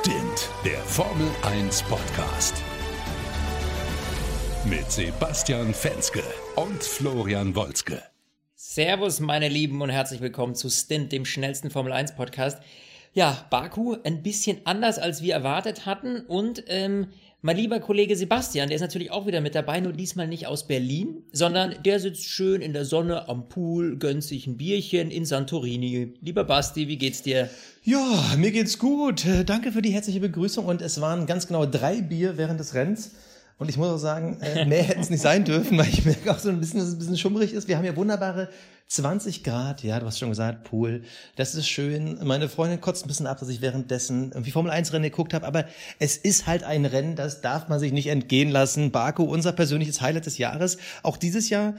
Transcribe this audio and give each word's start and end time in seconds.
Stint, 0.00 0.50
der 0.64 0.78
Formel 0.78 1.30
1 1.42 1.84
Podcast. 1.84 2.56
Mit 4.64 4.90
Sebastian 4.90 5.72
Fenske 5.72 6.24
und 6.56 6.82
Florian 6.82 7.54
Wolzke. 7.54 8.02
Servus, 8.56 9.20
meine 9.20 9.48
Lieben, 9.48 9.80
und 9.82 9.90
herzlich 9.90 10.20
willkommen 10.20 10.56
zu 10.56 10.68
Stint, 10.68 11.12
dem 11.12 11.24
schnellsten 11.24 11.70
Formel 11.70 11.92
1 11.92 12.16
Podcast. 12.16 12.58
Ja, 13.12 13.46
Baku 13.50 13.96
ein 14.02 14.24
bisschen 14.24 14.62
anders, 14.64 14.98
als 14.98 15.22
wir 15.22 15.32
erwartet 15.32 15.86
hatten. 15.86 16.22
Und 16.26 16.64
ähm, 16.66 17.12
mein 17.44 17.58
lieber 17.58 17.78
Kollege 17.78 18.16
Sebastian, 18.16 18.68
der 18.68 18.76
ist 18.76 18.80
natürlich 18.80 19.10
auch 19.10 19.26
wieder 19.26 19.42
mit 19.42 19.54
dabei, 19.54 19.78
nur 19.78 19.92
diesmal 19.92 20.26
nicht 20.26 20.46
aus 20.46 20.66
Berlin, 20.66 21.24
sondern 21.30 21.74
der 21.84 22.00
sitzt 22.00 22.24
schön 22.24 22.62
in 22.62 22.72
der 22.72 22.86
Sonne 22.86 23.28
am 23.28 23.50
Pool, 23.50 23.98
gönnt 23.98 24.24
sich 24.24 24.46
ein 24.46 24.56
Bierchen 24.56 25.10
in 25.10 25.26
Santorini. 25.26 26.14
Lieber 26.22 26.44
Basti, 26.44 26.88
wie 26.88 26.96
geht's 26.96 27.20
dir? 27.20 27.50
Ja, 27.82 28.00
mir 28.38 28.50
geht's 28.50 28.78
gut. 28.78 29.26
Äh, 29.26 29.44
Danke 29.44 29.72
für 29.72 29.82
die 29.82 29.90
herzliche 29.90 30.20
Begrüßung 30.20 30.64
und 30.64 30.80
es 30.80 31.02
waren 31.02 31.26
ganz 31.26 31.46
genau 31.46 31.66
drei 31.66 32.00
Bier 32.00 32.38
während 32.38 32.60
des 32.60 32.72
Rennens. 32.72 33.10
Und 33.58 33.68
ich 33.68 33.76
muss 33.76 33.88
auch 33.88 33.98
sagen, 33.98 34.40
äh, 34.40 34.64
mehr 34.64 34.82
hätten 34.82 35.00
es 35.00 35.10
nicht 35.10 35.20
sein 35.20 35.44
dürfen, 35.44 35.78
weil 35.78 35.88
ich 35.88 36.04
merke 36.04 36.32
auch 36.32 36.38
so 36.38 36.48
ein 36.48 36.60
bisschen, 36.60 36.80
dass 36.80 36.88
es 36.88 36.94
ein 36.94 36.98
bisschen 36.98 37.18
schummrig 37.18 37.52
ist. 37.52 37.68
Wir 37.68 37.76
haben 37.76 37.84
ja 37.84 37.94
wunderbare 37.94 38.48
20 38.88 39.44
Grad, 39.44 39.82
ja, 39.82 39.98
du 39.98 40.06
hast 40.06 40.18
schon 40.18 40.28
gesagt, 40.28 40.64
Pool. 40.64 41.02
Das 41.36 41.54
ist 41.54 41.68
schön. 41.68 42.18
Meine 42.22 42.48
Freundin 42.48 42.80
kotzt 42.80 43.04
ein 43.04 43.08
bisschen 43.08 43.26
ab, 43.26 43.38
dass 43.40 43.48
ich 43.48 43.60
währenddessen 43.60 44.32
irgendwie 44.32 44.50
Formel 44.50 44.70
1 44.70 44.92
Rennen 44.92 45.04
geguckt 45.04 45.34
habe, 45.34 45.46
aber 45.46 45.64
es 45.98 46.16
ist 46.16 46.46
halt 46.46 46.64
ein 46.64 46.84
Rennen, 46.84 47.16
das 47.16 47.40
darf 47.40 47.68
man 47.68 47.78
sich 47.78 47.92
nicht 47.92 48.08
entgehen 48.08 48.50
lassen. 48.50 48.90
Baku, 48.90 49.24
unser 49.24 49.52
persönliches 49.52 50.00
Highlight 50.00 50.26
des 50.26 50.38
Jahres. 50.38 50.76
Auch 51.02 51.16
dieses 51.16 51.48
Jahr. 51.48 51.74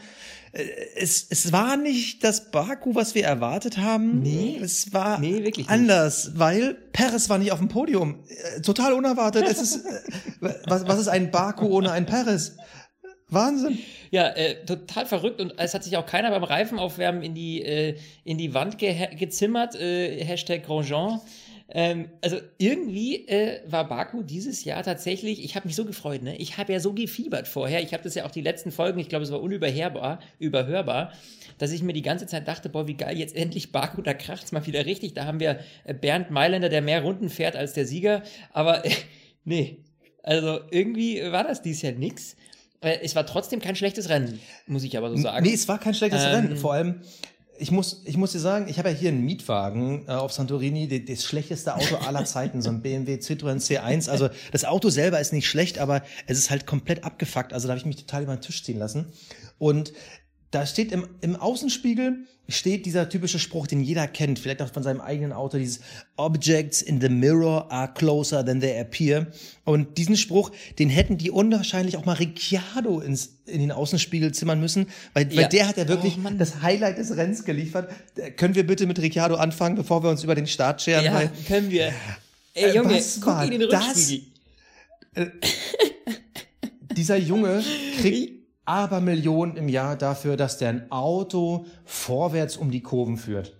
Äh, 0.56 0.64
Es, 0.96 1.28
es 1.30 1.52
war 1.52 1.78
nicht 1.78 2.24
das 2.24 2.50
Baku, 2.52 2.96
was 2.96 3.14
wir 3.16 3.26
erwartet 3.26 3.78
haben. 3.78 4.22
Nee. 4.22 4.60
Es 4.62 4.94
war 4.94 5.20
Nee, 5.20 5.44
wirklich 5.44 5.58
nicht. 5.68 5.70
anders, 5.70 6.32
weil 6.36 6.74
Perez 6.94 7.30
war 7.30 7.38
nicht 7.38 7.52
auf 7.52 7.60
dem 7.60 7.68
Podium. 7.68 8.24
Äh, 8.56 8.62
Total 8.62 8.94
unerwartet. 8.94 9.46
Es 9.48 9.62
ist, 9.62 9.86
äh, 9.86 10.00
was, 10.68 10.88
was 10.88 11.00
ist 11.00 11.08
ein 11.10 11.30
Baku 11.32 11.68
ohne 11.68 11.92
ein 11.92 12.06
Perez? 12.06 12.56
Wahnsinn. 13.28 13.80
Ja, 14.12 14.30
äh, 14.30 14.64
total 14.66 15.06
verrückt 15.08 15.42
und 15.42 15.56
es 15.58 15.74
hat 15.74 15.84
sich 15.84 15.98
auch 15.98 16.06
keiner 16.06 16.30
beim 16.30 16.44
Reifenaufwärmen 16.44 17.24
in 17.24 17.34
die, 17.34 17.64
äh, 17.64 17.98
in 18.24 18.38
die 18.38 18.54
Wand 18.54 18.78
ge 18.78 18.96
gezimmert. 19.16 19.76
Äh, 19.76 20.24
Hashtag 20.24 20.64
Grosjean. 20.64 21.20
Ähm, 21.68 22.10
also 22.22 22.38
irgendwie 22.60 23.28
äh, 23.28 23.60
war 23.66 23.88
Baku 23.88 24.22
dieses 24.22 24.64
Jahr 24.66 24.84
tatsächlich, 24.84 25.44
ich 25.44 25.56
habe 25.56 25.68
mich 25.68 25.76
so 25.76 25.84
gefreut, 25.84 26.22
ne? 26.22 26.36
Ich 26.38 26.58
habe 26.58 26.72
ja 26.72 26.80
so 26.80 26.94
gefiebert 26.94 27.48
vorher. 27.48 27.82
Ich 27.82 27.92
habe 27.94 28.04
das 28.04 28.14
ja 28.14 28.26
auch 28.26 28.32
die 28.32 28.42
letzten 28.42 28.72
Folgen, 28.72 29.00
ich 29.00 29.10
glaube, 29.10 29.24
es 29.26 29.32
war 29.32 29.42
unüberhörbar, 29.42 30.20
überhörbar, 30.38 31.12
dass 31.58 31.72
ich 31.72 31.82
mir 31.82 31.94
die 31.94 32.04
ganze 32.04 32.28
Zeit 32.28 32.48
dachte, 32.48 32.70
boah, 32.70 32.88
wie 32.88 32.94
geil, 32.94 33.18
jetzt 33.18 33.36
endlich 33.36 33.72
Baku, 33.72 34.04
da 34.04 34.14
kracht's 34.14 34.52
mal 34.52 34.66
wieder 34.68 34.86
richtig. 34.86 35.16
Da 35.16 35.26
haben 35.26 35.40
wir 35.40 35.60
äh, 35.86 35.96
Bernd 35.96 36.30
Mailänder, 36.30 36.70
der 36.70 36.84
mehr 36.84 37.02
Runden 37.02 37.30
fährt 37.30 37.56
als 37.56 37.74
der 37.74 37.88
Sieger. 37.88 38.22
Aber 38.54 38.86
äh, 38.86 38.92
nee, 39.44 39.80
also 40.22 40.60
irgendwie 40.70 41.20
war 41.32 41.44
das 41.44 41.64
dieses 41.64 41.82
Jahr 41.82 41.94
nix. 41.94 42.36
Äh, 42.82 43.00
Es 43.02 43.16
war 43.16 43.26
trotzdem 43.26 43.60
kein 43.60 43.76
schlechtes 43.76 44.10
Rennen, 44.10 44.40
muss 44.68 44.84
ich 44.84 44.96
aber 45.00 45.10
so 45.10 45.18
sagen. 45.18 45.44
Nee, 45.44 45.54
es 45.54 45.68
war 45.68 45.80
kein 45.80 45.96
schlechtes 45.96 46.24
Ähm, 46.26 46.32
Rennen. 46.32 46.58
Vor 46.58 46.74
allem, 46.74 47.02
ich 47.58 47.72
muss, 47.72 48.02
ich 48.06 48.18
muss 48.18 48.32
dir 48.32 48.40
sagen, 48.40 48.68
ich 48.68 48.78
habe 48.80 48.90
ja 48.90 48.96
hier 48.96 49.10
einen 49.10 49.24
Mietwagen 49.24 50.06
äh, 50.08 50.12
auf 50.12 50.32
Santorini, 50.32 50.88
die, 50.88 51.06
das 51.06 51.24
schlechteste 51.24 51.76
Auto 51.76 51.96
aller 51.98 52.26
Zeiten, 52.26 52.62
so 52.62 52.70
ein 52.70 52.82
BMW 52.82 53.16
Citroën 53.16 53.60
C1. 53.60 54.10
Also 54.10 54.30
das 54.52 54.66
Auto 54.66 54.90
selber 54.90 55.20
ist 55.20 55.34
nicht 55.34 55.48
schlecht, 55.48 55.80
aber 55.80 56.04
es 56.28 56.38
ist 56.38 56.50
halt 56.50 56.66
komplett 56.66 57.04
abgefuckt. 57.04 57.54
Also 57.54 57.68
da 57.68 57.74
habe 57.74 57.80
ich 57.80 57.86
mich 57.86 57.98
total 57.98 58.24
über 58.24 58.36
den 58.36 58.42
Tisch 58.42 58.64
ziehen 58.64 58.80
lassen. 58.80 59.08
Und 59.58 59.94
da 60.52 60.66
steht 60.66 60.92
im, 60.92 61.08
im 61.22 61.36
Außenspiegel 61.36 62.20
steht 62.48 62.86
dieser 62.86 63.10
typische 63.10 63.40
Spruch, 63.40 63.66
den 63.66 63.82
jeder 63.82 64.08
kennt, 64.08 64.38
vielleicht 64.38 64.62
auch 64.62 64.72
von 64.72 64.84
seinem 64.84 65.02
eigenen 65.02 65.34
Auto, 65.34 65.58
dieses 65.58 65.80
Objects 66.16 66.84
in 66.84 67.02
the 67.02 67.10
mirror 67.10 67.72
are 67.72 67.92
closer 67.92 68.46
than 68.46 68.60
they 68.62 68.80
appear. 68.80 69.26
Und 69.64 69.98
diesen 69.98 70.16
Spruch, 70.16 70.52
den 70.78 70.90
hätten 70.92 71.18
die 71.18 71.32
unwahrscheinlich 71.32 71.98
auch 71.98 72.06
mal 72.06 72.14
Ricciardo 72.14 73.00
ins, 73.00 73.38
in 73.48 73.62
den 73.62 73.72
Außenspiegel 73.72 74.32
zimmern 74.32 74.60
müssen, 74.60 74.86
weil, 75.16 75.34
Ja. 75.34 75.42
weil 75.42 75.50
der 75.50 75.68
hat 75.68 75.78
ja 75.78 75.88
wirklich 75.88 76.18
Oh, 76.24 76.30
das 76.38 76.62
Highlight 76.62 77.00
des 77.00 77.18
Rennens 77.18 77.44
geliefert. 77.46 77.90
Äh, 78.16 78.30
Können 78.30 78.54
wir 78.54 78.68
bitte 78.68 78.86
mit 78.86 79.00
Ricciardo 79.00 79.36
anfangen, 79.36 79.76
bevor 79.76 80.04
wir 80.04 80.12
uns 80.12 80.24
über 80.24 80.36
den 80.36 80.46
Start 80.46 80.84
scheren? 80.84 81.04
ja, 81.06 81.16
Weil, 81.16 81.32
können 81.48 81.72
wir. 81.72 81.92
Ey, 82.54 82.66
Äh, 82.70 82.76
Junge, 82.76 83.02
guck 83.22 83.44
in 83.52 83.60
den 83.60 83.70
das? 83.72 83.88
Rückspiegel. 83.88 85.32
dieser 86.96 87.18
Junge 87.18 87.64
kriegt 88.02 88.35
aber 88.66 89.02
Millionen 89.02 89.56
im 89.58 89.70
Jahr 89.70 89.96
dafür, 89.96 90.38
dass 90.38 90.58
der 90.58 90.70
ein 90.70 90.92
Auto 90.92 91.66
vorwärts 91.86 92.58
um 92.58 92.72
die 92.72 92.82
Kurven 92.82 93.18
führt. 93.18 93.56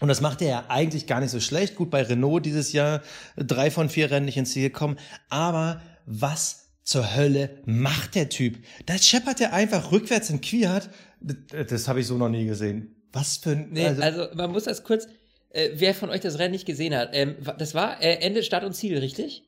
Und 0.00 0.08
das 0.08 0.20
macht 0.20 0.42
er 0.42 0.48
ja 0.48 0.64
eigentlich 0.68 1.06
gar 1.06 1.20
nicht 1.20 1.30
so 1.30 1.40
schlecht. 1.40 1.74
Gut, 1.74 1.90
bei 1.90 2.02
Renault 2.02 2.44
dieses 2.44 2.72
Jahr 2.72 3.02
drei 3.36 3.70
von 3.70 3.88
vier 3.88 4.10
Rennen 4.10 4.26
nicht 4.26 4.36
ins 4.36 4.52
Ziel 4.52 4.64
gekommen. 4.64 4.98
Aber 5.30 5.80
was 6.04 6.72
zur 6.82 7.16
Hölle 7.16 7.62
macht 7.64 8.14
der 8.14 8.28
Typ? 8.28 8.58
Da 8.84 8.98
scheppert 8.98 9.40
er 9.40 9.52
einfach 9.52 9.92
rückwärts 9.92 10.30
in 10.30 10.40
Quiert. 10.40 10.90
Das, 11.20 11.66
das 11.68 11.88
habe 11.88 12.00
ich 12.00 12.06
so 12.06 12.18
noch 12.18 12.28
nie 12.28 12.44
gesehen. 12.44 12.94
Was 13.12 13.38
für 13.38 13.52
ein... 13.52 13.68
Nee, 13.70 13.86
also, 13.86 14.26
man 14.34 14.52
muss 14.52 14.64
das 14.64 14.84
kurz, 14.84 15.06
äh, 15.50 15.70
wer 15.74 15.94
von 15.94 16.10
euch 16.10 16.20
das 16.20 16.38
Rennen 16.38 16.52
nicht 16.52 16.66
gesehen 16.66 16.94
hat, 16.94 17.10
ähm, 17.12 17.36
das 17.58 17.74
war 17.74 18.02
äh, 18.02 18.16
Ende 18.16 18.42
Start 18.42 18.64
und 18.64 18.74
Ziel, 18.74 18.98
richtig? 18.98 19.45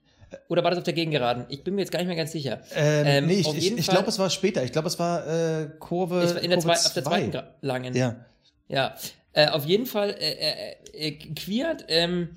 Oder 0.49 0.63
war 0.65 0.71
das 0.71 0.79
auf 0.79 0.85
der 0.85 0.95
Gegengeraden? 0.95 1.47
Ich 1.49 1.65
bin 1.65 1.75
mir 1.75 1.81
jetzt 1.83 1.91
gar 1.91 1.99
nicht 2.01 2.09
mehr 2.09 2.17
ganz 2.17 2.33
sicher. 2.33 2.61
ähm, 2.75 3.27
nee, 3.27 3.35
ich, 3.41 3.49
ich, 3.57 3.79
ich 3.79 3.87
glaube, 3.87 4.09
es 4.09 4.19
war 4.19 4.29
später. 4.31 4.63
Ich 4.65 4.73
glaube, 4.73 4.89
es 4.89 4.99
war 4.99 5.27
äh, 5.27 5.69
Kurve, 5.79 6.21
es 6.23 6.35
war 6.35 6.43
in 6.43 6.51
der 6.51 6.59
Kurve 6.59 6.75
zwei, 6.77 6.87
auf 6.87 6.93
der 6.95 7.05
zwei. 7.05 7.11
zweiten 7.11 7.31
Gra- 7.37 7.49
langen. 7.63 7.95
Ja. 7.95 8.25
Ja, 8.69 8.95
äh, 9.33 9.49
auf 9.49 9.65
jeden 9.65 9.87
Fall, 9.87 10.11
äh, 10.19 10.33
äh, 10.33 10.75
äh, 10.93 11.13
Quiert 11.13 11.85
ähm, 11.89 12.31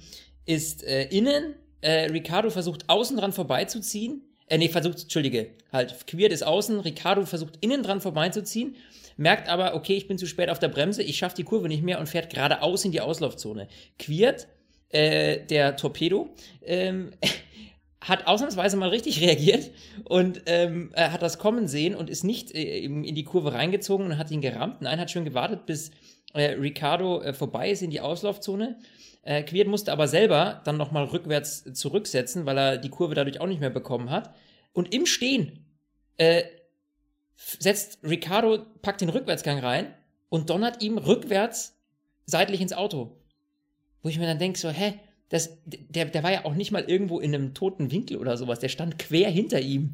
ist 0.45 0.83
äh, 0.83 1.03
innen, 1.05 1.55
äh, 1.81 2.05
Ricardo 2.05 2.49
versucht 2.49 2.87
außen 2.87 3.17
dran 3.17 3.33
vorbeizuziehen. 3.33 4.21
Äh, 4.47 4.57
nee, 4.57 4.69
versucht, 4.69 5.01
entschuldige, 5.03 5.49
halt, 5.73 6.07
Quiert 6.07 6.31
ist 6.31 6.43
außen, 6.43 6.79
Ricardo 6.81 7.25
versucht 7.25 7.55
innen 7.61 7.83
dran 7.83 8.01
vorbeizuziehen, 8.01 8.75
merkt 9.17 9.49
aber, 9.49 9.75
okay, 9.75 9.95
ich 9.95 10.07
bin 10.07 10.17
zu 10.17 10.25
spät 10.25 10.49
auf 10.49 10.59
der 10.59 10.67
Bremse, 10.69 11.03
ich 11.03 11.17
schaffe 11.17 11.35
die 11.35 11.43
Kurve 11.43 11.67
nicht 11.67 11.83
mehr 11.83 11.99
und 11.99 12.07
fährt 12.07 12.29
geradeaus 12.33 12.85
in 12.85 12.91
die 12.91 13.01
Auslaufzone. 13.01 13.67
Quiert, 13.99 14.47
äh, 14.89 15.39
der 15.45 15.75
Torpedo, 15.77 16.29
ähm, 16.65 17.11
hat 18.01 18.27
ausnahmsweise 18.27 18.75
mal 18.77 18.89
richtig 18.89 19.21
reagiert 19.25 19.71
und 20.03 20.41
ähm, 20.47 20.89
er 20.93 21.13
hat 21.13 21.21
das 21.21 21.37
kommen 21.37 21.67
sehen 21.67 21.95
und 21.95 22.09
ist 22.09 22.23
nicht 22.23 22.53
äh, 22.53 22.79
in 22.79 23.15
die 23.15 23.23
Kurve 23.23 23.53
reingezogen 23.53 24.07
und 24.07 24.17
hat 24.17 24.31
ihn 24.31 24.41
gerammt. 24.41 24.81
Nein, 24.81 24.99
hat 24.99 25.11
schon 25.11 25.25
gewartet, 25.25 25.65
bis 25.65 25.91
äh, 26.33 26.51
Ricardo 26.53 27.21
äh, 27.21 27.33
vorbei 27.33 27.69
ist 27.69 27.81
in 27.81 27.91
die 27.91 28.01
Auslaufzone. 28.01 28.77
Äh, 29.23 29.43
Quiert 29.43 29.67
musste 29.67 29.91
aber 29.91 30.07
selber 30.07 30.61
dann 30.65 30.77
nochmal 30.77 31.05
rückwärts 31.05 31.63
zurücksetzen, 31.73 32.45
weil 32.45 32.57
er 32.57 32.77
die 32.77 32.89
Kurve 32.89 33.13
dadurch 33.15 33.39
auch 33.39 33.47
nicht 33.47 33.61
mehr 33.61 33.69
bekommen 33.69 34.09
hat. 34.09 34.33
Und 34.73 34.93
im 34.93 35.05
Stehen 35.05 35.65
äh, 36.17 36.43
setzt 37.35 37.99
Ricardo, 38.03 38.65
packt 38.81 39.01
den 39.01 39.09
Rückwärtsgang 39.09 39.59
rein 39.59 39.93
und 40.29 40.49
donnert 40.49 40.81
ihm 40.81 40.97
rückwärts 40.97 41.77
seitlich 42.25 42.61
ins 42.61 42.73
Auto. 42.73 43.17
Wo 44.01 44.09
ich 44.09 44.17
mir 44.17 44.25
dann 44.25 44.39
denke, 44.39 44.57
so, 44.57 44.69
hä, 44.69 44.99
das, 45.31 45.57
der, 45.65 46.05
der 46.05 46.23
war 46.23 46.31
ja 46.31 46.45
auch 46.45 46.53
nicht 46.55 46.71
mal 46.71 46.83
irgendwo 46.83 47.19
in 47.19 47.33
einem 47.33 47.53
toten 47.53 47.89
Winkel 47.89 48.17
oder 48.17 48.37
sowas, 48.37 48.59
der 48.59 48.69
stand 48.69 48.99
quer 48.99 49.29
hinter 49.29 49.61
ihm. 49.61 49.93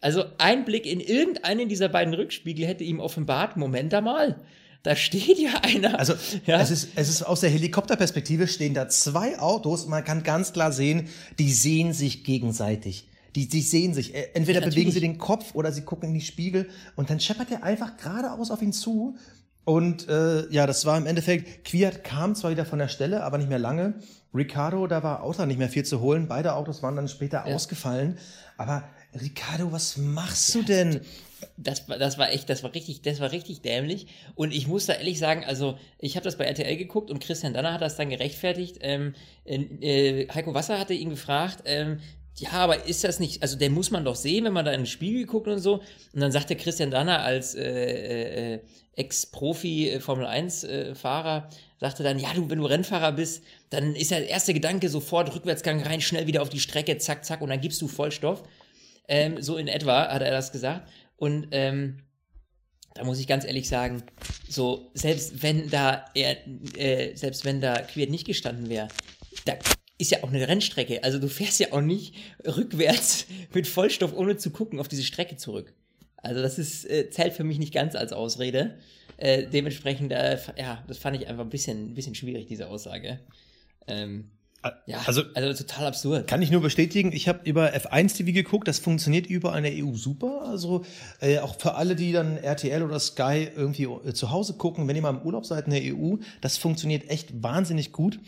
Also 0.00 0.24
ein 0.38 0.64
Blick 0.64 0.86
in 0.86 1.00
irgendeinen 1.00 1.68
dieser 1.68 1.88
beiden 1.88 2.14
Rückspiegel 2.14 2.64
hätte 2.64 2.84
ihm 2.84 3.00
offenbart, 3.00 3.56
Moment 3.56 3.92
einmal, 3.92 4.40
da 4.84 4.94
steht 4.94 5.38
ja 5.38 5.50
einer. 5.62 5.98
Also 5.98 6.14
ja, 6.46 6.60
es, 6.60 6.70
ist, 6.70 6.90
es 6.94 7.08
ist 7.08 7.22
aus 7.24 7.40
der 7.40 7.50
Helikopterperspektive 7.50 8.46
stehen 8.46 8.72
da 8.72 8.88
zwei 8.88 9.38
Autos 9.40 9.84
und 9.84 9.90
man 9.90 10.04
kann 10.04 10.22
ganz 10.22 10.52
klar 10.52 10.70
sehen, 10.70 11.08
die 11.40 11.52
sehen 11.52 11.92
sich 11.92 12.22
gegenseitig. 12.22 13.08
Die, 13.34 13.48
die 13.48 13.60
sehen 13.60 13.92
sich. 13.92 14.14
Äh, 14.14 14.28
Entweder 14.34 14.60
Ja, 14.60 14.66
bewegen 14.66 14.92
sie 14.92 15.00
natürlich. 15.00 15.16
den 15.16 15.18
Kopf 15.18 15.54
oder 15.54 15.72
sie 15.72 15.82
gucken 15.82 16.10
in 16.10 16.14
die 16.14 16.20
Spiegel 16.20 16.68
und 16.94 17.10
dann 17.10 17.18
scheppert 17.18 17.50
er 17.50 17.64
einfach 17.64 17.96
geradeaus 17.96 18.52
auf 18.52 18.62
ihn 18.62 18.72
zu. 18.72 19.16
Und 19.64 20.08
äh, 20.08 20.48
ja, 20.50 20.66
das 20.66 20.86
war 20.86 20.96
im 20.96 21.06
Endeffekt, 21.06 21.64
Quiert 21.64 22.04
kam 22.04 22.34
zwar 22.36 22.52
wieder 22.52 22.64
von 22.64 22.78
der 22.78 22.88
Stelle, 22.88 23.24
aber 23.24 23.36
nicht 23.36 23.50
mehr 23.50 23.58
lange. 23.58 23.94
Ricardo, 24.34 24.86
da 24.86 25.02
war 25.02 25.22
auch 25.22 25.34
dann 25.34 25.48
nicht 25.48 25.58
mehr 25.58 25.68
viel 25.68 25.84
zu 25.84 26.00
holen. 26.00 26.28
Beide 26.28 26.54
Autos 26.54 26.82
waren 26.82 26.96
dann 26.96 27.08
später 27.08 27.46
ausgefallen. 27.46 28.18
Aber 28.56 28.84
Ricardo, 29.18 29.72
was 29.72 29.96
machst 29.96 30.54
du 30.54 30.62
denn? 30.62 31.00
das 31.56 31.88
war, 31.88 31.98
das 31.98 32.18
war 32.18 32.32
echt, 32.32 32.48
das 32.48 32.62
war 32.62 32.74
richtig, 32.74 33.02
das 33.02 33.20
war 33.20 33.32
richtig 33.32 33.60
dämlich. 33.62 34.06
Und 34.34 34.52
ich 34.52 34.66
muss 34.66 34.86
da 34.86 34.94
ehrlich 34.94 35.18
sagen, 35.18 35.44
also 35.44 35.78
ich 35.98 36.16
habe 36.16 36.24
das 36.24 36.36
bei 36.36 36.44
RTL 36.44 36.76
geguckt 36.76 37.10
und 37.10 37.20
Christian 37.20 37.54
Danner 37.54 37.72
hat 37.72 37.82
das 37.82 37.96
dann 37.96 38.10
gerechtfertigt. 38.10 38.78
Ähm, 38.80 39.14
äh, 39.44 40.26
Heiko 40.32 40.54
Wasser 40.54 40.78
hatte 40.78 40.94
ihn 40.94 41.10
gefragt, 41.10 41.62
ähm, 41.64 42.00
ja, 42.36 42.50
aber 42.52 42.86
ist 42.86 43.02
das 43.02 43.18
nicht, 43.18 43.42
also 43.42 43.58
den 43.58 43.72
muss 43.72 43.90
man 43.90 44.04
doch 44.04 44.14
sehen, 44.14 44.44
wenn 44.44 44.52
man 44.52 44.64
da 44.64 44.72
in 44.72 44.82
den 44.82 44.86
Spiegel 44.86 45.26
guckt 45.26 45.48
und 45.48 45.58
so. 45.58 45.80
Und 46.12 46.20
dann 46.20 46.32
sagte 46.32 46.56
Christian 46.56 46.90
Danner 46.90 47.22
als 47.22 47.54
äh, 47.54 47.62
äh, 47.64 48.54
äh, 48.54 48.60
Ex-Profi 48.94 49.90
äh, 49.90 50.00
Formel 50.00 50.26
1-Fahrer, 50.26 51.48
sagte 51.80 52.02
dann, 52.02 52.18
ja, 52.18 52.32
du, 52.34 52.50
wenn 52.50 52.58
du 52.58 52.66
Rennfahrer 52.66 53.12
bist, 53.12 53.42
dann 53.70 53.94
ist 53.94 54.10
ja 54.10 54.18
der 54.18 54.28
erste 54.28 54.54
Gedanke 54.54 54.88
sofort 54.88 55.34
Rückwärtsgang 55.34 55.82
rein, 55.82 56.00
schnell 56.00 56.26
wieder 56.26 56.42
auf 56.42 56.48
die 56.48 56.60
Strecke, 56.60 56.98
zack, 56.98 57.24
zack, 57.24 57.40
und 57.40 57.50
dann 57.50 57.60
gibst 57.60 57.80
du 57.82 57.88
Vollstoff. 57.88 58.42
Ähm, 59.06 59.40
so 59.42 59.56
in 59.56 59.68
etwa 59.68 60.08
hat 60.08 60.22
er 60.22 60.30
das 60.30 60.52
gesagt. 60.52 60.88
Und 61.16 61.48
ähm, 61.52 62.02
da 62.94 63.04
muss 63.04 63.20
ich 63.20 63.26
ganz 63.26 63.44
ehrlich 63.44 63.68
sagen, 63.68 64.02
so 64.48 64.90
selbst 64.94 65.42
wenn 65.42 65.70
da 65.70 66.04
er, 66.14 66.36
äh, 66.76 67.14
selbst 67.14 67.44
wenn 67.44 67.60
da 67.60 67.80
Quiert 67.82 68.10
nicht 68.10 68.26
gestanden 68.26 68.68
wäre, 68.68 68.88
da 69.44 69.54
ist 69.98 70.10
ja 70.10 70.22
auch 70.22 70.28
eine 70.28 70.46
Rennstrecke. 70.46 71.02
Also 71.04 71.18
du 71.18 71.28
fährst 71.28 71.60
ja 71.60 71.72
auch 71.72 71.80
nicht 71.80 72.14
rückwärts 72.44 73.26
mit 73.54 73.66
Vollstoff, 73.66 74.12
ohne 74.14 74.36
zu 74.36 74.50
gucken, 74.50 74.80
auf 74.80 74.88
diese 74.88 75.04
Strecke 75.04 75.36
zurück. 75.36 75.74
Also 76.22 76.42
das 76.42 76.58
ist, 76.58 76.84
äh, 76.88 77.10
zählt 77.10 77.32
für 77.32 77.44
mich 77.44 77.58
nicht 77.58 77.72
ganz 77.72 77.94
als 77.94 78.12
Ausrede. 78.12 78.78
Äh, 79.16 79.46
dementsprechend, 79.46 80.12
äh, 80.12 80.38
ja, 80.56 80.84
das 80.86 80.98
fand 80.98 81.16
ich 81.16 81.28
einfach 81.28 81.44
ein 81.44 81.50
bisschen, 81.50 81.90
ein 81.90 81.94
bisschen 81.94 82.14
schwierig, 82.14 82.46
diese 82.46 82.68
Aussage. 82.68 83.20
Ähm, 83.86 84.30
ja, 84.86 85.00
also, 85.06 85.22
also 85.34 85.64
total 85.64 85.86
absurd. 85.86 86.26
Kann 86.26 86.42
ich 86.42 86.50
nur 86.50 86.60
bestätigen, 86.60 87.12
ich 87.12 87.28
habe 87.28 87.48
über 87.48 87.72
F1 87.74 88.16
TV 88.16 88.32
geguckt, 88.32 88.66
das 88.66 88.80
funktioniert 88.80 89.26
überall 89.26 89.64
in 89.64 89.74
der 89.74 89.84
EU 89.84 89.94
super. 89.94 90.42
Also 90.42 90.84
äh, 91.20 91.38
auch 91.38 91.58
für 91.58 91.74
alle, 91.74 91.94
die 91.94 92.10
dann 92.10 92.38
RTL 92.38 92.82
oder 92.82 92.98
Sky 92.98 93.48
irgendwie 93.54 93.84
äh, 93.84 94.12
zu 94.14 94.30
Hause 94.30 94.54
gucken, 94.54 94.88
wenn 94.88 94.96
ihr 94.96 95.02
mal 95.02 95.10
im 95.10 95.22
Urlaub 95.22 95.46
seid 95.46 95.66
in 95.66 95.72
der 95.72 95.94
EU, 95.94 96.16
das 96.40 96.56
funktioniert 96.56 97.08
echt 97.08 97.42
wahnsinnig 97.42 97.92
gut. 97.92 98.18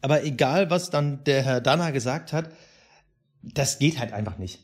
Aber 0.00 0.24
egal, 0.24 0.70
was 0.70 0.90
dann 0.90 1.22
der 1.24 1.42
Herr 1.42 1.60
Danner 1.60 1.92
gesagt 1.92 2.32
hat, 2.32 2.50
das 3.42 3.78
geht 3.78 3.98
halt 3.98 4.12
einfach 4.12 4.38
nicht. 4.38 4.60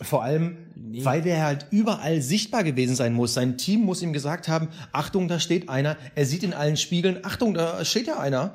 Vor 0.00 0.22
allem, 0.22 0.58
nee. 0.74 1.04
weil 1.04 1.22
der 1.22 1.44
halt 1.44 1.66
überall 1.70 2.20
sichtbar 2.20 2.64
gewesen 2.64 2.94
sein 2.94 3.14
muss. 3.14 3.32
Sein 3.32 3.56
Team 3.56 3.80
muss 3.80 4.02
ihm 4.02 4.12
gesagt 4.12 4.46
haben, 4.46 4.68
Achtung, 4.92 5.26
da 5.26 5.40
steht 5.40 5.68
einer. 5.70 5.96
Er 6.14 6.26
sieht 6.26 6.42
in 6.42 6.52
allen 6.52 6.76
Spiegeln, 6.76 7.20
Achtung, 7.24 7.54
da 7.54 7.82
steht 7.84 8.06
ja 8.06 8.18
einer. 8.18 8.54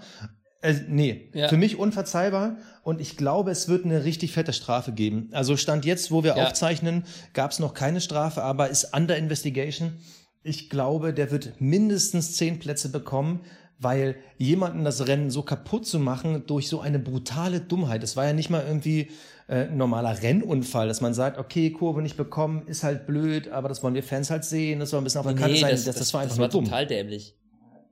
Äh, 0.62 0.76
nee, 0.88 1.32
ja. 1.34 1.48
für 1.48 1.58
mich 1.58 1.78
unverzeihbar 1.78 2.58
und 2.84 3.02
ich 3.02 3.18
glaube, 3.18 3.50
es 3.50 3.68
wird 3.68 3.84
eine 3.84 4.04
richtig 4.04 4.32
fette 4.32 4.54
Strafe 4.54 4.92
geben. 4.92 5.30
Also 5.32 5.58
Stand 5.58 5.86
jetzt, 5.86 6.12
wo 6.12 6.24
wir 6.24 6.38
ja. 6.38 6.46
aufzeichnen, 6.46 7.04
gab 7.34 7.50
es 7.50 7.58
noch 7.58 7.74
keine 7.74 8.00
Strafe, 8.00 8.44
aber 8.44 8.70
ist 8.70 8.96
under 8.96 9.18
investigation. 9.18 9.94
Ich 10.44 10.70
glaube, 10.70 11.14
der 11.14 11.32
wird 11.32 11.60
mindestens 11.60 12.38
zehn 12.38 12.60
Plätze 12.60 12.90
bekommen, 12.90 13.42
weil 13.80 14.16
jemanden 14.38 14.84
das 14.84 15.08
Rennen 15.08 15.32
so 15.32 15.42
kaputt 15.42 15.88
zu 15.88 15.98
machen 15.98 16.44
durch 16.46 16.68
so 16.68 16.80
eine 16.80 17.00
brutale 17.00 17.60
Dummheit. 17.60 18.04
Es 18.04 18.16
war 18.16 18.26
ja 18.26 18.34
nicht 18.34 18.52
mal 18.52 18.64
irgendwie 18.64 19.10
äh, 19.52 19.66
normaler 19.66 20.22
Rennunfall, 20.24 20.88
dass 20.88 21.02
man 21.02 21.14
sagt, 21.14 21.38
okay, 21.38 21.72
Kurve 21.72 22.02
nicht 22.02 22.16
bekommen, 22.16 22.66
ist 22.68 22.84
halt 22.84 23.06
blöd, 23.06 23.50
aber 23.50 23.68
das 23.68 23.84
wollen 23.84 23.94
wir 23.94 24.02
Fans 24.02 24.30
halt 24.30 24.46
sehen, 24.46 24.80
das 24.80 24.92
soll 24.92 25.02
ein 25.02 25.04
bisschen 25.04 25.20
auf 25.20 25.28
der 25.28 25.36
Kante 25.36 25.52
nee, 25.52 25.60
sein. 25.60 25.72
Das, 25.72 25.84
das, 25.84 25.98
das, 25.98 26.14
war 26.14 26.22
einfach 26.22 26.38
das 26.38 26.40
war 26.40 26.48
nur 26.48 26.52
dumm. 26.52 26.66
total 26.66 26.88
dämlich. 26.88 27.36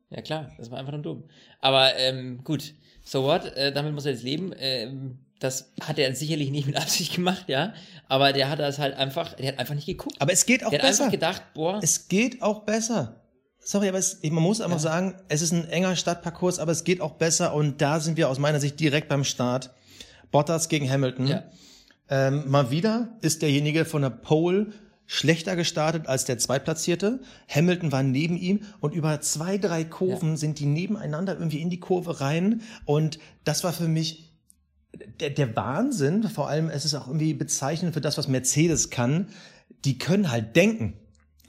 Ja 0.10 0.22
klar, 0.22 0.50
das 0.58 0.72
war 0.72 0.80
einfach 0.80 0.94
nur 0.94 1.02
dumm. 1.02 1.24
Aber 1.60 1.96
ähm, 1.98 2.46
gut, 2.46 2.74
so 3.04 3.24
what, 3.24 3.46
äh, 3.58 3.74
damit 3.74 3.94
muss 3.94 4.06
er 4.06 4.14
jetzt 4.14 4.24
leben. 4.24 4.54
Ähm, 4.58 5.20
das 5.40 5.74
hat 5.82 6.00
er 6.00 6.16
sicherlich 6.16 6.50
nicht 6.50 6.66
mit 6.66 6.78
Absicht 6.78 7.16
gemacht, 7.16 7.46
ja. 7.48 7.74
Aber 8.08 8.32
der 8.32 8.50
hat 8.50 8.60
das 8.60 8.80
halt 8.80 8.96
einfach, 8.96 9.34
der 9.34 9.50
hat 9.50 9.60
einfach 9.60 9.76
nicht 9.76 9.86
geguckt. 9.86 10.16
Aber 10.20 10.32
es 10.32 10.46
geht 10.46 10.64
auch 10.64 10.70
der 10.70 10.80
besser. 10.80 11.10
Der 11.10 11.20
hat 11.20 11.26
einfach 11.28 11.42
gedacht, 11.42 11.54
boah. 11.54 11.80
Es 11.84 12.08
geht 12.08 12.42
auch 12.42 12.62
besser. 12.62 13.22
Sorry, 13.60 13.90
aber 13.90 13.98
es, 13.98 14.24
man 14.24 14.42
muss 14.42 14.62
einfach 14.62 14.78
ja. 14.78 14.84
sagen, 14.84 15.16
es 15.28 15.42
ist 15.42 15.52
ein 15.52 15.68
enger 15.68 15.98
Stadtparcours, 15.98 16.60
aber 16.60 16.72
es 16.72 16.86
geht 16.86 17.02
auch 17.02 17.16
besser 17.16 17.54
und 17.54 17.82
da 17.82 18.00
sind 18.00 18.16
wir 18.16 18.30
aus 18.30 18.40
meiner 18.40 18.62
Sicht 18.62 18.80
direkt 18.80 19.10
beim 19.10 19.26
Start. 19.26 19.72
Bottas 20.32 20.70
gegen 20.70 20.90
Hamilton. 20.90 21.28
Ja. 21.28 21.44
Ähm, 22.10 22.50
mal 22.50 22.72
wieder 22.72 23.18
ist 23.22 23.42
derjenige 23.42 23.86
von 23.86 24.02
der 24.02 24.10
Pole 24.10 24.68
schlechter 25.06 25.56
gestartet 25.56 26.08
als 26.08 26.26
der 26.26 26.38
Zweitplatzierte. 26.38 27.22
Hamilton 27.48 27.92
war 27.92 28.04
neben 28.04 28.38
ihm 28.38 28.62
und 28.80 28.94
über 28.94 29.22
zwei, 29.22 29.58
drei 29.58 29.84
Kurven 29.84 30.32
ja. 30.32 30.38
sind 30.38 30.60
die 30.60 30.68
nebeneinander 30.68 31.34
irgendwie 31.34 31.62
in 31.62 31.72
die 31.72 31.80
Kurve 31.80 32.22
rein. 32.22 32.62
Und 32.86 33.18
das 33.44 33.64
war 33.64 33.74
für 33.74 33.88
mich 33.88 34.36
der, 35.20 35.32
der 35.32 35.56
Wahnsinn. 35.56 36.24
Vor 36.24 36.48
allem, 36.48 36.70
es 36.70 36.86
ist 36.86 36.94
auch 36.94 37.08
irgendwie 37.08 37.34
bezeichnend 37.34 37.96
für 37.96 38.02
das, 38.02 38.20
was 38.20 38.28
Mercedes 38.28 38.92
kann. 38.92 39.28
Die 39.84 39.98
können 39.98 40.30
halt 40.30 40.56
denken. 40.56 40.94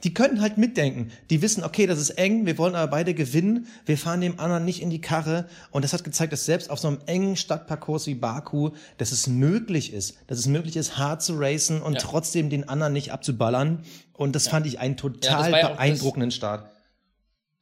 Die 0.03 0.13
können 0.13 0.41
halt 0.41 0.57
mitdenken. 0.57 1.11
Die 1.29 1.41
wissen, 1.41 1.63
okay, 1.63 1.85
das 1.85 1.99
ist 1.99 2.11
eng, 2.11 2.45
wir 2.45 2.57
wollen 2.57 2.75
aber 2.75 2.89
beide 2.89 3.13
gewinnen, 3.13 3.67
wir 3.85 3.97
fahren 3.97 4.21
dem 4.21 4.39
anderen 4.39 4.65
nicht 4.65 4.81
in 4.81 4.89
die 4.89 5.01
Karre. 5.01 5.47
Und 5.71 5.83
das 5.83 5.93
hat 5.93 6.03
gezeigt, 6.03 6.33
dass 6.33 6.45
selbst 6.45 6.69
auf 6.69 6.79
so 6.79 6.87
einem 6.87 6.99
engen 7.05 7.35
Stadtparcours 7.35 8.07
wie 8.07 8.15
Baku, 8.15 8.71
dass 8.97 9.11
es 9.11 9.27
möglich 9.27 9.93
ist, 9.93 10.17
dass 10.27 10.39
es 10.39 10.47
möglich 10.47 10.75
ist, 10.75 10.97
hart 10.97 11.21
zu 11.21 11.37
racen 11.37 11.81
und 11.81 11.93
ja. 11.93 11.99
trotzdem 11.99 12.49
den 12.49 12.67
anderen 12.67 12.93
nicht 12.93 13.11
abzuballern. 13.11 13.83
Und 14.13 14.35
das 14.35 14.45
ja. 14.45 14.51
fand 14.51 14.67
ich 14.67 14.79
einen 14.79 14.97
total 14.97 15.51
ja, 15.51 15.69
beeindruckenden 15.69 16.29
das, 16.29 16.35
Start. 16.35 16.69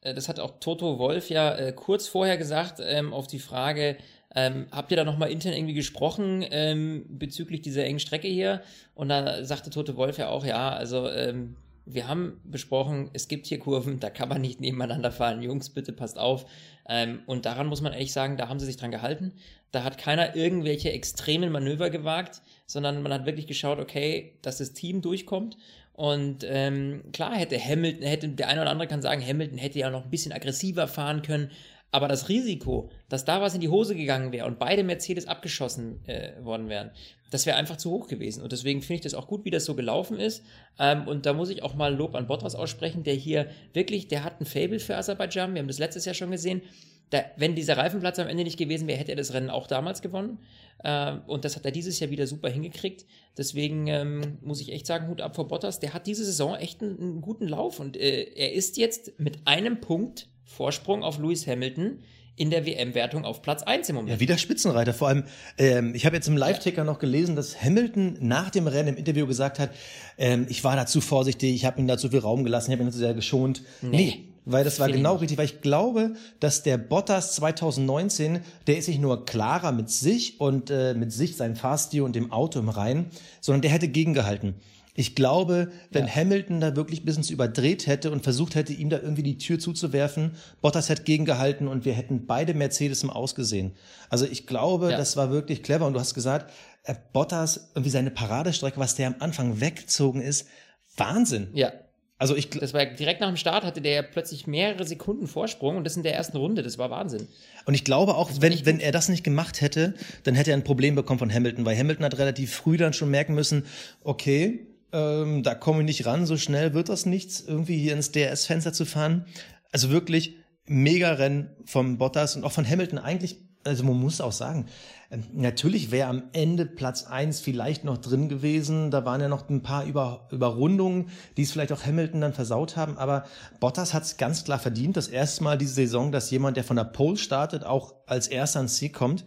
Äh, 0.00 0.14
das 0.14 0.28
hat 0.28 0.40
auch 0.40 0.60
Toto 0.60 0.98
Wolf 0.98 1.30
ja 1.30 1.54
äh, 1.54 1.72
kurz 1.72 2.06
vorher 2.06 2.36
gesagt, 2.36 2.80
ähm, 2.82 3.12
auf 3.12 3.26
die 3.26 3.38
Frage, 3.38 3.96
ähm, 4.34 4.66
habt 4.70 4.90
ihr 4.92 4.96
da 4.96 5.04
nochmal 5.04 5.30
intern 5.30 5.54
irgendwie 5.54 5.74
gesprochen 5.74 6.44
ähm, 6.50 7.04
bezüglich 7.08 7.62
dieser 7.62 7.84
engen 7.84 7.98
Strecke 7.98 8.28
hier? 8.28 8.62
Und 8.94 9.08
da 9.08 9.44
sagte 9.44 9.70
Toto 9.70 9.96
Wolf 9.96 10.18
ja 10.18 10.28
auch, 10.28 10.44
ja, 10.44 10.70
also 10.70 11.08
ähm, 11.08 11.56
wir 11.94 12.08
haben 12.08 12.40
besprochen, 12.44 13.10
es 13.12 13.28
gibt 13.28 13.46
hier 13.46 13.58
Kurven, 13.58 14.00
da 14.00 14.10
kann 14.10 14.28
man 14.28 14.40
nicht 14.40 14.60
nebeneinander 14.60 15.12
fahren. 15.12 15.42
Jungs, 15.42 15.70
bitte 15.70 15.92
passt 15.92 16.18
auf. 16.18 16.46
Ähm, 16.88 17.20
und 17.26 17.46
daran 17.46 17.66
muss 17.66 17.80
man 17.80 17.92
ehrlich 17.92 18.12
sagen, 18.12 18.36
da 18.36 18.48
haben 18.48 18.58
sie 18.58 18.66
sich 18.66 18.76
dran 18.76 18.90
gehalten. 18.90 19.32
Da 19.72 19.84
hat 19.84 19.98
keiner 19.98 20.34
irgendwelche 20.34 20.92
extremen 20.92 21.52
Manöver 21.52 21.90
gewagt, 21.90 22.42
sondern 22.66 23.02
man 23.02 23.12
hat 23.12 23.26
wirklich 23.26 23.46
geschaut, 23.46 23.78
okay, 23.78 24.34
dass 24.42 24.58
das 24.58 24.72
Team 24.72 25.00
durchkommt. 25.00 25.56
Und 25.92 26.44
ähm, 26.48 27.02
klar 27.12 27.34
hätte 27.36 27.58
Hamilton, 27.58 28.02
hätte 28.06 28.28
der 28.30 28.48
eine 28.48 28.62
oder 28.62 28.70
andere 28.70 28.88
kann 28.88 29.02
sagen, 29.02 29.24
Hamilton 29.24 29.58
hätte 29.58 29.78
ja 29.78 29.90
noch 29.90 30.04
ein 30.04 30.10
bisschen 30.10 30.32
aggressiver 30.32 30.88
fahren 30.88 31.22
können. 31.22 31.50
Aber 31.92 32.06
das 32.06 32.28
Risiko, 32.28 32.90
dass 33.08 33.24
da 33.24 33.40
was 33.40 33.54
in 33.54 33.60
die 33.60 33.68
Hose 33.68 33.96
gegangen 33.96 34.30
wäre 34.32 34.46
und 34.46 34.58
beide 34.58 34.84
Mercedes 34.84 35.26
abgeschossen 35.26 36.00
äh, 36.06 36.32
worden 36.44 36.68
wären, 36.68 36.90
das 37.30 37.46
wäre 37.46 37.56
einfach 37.56 37.76
zu 37.76 37.90
hoch 37.90 38.08
gewesen. 38.08 38.42
Und 38.42 38.52
deswegen 38.52 38.82
finde 38.82 38.94
ich 38.94 39.00
das 39.00 39.14
auch 39.14 39.26
gut, 39.26 39.44
wie 39.44 39.50
das 39.50 39.64
so 39.64 39.74
gelaufen 39.74 40.18
ist. 40.18 40.44
Ähm, 40.78 41.06
und 41.06 41.26
da 41.26 41.32
muss 41.32 41.50
ich 41.50 41.62
auch 41.62 41.74
mal 41.74 41.94
Lob 41.94 42.14
an 42.14 42.26
Bottas 42.26 42.54
aussprechen, 42.54 43.02
der 43.02 43.14
hier 43.14 43.48
wirklich, 43.72 44.08
der 44.08 44.24
hat 44.24 44.40
ein 44.40 44.46
Fable 44.46 44.80
für 44.80 44.96
Aserbaidschan. 44.96 45.54
Wir 45.54 45.60
haben 45.60 45.68
das 45.68 45.78
letztes 45.78 46.04
Jahr 46.04 46.14
schon 46.14 46.30
gesehen. 46.30 46.62
Da, 47.10 47.24
wenn 47.36 47.56
dieser 47.56 47.76
Reifenplatz 47.76 48.18
am 48.20 48.28
Ende 48.28 48.44
nicht 48.44 48.58
gewesen 48.58 48.86
wäre, 48.86 48.98
hätte 48.98 49.12
er 49.12 49.16
das 49.16 49.32
Rennen 49.32 49.50
auch 49.50 49.66
damals 49.66 50.00
gewonnen. 50.00 50.38
Ähm, 50.84 51.22
und 51.26 51.44
das 51.44 51.56
hat 51.56 51.64
er 51.64 51.72
dieses 51.72 51.98
Jahr 51.98 52.10
wieder 52.10 52.26
super 52.26 52.48
hingekriegt. 52.48 53.04
Deswegen 53.36 53.88
ähm, 53.88 54.38
muss 54.42 54.60
ich 54.60 54.72
echt 54.72 54.86
sagen, 54.86 55.08
Hut 55.08 55.20
ab 55.20 55.34
vor 55.34 55.48
Bottas. 55.48 55.80
Der 55.80 55.92
hat 55.92 56.06
diese 56.06 56.24
Saison 56.24 56.54
echt 56.54 56.82
einen, 56.82 56.98
einen 57.00 57.20
guten 57.20 57.48
Lauf. 57.48 57.80
Und 57.80 57.96
äh, 57.96 58.22
er 58.34 58.52
ist 58.52 58.76
jetzt 58.76 59.18
mit 59.18 59.40
einem 59.44 59.80
Punkt 59.80 60.28
Vorsprung 60.44 61.02
auf 61.02 61.18
Lewis 61.18 61.46
Hamilton 61.46 61.98
in 62.36 62.50
der 62.50 62.64
WM-Wertung 62.64 63.24
auf 63.24 63.42
Platz 63.42 63.62
1 63.64 63.88
im 63.90 63.96
Moment. 63.96 64.14
Ja, 64.14 64.20
wieder 64.20 64.38
Spitzenreiter. 64.38 64.94
Vor 64.94 65.08
allem, 65.08 65.24
ähm, 65.58 65.94
ich 65.94 66.06
habe 66.06 66.16
jetzt 66.16 66.26
im 66.26 66.36
Live-Ticker 66.36 66.78
ja. 66.78 66.84
noch 66.84 66.98
gelesen, 66.98 67.36
dass 67.36 67.62
Hamilton 67.62 68.16
nach 68.20 68.50
dem 68.50 68.66
Rennen 68.66 68.90
im 68.90 68.96
Interview 68.96 69.26
gesagt 69.26 69.58
hat, 69.58 69.70
ähm, 70.16 70.46
ich 70.48 70.64
war 70.64 70.74
da 70.74 70.86
zu 70.86 71.00
vorsichtig, 71.00 71.54
ich 71.54 71.64
habe 71.66 71.80
ihm 71.80 71.86
da 71.86 71.98
zu 71.98 72.08
viel 72.08 72.20
Raum 72.20 72.44
gelassen, 72.44 72.70
ich 72.70 72.78
habe 72.78 72.88
ihn 72.88 72.92
zu 72.92 72.98
sehr 72.98 73.14
geschont. 73.14 73.62
Nee. 73.82 73.90
nee 73.90 74.29
weil 74.52 74.64
das 74.64 74.80
war 74.80 74.90
genau 74.90 75.16
richtig, 75.16 75.38
weil 75.38 75.46
ich 75.46 75.60
glaube, 75.60 76.14
dass 76.38 76.62
der 76.62 76.78
Bottas 76.78 77.34
2019, 77.34 78.40
der 78.66 78.78
ist 78.78 78.88
nicht 78.88 79.00
nur 79.00 79.24
klarer 79.24 79.72
mit 79.72 79.90
sich 79.90 80.40
und 80.40 80.70
äh, 80.70 80.94
mit 80.94 81.12
sich, 81.12 81.36
seinem 81.36 81.56
Fahrstil 81.56 82.02
und 82.02 82.16
dem 82.16 82.32
Auto 82.32 82.58
im 82.58 82.68
Rhein, 82.68 83.06
sondern 83.40 83.62
der 83.62 83.70
hätte 83.70 83.88
gegengehalten. 83.88 84.54
Ich 84.94 85.14
glaube, 85.14 85.70
wenn 85.90 86.06
ja. 86.06 86.14
Hamilton 86.14 86.60
da 86.60 86.76
wirklich 86.76 87.02
ein 87.02 87.04
bisschen 87.06 87.24
überdreht 87.32 87.86
hätte 87.86 88.10
und 88.10 88.22
versucht 88.22 88.54
hätte, 88.54 88.72
ihm 88.72 88.90
da 88.90 88.98
irgendwie 88.98 89.22
die 89.22 89.38
Tür 89.38 89.58
zuzuwerfen, 89.58 90.32
Bottas 90.60 90.88
hätte 90.88 91.04
gegengehalten 91.04 91.68
und 91.68 91.84
wir 91.84 91.92
hätten 91.92 92.26
beide 92.26 92.54
Mercedes 92.54 93.02
im 93.02 93.10
Ausgesehen. 93.10 93.72
Also 94.08 94.26
ich 94.26 94.46
glaube, 94.46 94.90
ja. 94.90 94.98
das 94.98 95.16
war 95.16 95.30
wirklich 95.30 95.62
clever 95.62 95.86
und 95.86 95.94
du 95.94 96.00
hast 96.00 96.14
gesagt, 96.14 96.52
äh, 96.84 96.94
Bottas, 97.12 97.70
irgendwie 97.74 97.90
seine 97.90 98.10
Paradestrecke, 98.10 98.80
was 98.80 98.96
der 98.96 99.06
am 99.06 99.14
Anfang 99.20 99.60
weggezogen 99.60 100.20
ist, 100.20 100.48
Wahnsinn. 100.96 101.48
Ja. 101.54 101.72
Also 102.20 102.36
ich 102.36 102.50
das 102.50 102.74
war 102.74 102.84
direkt 102.84 103.22
nach 103.22 103.28
dem 103.28 103.38
Start 103.38 103.64
hatte 103.64 103.80
der 103.80 104.02
plötzlich 104.02 104.46
mehrere 104.46 104.86
Sekunden 104.86 105.26
Vorsprung 105.26 105.78
und 105.78 105.84
das 105.84 105.96
in 105.96 106.02
der 106.02 106.14
ersten 106.14 106.36
Runde, 106.36 106.62
das 106.62 106.76
war 106.76 106.90
Wahnsinn. 106.90 107.26
Und 107.64 107.72
ich 107.72 107.82
glaube 107.82 108.14
auch, 108.14 108.30
wenn, 108.40 108.66
wenn 108.66 108.78
er 108.78 108.92
das 108.92 109.08
nicht 109.08 109.24
gemacht 109.24 109.62
hätte, 109.62 109.94
dann 110.24 110.34
hätte 110.34 110.50
er 110.50 110.58
ein 110.58 110.62
Problem 110.62 110.94
bekommen 110.94 111.18
von 111.18 111.32
Hamilton, 111.32 111.64
weil 111.64 111.78
Hamilton 111.78 112.04
hat 112.04 112.18
relativ 112.18 112.54
früh 112.54 112.76
dann 112.76 112.92
schon 112.92 113.10
merken 113.10 113.34
müssen, 113.34 113.64
okay, 114.04 114.66
ähm, 114.92 115.42
da 115.42 115.54
komme 115.54 115.80
ich 115.80 115.86
nicht 115.86 116.04
ran, 116.04 116.26
so 116.26 116.36
schnell 116.36 116.74
wird 116.74 116.90
das 116.90 117.06
nichts, 117.06 117.40
irgendwie 117.40 117.78
hier 117.78 117.94
ins 117.94 118.12
DRS-Fenster 118.12 118.74
zu 118.74 118.84
fahren. 118.84 119.24
Also 119.72 119.88
wirklich 119.88 120.36
mega 120.66 121.14
Rennen 121.14 121.48
vom 121.64 121.96
Bottas 121.96 122.36
und 122.36 122.44
auch 122.44 122.52
von 122.52 122.68
Hamilton 122.68 122.98
eigentlich, 122.98 123.38
also 123.64 123.84
man 123.84 123.98
muss 123.98 124.20
auch 124.20 124.32
sagen, 124.32 124.66
ähm, 125.10 125.24
natürlich 125.32 125.90
wäre 125.90 126.08
am 126.08 126.24
Ende 126.32 126.66
Platz 126.66 127.04
eins 127.04 127.40
vielleicht 127.40 127.84
noch 127.84 127.98
drin 127.98 128.28
gewesen. 128.28 128.90
Da 128.90 129.04
waren 129.04 129.20
ja 129.20 129.28
noch 129.28 129.48
ein 129.48 129.62
paar 129.62 129.84
Über 129.84 130.28
Überrundungen, 130.30 131.10
die 131.36 131.42
es 131.42 131.52
vielleicht 131.52 131.72
auch 131.72 131.84
Hamilton 131.84 132.20
dann 132.20 132.32
versaut 132.32 132.76
haben. 132.76 132.96
Aber 132.96 133.24
Bottas 133.58 133.92
hat 133.92 134.04
es 134.04 134.16
ganz 134.16 134.44
klar 134.44 134.58
verdient. 134.58 134.96
Das 134.96 135.08
erste 135.08 135.44
Mal 135.44 135.58
diese 135.58 135.74
Saison, 135.74 136.12
dass 136.12 136.30
jemand, 136.30 136.56
der 136.56 136.64
von 136.64 136.76
der 136.76 136.84
Pole 136.84 137.16
startet, 137.16 137.64
auch 137.64 137.94
als 138.06 138.28
erster 138.28 138.60
ans 138.60 138.76
Ziel 138.76 138.90
kommt. 138.90 139.24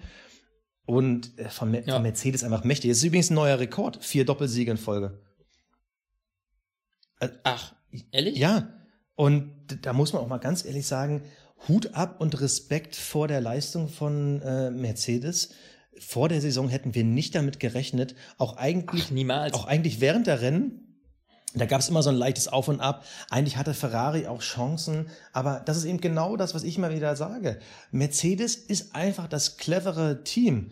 Und 0.85 1.37
äh, 1.39 1.49
von, 1.49 1.73
ja. 1.73 1.93
von 1.93 2.01
Mercedes 2.01 2.43
einfach 2.43 2.63
mächtig. 2.63 2.91
Das 2.91 2.97
ist 2.97 3.05
übrigens 3.05 3.29
ein 3.29 3.35
neuer 3.35 3.59
Rekord. 3.59 4.03
Vier 4.03 4.25
Doppelsiege 4.25 4.71
in 4.71 4.77
Folge. 4.77 5.21
Äh, 7.19 7.29
Ach, 7.43 7.73
ehrlich? 8.11 8.37
Ja. 8.37 8.69
Und 9.15 9.51
da 9.83 9.93
muss 9.93 10.11
man 10.11 10.23
auch 10.23 10.27
mal 10.27 10.39
ganz 10.39 10.65
ehrlich 10.65 10.87
sagen, 10.87 11.23
Hut 11.67 11.93
ab 11.93 12.20
und 12.20 12.39
Respekt 12.41 12.96
vor 12.96 13.27
der 13.27 13.41
Leistung 13.41 13.88
von 13.88 14.41
äh, 14.41 14.70
Mercedes. 14.70 15.50
Vor 16.00 16.27
der 16.29 16.41
Saison 16.41 16.70
hätten 16.70 16.96
wir 16.96 17.03
nicht 17.03 17.36
damit 17.36 17.60
gerechnet. 17.60 18.15
Auch 18.38 18.58
eigentlich, 18.58 19.05
Ach, 19.08 19.12
niemals. 19.12 19.53
Auch 19.53 19.65
eigentlich 19.65 20.01
während 20.01 20.27
der 20.27 20.41
Rennen. 20.41 20.79
Da 21.55 21.65
gab 21.65 21.82
es 21.82 21.89
immer 21.89 22.01
so 22.01 22.10
ein 22.10 22.15
leichtes 22.15 22.48
Auf 22.48 22.67
und 22.67 22.79
Ab. 22.79 23.05
Eigentlich 23.29 23.58
hatte 23.58 23.75
Ferrari 23.75 24.25
auch 24.25 24.41
Chancen, 24.41 25.08
aber 25.34 25.62
das 25.63 25.77
ist 25.77 25.86
eben 25.86 26.01
genau 26.01 26.36
das, 26.36 26.55
was 26.55 26.63
ich 26.63 26.77
immer 26.77 26.91
wieder 26.91 27.15
sage. 27.15 27.60
Mercedes 27.91 28.55
ist 28.55 28.96
einfach 28.96 29.27
das 29.27 29.58
clevere 29.58 30.24
Team. 30.24 30.72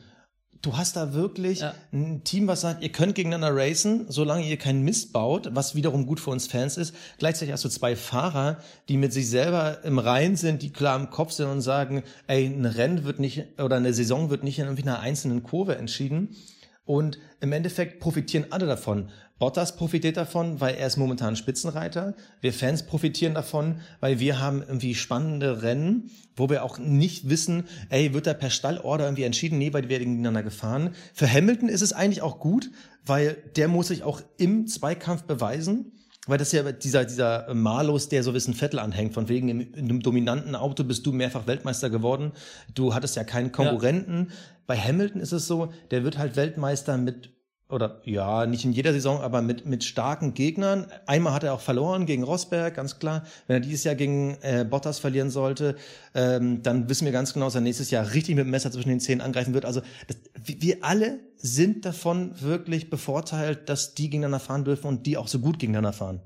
Du 0.62 0.78
hast 0.78 0.96
da 0.96 1.14
wirklich 1.14 1.60
Ja. 1.62 1.74
ein 1.92 2.24
Team, 2.24 2.48
was 2.48 2.62
sagt, 2.62 2.84
ihr 2.84 2.92
könnt 2.92 3.16
gegeneinander 3.16 3.56
racen, 3.56 4.06
solange 4.10 4.48
ihr 4.48 4.58
keinen 4.58 4.84
Mist 4.84 5.14
baut, 5.14 5.50
was 5.54 5.76
wiederum 5.76 6.06
gut 6.06 6.20
für 6.20 6.30
uns 6.30 6.48
Fans 6.48 6.78
ist. 6.78 6.94
Gleichzeitig 7.18 7.52
hast 7.52 7.66
du 7.66 7.70
zwei 7.70 7.96
Fahrer, 7.96 8.58
die 8.90 8.98
mit 8.98 9.14
sich 9.14 9.30
selber 9.30 9.84
im 9.84 10.00
Rein 10.00 10.36
sind, 10.36 10.62
die 10.62 10.72
klar 10.72 11.00
im 11.00 11.10
Kopf 11.10 11.32
sind 11.32 11.48
und 11.48 11.62
sagen, 11.62 12.04
ey, 12.28 12.46
ein 12.46 12.66
Rennen 12.66 13.04
wird 13.04 13.20
nicht, 13.20 13.60
oder 13.60 13.78
eine 13.78 13.94
Saison 13.94 14.30
wird 14.30 14.44
nicht 14.44 14.60
in 14.60 14.68
einer 14.68 15.00
einzelnen 15.00 15.44
Kurve 15.44 15.76
entschieden. 15.78 16.36
Und 16.84 17.20
im 17.40 17.52
Endeffekt 17.54 18.00
profitieren 18.00 18.48
alle 18.50 18.66
davon. 18.66 19.10
Bottas 19.42 19.76
profitiert 19.76 20.18
davon, 20.18 20.62
weil 20.62 20.76
er 20.76 20.86
ist 20.86 20.98
momentan 20.98 21.36
Spitzenreiter. 21.36 22.14
Wir 22.42 22.54
Fans 22.54 22.84
profitieren 22.84 23.34
davon, 23.34 23.78
weil 24.00 24.20
wir 24.20 24.40
haben 24.40 24.62
irgendwie 24.62 24.94
spannende 24.94 25.64
Rennen, 25.64 26.12
wo 26.36 26.48
wir 26.52 26.64
auch 26.64 26.78
nicht 26.78 27.28
wissen, 27.28 27.64
ey, 27.90 28.14
wird 28.14 28.28
da 28.28 28.36
per 28.36 28.52
Stallorder 28.52 29.06
irgendwie 29.06 29.24
entschieden? 29.24 29.58
Nee, 29.58 29.74
weil 29.74 29.90
wir 29.90 29.98
gegeneinander 29.98 30.44
gefahren. 30.44 30.94
Für 31.16 31.28
Hamilton 31.28 31.70
ist 31.70 31.82
es 31.82 31.92
eigentlich 31.92 32.22
auch 32.22 32.40
gut, 32.40 32.70
weil 33.04 33.36
der 33.56 33.68
muss 33.68 33.88
sich 33.88 34.04
auch 34.04 34.22
im 34.38 34.68
Zweikampf 34.68 35.24
beweisen. 35.24 35.94
Weil 36.28 36.38
das 36.38 36.52
ja 36.52 36.72
dieser, 36.72 37.06
dieser 37.06 37.52
Malus, 37.56 38.10
der 38.10 38.22
so 38.22 38.36
wissen 38.36 38.54
Vettel 38.54 38.78
anhängt, 38.78 39.16
von 39.16 39.28
wegen 39.28 39.50
im, 39.50 39.60
in 39.60 39.86
einem 39.86 40.04
dominanten 40.04 40.54
Auto 40.54 40.84
bist 40.84 41.04
du 41.08 41.14
mehrfach 41.14 41.48
Weltmeister 41.48 41.90
geworden. 41.90 42.34
Du 42.76 42.94
hattest 42.94 43.16
ja 43.16 43.24
keinen 43.24 43.52
Konkurrenten. 43.52 44.28
Bei 44.68 44.78
Hamilton 44.78 45.20
ist 45.20 45.32
es 45.32 45.48
so, 45.48 45.74
der 45.90 46.04
wird 46.04 46.20
halt 46.20 46.36
Weltmeister 46.36 47.00
mit, 47.00 47.32
oder 47.72 48.02
ja, 48.06 48.46
nicht 48.46 48.66
in 48.66 48.72
jeder 48.72 48.94
Saison, 48.94 49.22
aber 49.22 49.42
mit, 49.42 49.66
mit 49.66 49.84
starken 49.84 50.34
Gegnern. 50.34 50.88
Einmal 51.06 51.34
hat 51.34 51.44
er 51.44 51.54
auch 51.54 51.62
verloren 51.62 52.06
gegen 52.06 52.24
Rosberg, 52.24 52.76
ganz 52.76 53.00
klar. 53.00 53.24
Wenn 53.48 53.58
er 53.58 53.60
dieses 53.60 53.84
Jahr 53.84 53.96
gegen 53.96 54.38
äh, 54.42 54.66
Bottas 54.70 55.00
verlieren 55.00 55.30
sollte, 55.30 55.76
ähm, 56.14 56.62
dann 56.64 56.90
wissen 56.90 57.06
wir 57.06 57.12
ganz 57.12 57.34
genau, 57.34 57.46
dass 57.46 57.56
er 57.56 57.62
nächstes 57.62 57.92
Jahr 57.92 58.14
richtig 58.14 58.36
mit 58.36 58.46
dem 58.46 58.52
Messer 58.52 58.72
zwischen 58.72 58.90
den 58.90 59.00
Zähnen 59.00 59.22
angreifen 59.22 59.54
wird. 59.54 59.66
Also 59.66 59.82
das, 60.08 60.18
wir 60.44 60.78
alle 60.82 61.20
sind 61.38 61.86
davon 61.86 62.40
wirklich 62.42 62.90
bevorteilt, 62.90 63.70
dass 63.70 63.96
die 63.96 64.10
gegeneinander 64.10 64.40
fahren 64.40 64.64
dürfen 64.64 64.88
und 64.88 65.06
die 65.06 65.18
auch 65.18 65.28
so 65.28 65.40
gut 65.40 65.60
gegeneinander 65.60 65.94
fahren. 65.94 66.22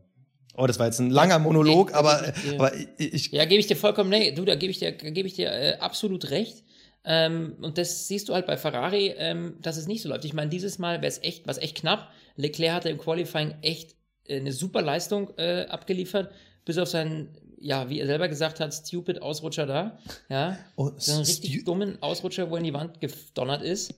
Oh, 0.57 0.67
das 0.67 0.79
war 0.79 0.85
jetzt 0.85 0.99
ein 0.99 1.09
langer 1.09 1.39
Monolog, 1.39 1.93
aber, 1.93 2.33
aber 2.53 2.71
ich, 2.97 3.13
ich 3.13 3.31
Ja, 3.31 3.43
gebe 3.43 3.59
ich 3.59 3.67
dir 3.67 3.75
vollkommen, 3.75 4.09
nee, 4.09 4.31
du, 4.31 4.45
da 4.45 4.55
gebe 4.55 4.71
ich 4.71 4.79
dir, 4.79 4.93
gebe 4.93 5.27
ich 5.27 5.33
dir 5.33 5.51
äh, 5.51 5.77
absolut 5.79 6.29
recht. 6.29 6.63
Ähm, 7.05 7.55
und 7.61 7.77
das 7.77 8.07
siehst 8.07 8.29
du 8.29 8.33
halt 8.33 8.47
bei 8.47 8.57
Ferrari, 8.57 9.13
ähm, 9.17 9.57
dass 9.61 9.77
es 9.77 9.87
nicht 9.87 10.01
so 10.01 10.09
läuft. 10.09 10.25
Ich 10.25 10.33
meine, 10.33 10.49
dieses 10.49 10.79
Mal 10.79 10.97
wäre 10.97 11.07
es 11.07 11.21
echt, 11.23 11.47
was 11.47 11.57
echt 11.59 11.77
knapp. 11.77 12.11
Leclerc 12.35 12.73
hatte 12.73 12.89
im 12.89 12.97
Qualifying 12.97 13.55
echt 13.61 13.95
äh, 14.25 14.39
eine 14.39 14.51
super 14.51 14.81
Leistung 14.81 15.31
äh, 15.37 15.65
abgeliefert, 15.67 16.31
bis 16.65 16.77
auf 16.79 16.89
seinen, 16.89 17.37
ja, 17.59 17.89
wie 17.89 17.99
er 17.99 18.07
selber 18.07 18.27
gesagt 18.27 18.59
hat, 18.59 18.73
stupid 18.73 19.21
Ausrutscher 19.21 19.65
da. 19.67 19.99
Ja, 20.29 20.57
Oh, 20.75 20.91
so 20.97 21.11
einen 21.13 21.21
richtig 21.21 21.63
dummen 21.63 22.01
Ausrutscher, 22.01 22.49
wo 22.49 22.55
er 22.55 22.59
in 22.59 22.63
die 22.65 22.73
Wand 22.73 22.99
gedonnert 23.01 23.61
ist. 23.61 23.93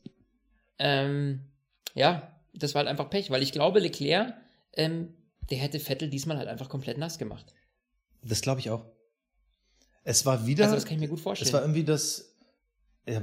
Ähm, 0.80 1.46
ja, 1.96 2.36
das 2.54 2.76
war 2.76 2.80
halt 2.80 2.90
einfach 2.90 3.10
Pech, 3.10 3.30
weil 3.32 3.42
ich 3.42 3.52
glaube, 3.52 3.80
Leclerc, 3.80 4.34
ähm, 4.74 5.14
der 5.50 5.60
hätte 5.60 5.80
Vettel 5.80 6.10
diesmal 6.10 6.38
halt 6.38 6.50
einfach 6.50 6.70
komplett 6.70 6.98
nass 6.98 7.18
gemacht. 7.18 7.54
das 8.22 8.42
glaube 8.42 8.60
ich 8.60 8.70
auch. 8.70 8.86
Es 10.04 10.26
war 10.26 10.46
wieder. 10.46 10.66
Also 10.66 10.76
das 10.76 10.86
kann 10.86 10.96
ich 10.96 11.00
mir 11.02 11.08
gut 11.08 11.20
vorstellen. 11.20 11.48
Es 11.48 11.54
war 11.54 11.62
irgendwie 11.62 11.84
das, 11.84 12.37
ja, 13.08 13.22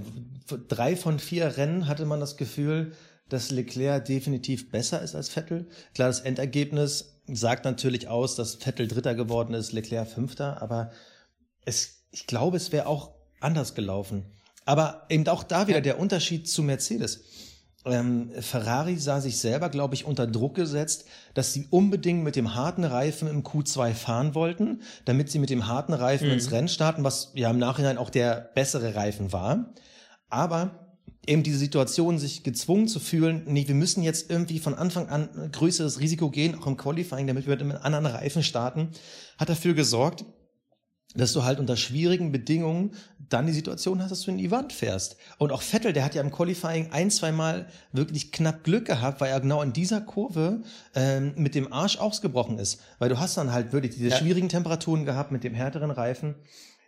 drei 0.69 0.97
von 0.97 1.19
vier 1.19 1.57
Rennen 1.57 1.87
hatte 1.87 2.07
man 2.07 2.21
das 2.21 2.37
Gefühl, 2.37 2.93
dass 3.29 3.51
Leclerc 3.51 4.05
definitiv 4.05 4.71
besser 4.71 5.03
ist 5.03 5.15
als 5.15 5.29
Vettel. 5.29 5.67
Klar, 5.95 6.09
das 6.09 6.21
Endergebnis 6.21 7.21
sagt 7.27 7.65
natürlich 7.65 8.09
aus, 8.09 8.37
dass 8.37 8.57
Vettel 8.57 8.89
Dritter 8.89 9.15
geworden 9.15 9.55
ist, 9.55 9.73
Leclerc 9.73 10.09
Fünfter, 10.09 10.61
aber 10.61 10.91
es, 11.65 12.05
ich 12.11 12.27
glaube, 12.27 12.57
es 12.57 12.73
wäre 12.73 12.87
auch 12.87 13.13
anders 13.41 13.75
gelaufen. 13.75 14.27
Aber 14.67 15.07
eben 15.09 15.27
auch 15.29 15.43
da 15.43 15.69
wieder 15.69 15.81
der 15.81 15.99
Unterschied 15.99 16.49
zu 16.49 16.63
Mercedes. 16.63 17.25
Ähm, 17.87 18.31
Ferrari 18.41 18.97
sah 18.97 19.21
sich 19.21 19.39
selber, 19.39 19.69
glaube 19.69 19.95
ich, 19.95 20.07
unter 20.07 20.27
Druck 20.27 20.55
gesetzt, 20.55 21.05
dass 21.35 21.53
sie 21.53 21.67
unbedingt 21.71 22.25
mit 22.25 22.35
dem 22.35 22.55
harten 22.55 22.85
Reifen 22.85 23.29
im 23.29 23.43
Q2 23.43 23.93
fahren 23.93 24.35
wollten, 24.35 24.81
damit 25.05 25.31
sie 25.31 25.39
mit 25.39 25.51
dem 25.51 25.67
harten 25.67 25.93
Reifen 25.93 26.31
ins 26.31 26.51
Rennen 26.51 26.69
starten, 26.69 27.05
was 27.05 27.33
ja 27.35 27.51
im 27.51 27.59
Nachhinein 27.59 27.99
auch 27.99 28.11
der 28.11 28.51
bessere 28.55 28.95
Reifen 28.95 29.33
war. 29.33 29.75
Aber 30.31 30.85
eben 31.27 31.43
diese 31.43 31.59
Situation, 31.59 32.19
sich 32.19 32.43
gezwungen 32.43 32.89
zu 32.89 33.01
fühlen, 33.01 33.43
nee, 33.47 33.67
wir 33.67 33.75
müssen 33.75 34.03
jetzt 34.03 34.31
irgendwie 34.31 34.59
von 34.59 34.75
Anfang 34.75 35.09
an 35.09 35.29
ein 35.37 35.53
größeres 35.53 36.01
Risiko 36.01 36.31
gehen, 36.31 36.59
auch 36.59 36.67
im 36.67 36.77
Qualifying, 36.77 37.27
damit 37.27 37.47
wir 37.47 37.53
mit 37.53 37.61
einem 37.61 37.83
anderen 37.83 38.07
Reifen 38.07 38.43
starten, 38.43 38.89
hat 39.39 39.49
dafür 39.49 39.75
gesorgt, 39.75 40.25
dass 41.15 41.33
du 41.33 41.45
halt 41.45 41.59
unter 41.61 41.77
schwierigen 41.77 42.33
Bedingungen 42.33 42.93
dann 43.29 43.47
die 43.47 43.53
Situation 43.53 44.03
hast, 44.03 44.11
dass 44.11 44.23
du 44.23 44.31
in 44.31 44.39
die 44.39 44.51
Wand 44.51 44.73
fährst. 44.73 45.17
Und 45.39 45.51
auch 45.53 45.63
Vettel, 45.63 45.93
der 45.93 46.05
hat 46.05 46.15
ja 46.15 46.23
im 46.23 46.31
Qualifying 46.31 46.91
ein, 46.93 47.11
zwei 47.11 47.33
Mal 47.33 47.67
wirklich 47.93 48.33
knapp 48.33 48.65
Glück 48.65 48.85
gehabt, 48.87 49.21
weil 49.21 49.31
er 49.31 49.41
genau 49.41 49.63
in 49.63 49.73
dieser 49.73 50.01
Kurve 50.01 50.63
ähm, 50.95 51.33
mit 51.37 51.55
dem 51.55 51.73
Arsch 51.73 51.97
ausgebrochen 51.99 52.59
ist. 52.59 52.81
Weil 52.99 53.09
du 53.09 53.19
hast 53.19 53.37
dann 53.37 53.53
halt 53.53 53.73
wirklich 53.73 53.95
diese 53.95 54.09
Ja. 54.11 54.17
schwierigen 54.17 54.49
Temperaturen 54.49 55.05
gehabt 55.05 55.33
mit 55.33 55.43
dem 55.43 55.55
härteren 55.55 55.91
Reifen. 55.91 56.35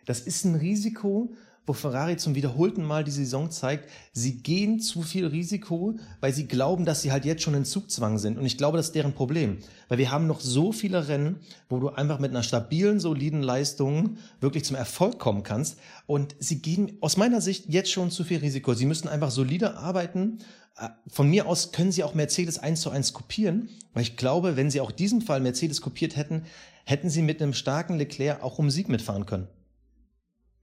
Das 0.05 0.19
ist 0.19 0.45
ein 0.45 0.55
Risiko, 0.55 1.33
wo 1.67 1.73
Ferrari 1.73 2.15
zum 2.15 2.33
wiederholten 2.33 2.83
Mal 2.83 3.03
die 3.03 3.11
Saison 3.11 3.51
zeigt, 3.51 3.89
sie 4.13 4.37
gehen 4.41 4.79
zu 4.79 5.01
viel 5.01 5.27
Risiko, 5.27 5.97
weil 6.21 6.33
sie 6.33 6.47
glauben, 6.47 6.85
dass 6.85 7.01
sie 7.01 7.11
halt 7.11 7.25
jetzt 7.25 7.43
schon 7.43 7.53
in 7.53 7.65
Zugzwang 7.65 8.17
sind. 8.17 8.37
Und 8.37 8.45
ich 8.45 8.57
glaube, 8.57 8.77
das 8.77 8.87
ist 8.87 8.95
deren 8.95 9.13
Problem. 9.13 9.57
Weil 9.89 9.97
wir 9.97 10.09
haben 10.09 10.27
noch 10.27 10.39
so 10.39 10.71
viele 10.71 11.09
Rennen, 11.09 11.41
wo 11.67 11.79
du 11.79 11.89
einfach 11.89 12.19
mit 12.19 12.31
einer 12.31 12.41
stabilen, 12.41 13.01
soliden 13.01 13.43
Leistung 13.43 14.17
wirklich 14.39 14.63
zum 14.63 14.77
Erfolg 14.77 15.19
kommen 15.19 15.43
kannst. 15.43 15.77
Und 16.05 16.35
sie 16.39 16.61
gehen 16.61 16.97
aus 17.01 17.17
meiner 17.17 17.41
Sicht 17.41 17.65
jetzt 17.67 17.91
schon 17.91 18.11
zu 18.11 18.23
viel 18.23 18.39
Risiko. 18.39 18.73
Sie 18.73 18.85
müssen 18.85 19.09
einfach 19.09 19.29
solider 19.29 19.77
arbeiten. 19.77 20.37
Äh, 20.77 20.87
Von 21.07 21.29
mir 21.29 21.47
aus 21.47 21.73
können 21.73 21.91
sie 21.91 22.05
auch 22.05 22.13
Mercedes 22.13 22.59
eins 22.59 22.79
zu 22.79 22.91
eins 22.91 23.11
kopieren, 23.11 23.67
weil 23.93 24.03
ich 24.03 24.15
glaube, 24.15 24.55
wenn 24.55 24.71
sie 24.71 24.79
auch 24.79 24.91
diesen 24.91 25.21
Fall 25.21 25.41
Mercedes 25.41 25.81
kopiert 25.81 26.15
hätten, 26.15 26.43
hätten 26.85 27.09
sie 27.09 27.21
mit 27.21 27.41
einem 27.41 27.53
starken 27.53 27.97
Leclerc 27.97 28.41
auch 28.41 28.57
um 28.57 28.69
Sieg 28.69 28.87
mitfahren 28.87 29.25
können. 29.25 29.49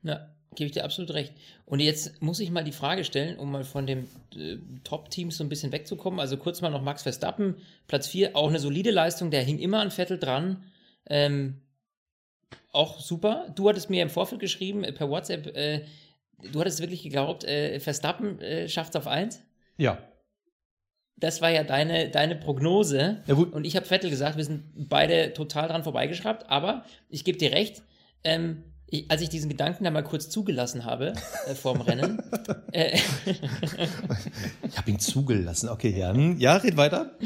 Ja, 0.03 0.34
gebe 0.57 0.67
ich 0.67 0.73
dir 0.73 0.85
absolut 0.85 1.13
recht. 1.13 1.33
Und 1.67 1.81
jetzt 1.81 2.23
muss 2.23 2.41
ich 2.41 2.51
mal 2.51 2.65
die 2.65 2.73
Frage 2.73 3.05
stellen, 3.05 3.37
um 3.39 3.51
mal 3.51 3.65
von 3.65 3.87
dem 3.87 4.09
äh, 4.37 4.57
Top-Teams 4.85 5.37
so 5.37 5.45
ein 5.45 5.49
bisschen 5.49 5.73
wegzukommen. 5.73 6.21
Also 6.21 6.37
kurz 6.37 6.61
mal 6.61 6.71
noch 6.71 6.83
Max 6.83 7.03
Verstappen, 7.03 7.57
Platz 7.87 8.09
4, 8.09 8.37
auch 8.37 8.49
eine 8.49 8.59
solide 8.59 8.91
Leistung, 8.91 9.31
der 9.31 9.43
hing 9.43 9.59
immer 9.59 9.81
an 9.81 9.91
Vettel 9.91 10.19
dran. 10.19 10.65
Ähm, 11.07 11.61
auch 12.73 13.01
super. 13.01 13.47
Du 13.55 13.69
hattest 13.69 13.91
mir 13.91 14.03
im 14.03 14.11
Vorfeld 14.11 14.41
geschrieben, 14.41 14.85
äh, 14.85 14.93
per 14.93 15.09
WhatsApp, 15.09 15.57
äh, 15.57 15.85
du 16.53 16.61
hattest 16.61 16.81
wirklich 16.81 17.03
geglaubt, 17.03 17.45
äh, 17.45 17.79
Verstappen 17.81 18.41
äh, 18.41 18.69
schafft 18.69 18.95
es 18.95 19.01
auf 19.01 19.07
1. 19.07 19.43
Ja. 19.77 19.99
Das 21.17 21.41
war 21.41 21.51
ja 21.51 21.63
deine, 21.63 22.11
deine 22.11 22.35
Prognose. 22.35 23.23
Ja, 23.27 23.35
gut. 23.35 23.53
Und 23.53 23.65
ich 23.65 23.77
habe 23.77 23.87
Vettel 23.87 24.11
gesagt, 24.11 24.37
wir 24.37 24.45
sind 24.45 24.65
beide 24.89 25.33
total 25.33 25.69
dran 25.69 25.85
vorbeigeschraubt. 25.85 26.51
Aber 26.51 26.85
ich 27.09 27.25
gebe 27.25 27.39
dir 27.39 27.53
recht, 27.53 27.83
ähm, 28.25 28.65
ich, 28.87 29.11
als 29.11 29.23
ich 29.23 29.29
diesen 29.29 29.49
Gedanken 29.49 29.85
da 29.85 29.91
mal 29.91 30.03
kurz 30.05 30.29
zugelassen 30.29 30.85
habe 30.85 31.15
äh, 31.47 31.55
vorm 31.55 31.81
Rennen, 31.81 32.23
äh, 32.73 32.99
Ich 34.69 34.77
habe 34.77 34.91
ihn 34.91 34.99
zugelassen. 35.01 35.69
Okay, 35.69 35.97
ja. 35.99 36.13
Hm, 36.13 36.39
Ja, 36.39 36.57
red 36.57 36.77
weiter. 36.77 37.17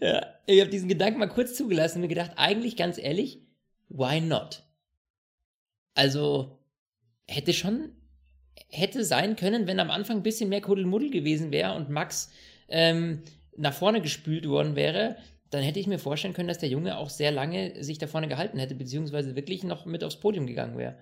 ja, 0.00 0.26
ich 0.46 0.60
habe 0.60 0.70
diesen 0.70 0.88
Gedanken 0.88 1.18
mal 1.18 1.28
kurz 1.28 1.54
zugelassen 1.54 1.96
und 1.96 2.02
mir 2.02 2.08
gedacht, 2.08 2.32
eigentlich 2.36 2.76
ganz 2.76 2.98
ehrlich, 2.98 3.40
why 3.88 4.20
not? 4.20 4.64
Also 5.94 6.58
hätte 7.26 7.52
schon, 7.52 7.90
hätte 8.68 9.04
sein 9.04 9.36
können, 9.36 9.66
wenn 9.66 9.80
am 9.80 9.90
Anfang 9.90 10.18
ein 10.18 10.22
bisschen 10.22 10.48
mehr 10.48 10.60
Kuddelmuddel 10.60 11.10
gewesen 11.10 11.50
wäre 11.52 11.74
und 11.74 11.88
Max 11.88 12.30
ähm, 12.68 13.22
nach 13.56 13.72
vorne 13.74 14.00
gespült 14.02 14.48
worden 14.48 14.76
wäre, 14.76 15.16
dann 15.50 15.62
hätte 15.62 15.78
ich 15.78 15.86
mir 15.86 15.98
vorstellen 15.98 16.34
können, 16.34 16.48
dass 16.48 16.58
der 16.58 16.68
Junge 16.68 16.98
auch 16.98 17.10
sehr 17.10 17.30
lange 17.30 17.82
sich 17.82 17.98
da 17.98 18.06
vorne 18.06 18.28
gehalten 18.28 18.58
hätte, 18.58 18.74
beziehungsweise 18.74 19.36
wirklich 19.36 19.64
noch 19.64 19.86
mit 19.86 20.02
aufs 20.04 20.16
Podium 20.20 20.46
gegangen 20.46 20.76
wäre. 20.78 20.96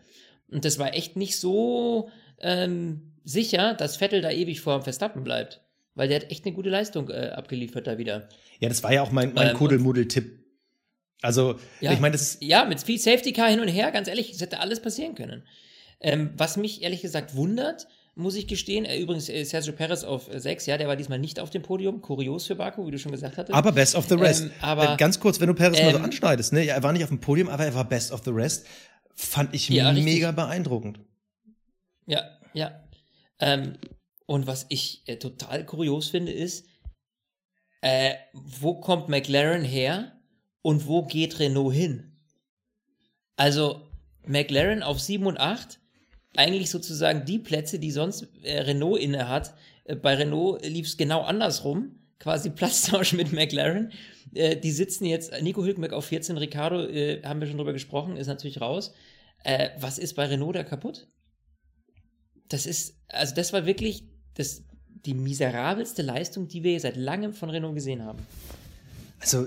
Und 0.50 0.64
das 0.64 0.78
war 0.78 0.94
echt 0.94 1.16
nicht 1.16 1.38
so 1.38 2.10
ähm, 2.40 3.12
sicher, 3.24 3.74
dass 3.74 3.96
Vettel 3.96 4.20
da 4.20 4.30
ewig 4.30 4.60
vor 4.60 4.82
Verstappen 4.82 5.24
bleibt. 5.24 5.62
Weil 5.94 6.08
der 6.08 6.20
hat 6.20 6.30
echt 6.30 6.44
eine 6.44 6.54
gute 6.54 6.70
Leistung 6.70 7.08
äh, 7.08 7.30
abgeliefert 7.34 7.86
da 7.86 7.98
wieder. 7.98 8.28
Ja, 8.60 8.68
das 8.68 8.82
war 8.82 8.92
ja 8.92 9.02
auch 9.02 9.12
mein, 9.12 9.32
mein 9.32 9.50
Ähm, 9.50 9.56
Kuddelmuddel-Tipp. 9.56 10.40
Also, 11.22 11.58
Ja. 11.80 11.92
ich 11.92 12.00
meine, 12.00 12.12
das 12.12 12.22
ist. 12.22 12.42
Ja, 12.42 12.64
mit 12.64 12.82
viel 12.82 12.98
Safety 12.98 13.32
Car 13.32 13.48
hin 13.48 13.60
und 13.60 13.68
her, 13.68 13.90
ganz 13.92 14.08
ehrlich, 14.08 14.30
es 14.32 14.40
hätte 14.40 14.60
alles 14.60 14.80
passieren 14.80 15.14
können. 15.14 15.44
Ähm, 16.00 16.32
was 16.36 16.56
mich 16.56 16.82
ehrlich 16.82 17.00
gesagt 17.00 17.34
wundert, 17.36 17.86
muss 18.16 18.36
ich 18.36 18.46
gestehen, 18.46 18.84
äh, 18.84 18.98
übrigens 18.98 19.28
äh, 19.28 19.42
Sergio 19.44 19.72
Perez 19.72 20.04
auf 20.04 20.28
6, 20.32 20.66
ja, 20.66 20.78
der 20.78 20.86
war 20.88 20.96
diesmal 20.96 21.18
nicht 21.18 21.40
auf 21.40 21.50
dem 21.50 21.62
Podium, 21.62 22.00
kurios 22.00 22.46
für 22.46 22.54
Baku, 22.54 22.86
wie 22.86 22.90
du 22.92 22.98
schon 22.98 23.12
gesagt 23.12 23.36
hattest. 23.36 23.54
Aber 23.54 23.72
best 23.72 23.96
of 23.96 24.06
the 24.08 24.14
rest. 24.14 24.44
Ähm, 24.44 24.50
aber- 24.60 24.94
äh, 24.94 24.96
ganz 24.96 25.18
kurz, 25.18 25.40
wenn 25.40 25.48
du 25.48 25.54
Perez 25.54 25.80
mal 25.82 25.90
so 25.92 25.98
ähm, 25.98 26.04
anschneidest, 26.04 26.52
ne? 26.52 26.64
Ja, 26.64 26.74
er 26.74 26.82
war 26.82 26.92
nicht 26.92 27.02
auf 27.02 27.08
dem 27.10 27.20
Podium, 27.20 27.48
aber 27.48 27.64
er 27.64 27.74
war 27.74 27.88
best 27.88 28.12
of 28.12 28.22
the 28.24 28.30
rest. 28.30 28.66
Fand 29.16 29.54
ich 29.54 29.68
Ja, 29.68 29.88
richtig. 29.90 30.04
mega 30.04 30.30
beeindruckend. 30.32 31.00
Ja, 32.06 32.22
ja. 32.52 32.84
Ähm, 33.40 33.78
und 34.26 34.46
was 34.46 34.66
ich 34.68 35.02
äh, 35.06 35.16
total 35.16 35.64
kurios 35.66 36.08
finde, 36.10 36.32
ist, 36.32 36.66
äh, 37.80 38.14
wo 38.32 38.80
kommt 38.80 39.08
McLaren 39.08 39.62
her 39.64 40.12
und 40.62 40.86
wo 40.86 41.04
geht 41.04 41.38
Renault 41.40 41.74
hin? 41.74 42.12
Also, 43.36 43.82
McLaren 44.26 44.82
auf 44.82 45.00
7 45.00 45.26
und 45.26 45.38
8, 45.38 45.80
eigentlich 46.36 46.70
sozusagen 46.70 47.24
die 47.24 47.38
Plätze, 47.38 47.78
die 47.78 47.90
sonst 47.90 48.28
äh, 48.42 48.60
Renault 48.60 49.00
inne 49.00 49.28
hat. 49.28 49.54
Äh, 49.84 49.96
bei 49.96 50.14
Renault 50.14 50.64
lief 50.66 50.86
es 50.86 50.96
genau 50.96 51.22
andersrum, 51.22 51.96
quasi 52.18 52.50
Platztausch 52.50 53.12
mit 53.12 53.32
McLaren. 53.32 53.92
Äh, 54.34 54.56
die 54.56 54.72
sitzen 54.72 55.04
jetzt, 55.04 55.32
Nico 55.42 55.62
Hülkenberg 55.64 55.92
auf 55.92 56.06
14, 56.06 56.36
Ricardo, 56.38 56.84
äh, 56.86 57.22
haben 57.22 57.40
wir 57.40 57.46
schon 57.46 57.58
drüber 57.58 57.72
gesprochen, 57.72 58.16
ist 58.16 58.26
natürlich 58.26 58.60
raus. 58.60 58.92
Äh, 59.44 59.70
was 59.78 59.98
ist 59.98 60.14
bei 60.14 60.26
Renault 60.26 60.56
da 60.56 60.64
kaputt? 60.64 61.06
Das 62.48 62.66
ist, 62.66 62.96
also 63.08 63.34
das 63.34 63.52
war 63.52 63.66
wirklich 63.66 64.04
das, 64.34 64.64
die 64.88 65.14
miserabelste 65.14 66.02
Leistung, 66.02 66.48
die 66.48 66.62
wir 66.62 66.78
seit 66.80 66.96
langem 66.96 67.32
von 67.34 67.50
Renault 67.50 67.74
gesehen 67.74 68.04
haben. 68.04 68.18
Also, 69.20 69.46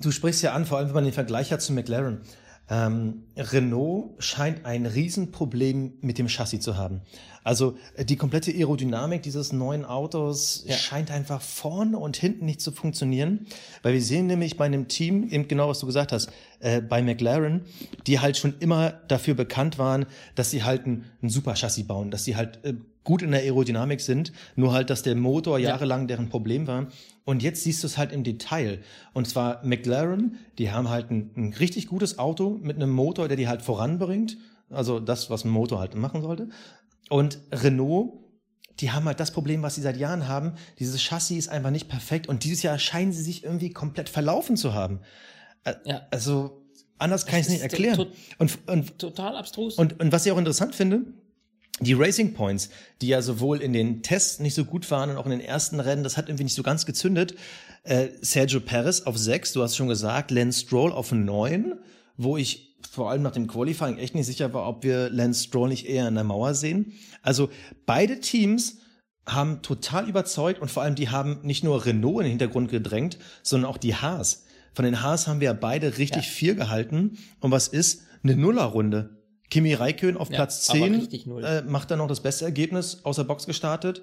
du 0.00 0.10
sprichst 0.12 0.42
ja 0.42 0.52
an, 0.52 0.66
vor 0.66 0.78
allem 0.78 0.88
wenn 0.88 0.94
man 0.94 1.04
den 1.04 1.12
Vergleich 1.12 1.50
hat 1.52 1.60
zu 1.60 1.72
McLaren. 1.72 2.20
Ähm, 2.68 3.22
Renault 3.36 4.14
scheint 4.18 4.64
ein 4.64 4.86
Riesenproblem 4.86 5.94
mit 6.00 6.18
dem 6.18 6.28
Chassis 6.28 6.60
zu 6.60 6.76
haben. 6.76 7.02
Also 7.44 7.76
äh, 7.94 8.04
die 8.04 8.16
komplette 8.16 8.50
Aerodynamik 8.50 9.22
dieses 9.22 9.52
neuen 9.52 9.84
Autos 9.84 10.64
ja. 10.66 10.74
scheint 10.74 11.12
einfach 11.12 11.40
vorne 11.40 11.96
und 11.96 12.16
hinten 12.16 12.44
nicht 12.44 12.60
zu 12.60 12.72
funktionieren, 12.72 13.46
weil 13.82 13.94
wir 13.94 14.02
sehen 14.02 14.26
nämlich 14.26 14.56
bei 14.56 14.64
einem 14.64 14.88
Team, 14.88 15.28
eben 15.28 15.46
genau 15.46 15.68
was 15.68 15.78
du 15.78 15.86
gesagt 15.86 16.10
hast, 16.10 16.28
äh, 16.58 16.80
bei 16.80 17.02
McLaren, 17.02 17.62
die 18.08 18.18
halt 18.18 18.36
schon 18.36 18.54
immer 18.58 18.90
dafür 19.06 19.34
bekannt 19.34 19.78
waren, 19.78 20.06
dass 20.34 20.50
sie 20.50 20.64
halt 20.64 20.86
ein, 20.86 21.04
ein 21.22 21.28
super 21.28 21.54
Chassis 21.54 21.86
bauen, 21.86 22.10
dass 22.10 22.24
sie 22.24 22.34
halt 22.34 22.64
äh, 22.64 22.74
gut 23.04 23.22
in 23.22 23.30
der 23.30 23.42
Aerodynamik 23.42 24.00
sind, 24.00 24.32
nur 24.56 24.72
halt, 24.72 24.90
dass 24.90 25.04
der 25.04 25.14
Motor 25.14 25.60
ja. 25.60 25.70
jahrelang 25.70 26.08
deren 26.08 26.28
Problem 26.28 26.66
war. 26.66 26.88
Und 27.26 27.42
jetzt 27.42 27.64
siehst 27.64 27.82
du 27.82 27.88
es 27.88 27.98
halt 27.98 28.12
im 28.12 28.22
Detail. 28.22 28.80
Und 29.12 29.28
zwar 29.28 29.62
McLaren, 29.64 30.38
die 30.58 30.70
haben 30.70 30.88
halt 30.88 31.10
ein, 31.10 31.32
ein 31.36 31.52
richtig 31.54 31.88
gutes 31.88 32.20
Auto 32.20 32.58
mit 32.62 32.76
einem 32.76 32.90
Motor, 32.90 33.26
der 33.26 33.36
die 33.36 33.48
halt 33.48 33.62
voranbringt. 33.62 34.38
Also 34.70 35.00
das, 35.00 35.28
was 35.28 35.44
ein 35.44 35.50
Motor 35.50 35.80
halt 35.80 35.96
machen 35.96 36.22
sollte. 36.22 36.48
Und 37.10 37.40
Renault, 37.50 38.12
die 38.78 38.92
haben 38.92 39.06
halt 39.06 39.18
das 39.18 39.32
Problem, 39.32 39.60
was 39.62 39.74
sie 39.74 39.80
seit 39.80 39.96
Jahren 39.96 40.28
haben. 40.28 40.52
Dieses 40.78 41.02
Chassis 41.02 41.36
ist 41.36 41.48
einfach 41.48 41.70
nicht 41.70 41.88
perfekt. 41.88 42.28
Und 42.28 42.44
dieses 42.44 42.62
Jahr 42.62 42.78
scheinen 42.78 43.12
sie 43.12 43.22
sich 43.22 43.42
irgendwie 43.42 43.70
komplett 43.70 44.08
verlaufen 44.08 44.56
zu 44.56 44.72
haben. 44.72 45.00
Ja. 45.84 46.06
Also, 46.12 46.62
anders 46.96 47.26
kann 47.26 47.40
ich 47.40 47.46
es 47.46 47.52
nicht 47.52 47.62
erklären. 47.62 48.06
Und, 48.38 48.58
und, 48.68 48.98
total 49.00 49.34
abstrus. 49.34 49.74
Und, 49.74 49.98
und 49.98 50.12
was 50.12 50.24
ich 50.26 50.30
auch 50.30 50.38
interessant 50.38 50.76
finde, 50.76 51.06
die 51.80 51.92
Racing 51.92 52.32
Points, 52.32 52.70
die 53.02 53.08
ja 53.08 53.20
sowohl 53.20 53.60
in 53.60 53.72
den 53.72 54.02
Tests 54.02 54.40
nicht 54.40 54.54
so 54.54 54.64
gut 54.64 54.90
waren 54.90 55.10
und 55.10 55.16
auch 55.16 55.26
in 55.26 55.32
den 55.32 55.40
ersten 55.40 55.80
Rennen, 55.80 56.02
das 56.02 56.16
hat 56.16 56.28
irgendwie 56.28 56.44
nicht 56.44 56.54
so 56.54 56.62
ganz 56.62 56.86
gezündet. 56.86 57.34
Äh, 57.82 58.08
Sergio 58.20 58.60
Perez 58.60 59.02
auf 59.02 59.18
sechs, 59.18 59.52
du 59.52 59.62
hast 59.62 59.76
schon 59.76 59.88
gesagt, 59.88 60.30
Lance 60.30 60.60
Stroll 60.60 60.92
auf 60.92 61.12
neun, 61.12 61.74
wo 62.16 62.36
ich 62.36 62.76
vor 62.90 63.10
allem 63.10 63.22
nach 63.22 63.32
dem 63.32 63.46
Qualifying 63.46 63.98
echt 63.98 64.14
nicht 64.14 64.26
sicher 64.26 64.54
war, 64.54 64.66
ob 64.66 64.84
wir 64.84 65.10
Lance 65.10 65.44
Stroll 65.44 65.68
nicht 65.68 65.86
eher 65.86 66.08
in 66.08 66.14
der 66.14 66.24
Mauer 66.24 66.54
sehen. 66.54 66.94
Also 67.22 67.50
beide 67.84 68.20
Teams 68.20 68.78
haben 69.26 69.60
total 69.60 70.08
überzeugt 70.08 70.60
und 70.60 70.70
vor 70.70 70.82
allem 70.82 70.94
die 70.94 71.10
haben 71.10 71.40
nicht 71.42 71.64
nur 71.64 71.84
Renault 71.84 72.20
in 72.20 72.24
den 72.24 72.30
Hintergrund 72.30 72.70
gedrängt, 72.70 73.18
sondern 73.42 73.70
auch 73.70 73.76
die 73.76 73.94
Haas. 73.94 74.44
Von 74.72 74.84
den 74.84 75.02
Haas 75.02 75.26
haben 75.26 75.40
wir 75.40 75.52
beide 75.54 75.98
richtig 75.98 76.24
ja. 76.24 76.30
viel 76.30 76.54
gehalten. 76.54 77.18
Und 77.40 77.50
was 77.50 77.68
ist? 77.68 78.02
Eine 78.22 78.36
Nullerrunde. 78.36 79.16
Kimi 79.50 79.74
Räikkönen 79.74 80.16
auf 80.16 80.30
ja, 80.30 80.36
Platz 80.36 80.64
10 80.64 81.08
äh, 81.42 81.62
macht 81.62 81.90
dann 81.90 81.98
noch 81.98 82.08
das 82.08 82.20
beste 82.20 82.44
Ergebnis, 82.44 83.00
außer 83.04 83.24
Box 83.24 83.46
gestartet, 83.46 84.02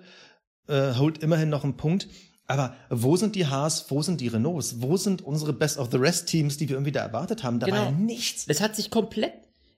äh, 0.67 0.95
holt 0.95 1.17
immerhin 1.19 1.50
noch 1.50 1.63
einen 1.63 1.77
Punkt. 1.77 2.07
Aber 2.45 2.75
wo 2.89 3.15
sind 3.15 3.35
die 3.35 3.47
Haas, 3.47 3.89
wo 3.89 4.01
sind 4.01 4.19
die 4.19 4.27
Renaults, 4.27 4.81
wo 4.81 4.97
sind 4.97 5.21
unsere 5.21 5.53
Best 5.53 5.77
of 5.77 5.89
the 5.91 5.97
Rest 5.97 6.27
Teams, 6.27 6.57
die 6.57 6.67
wir 6.67 6.75
irgendwie 6.75 6.91
da 6.91 7.01
erwartet 7.01 7.43
haben? 7.43 7.59
Da 7.59 7.67
genau. 7.67 7.77
war 7.77 7.85
ja 7.85 7.91
nichts. 7.91 8.45
Das 8.45 8.62
hat 8.62 8.75
sich 8.75 8.89
komplett 8.89 9.33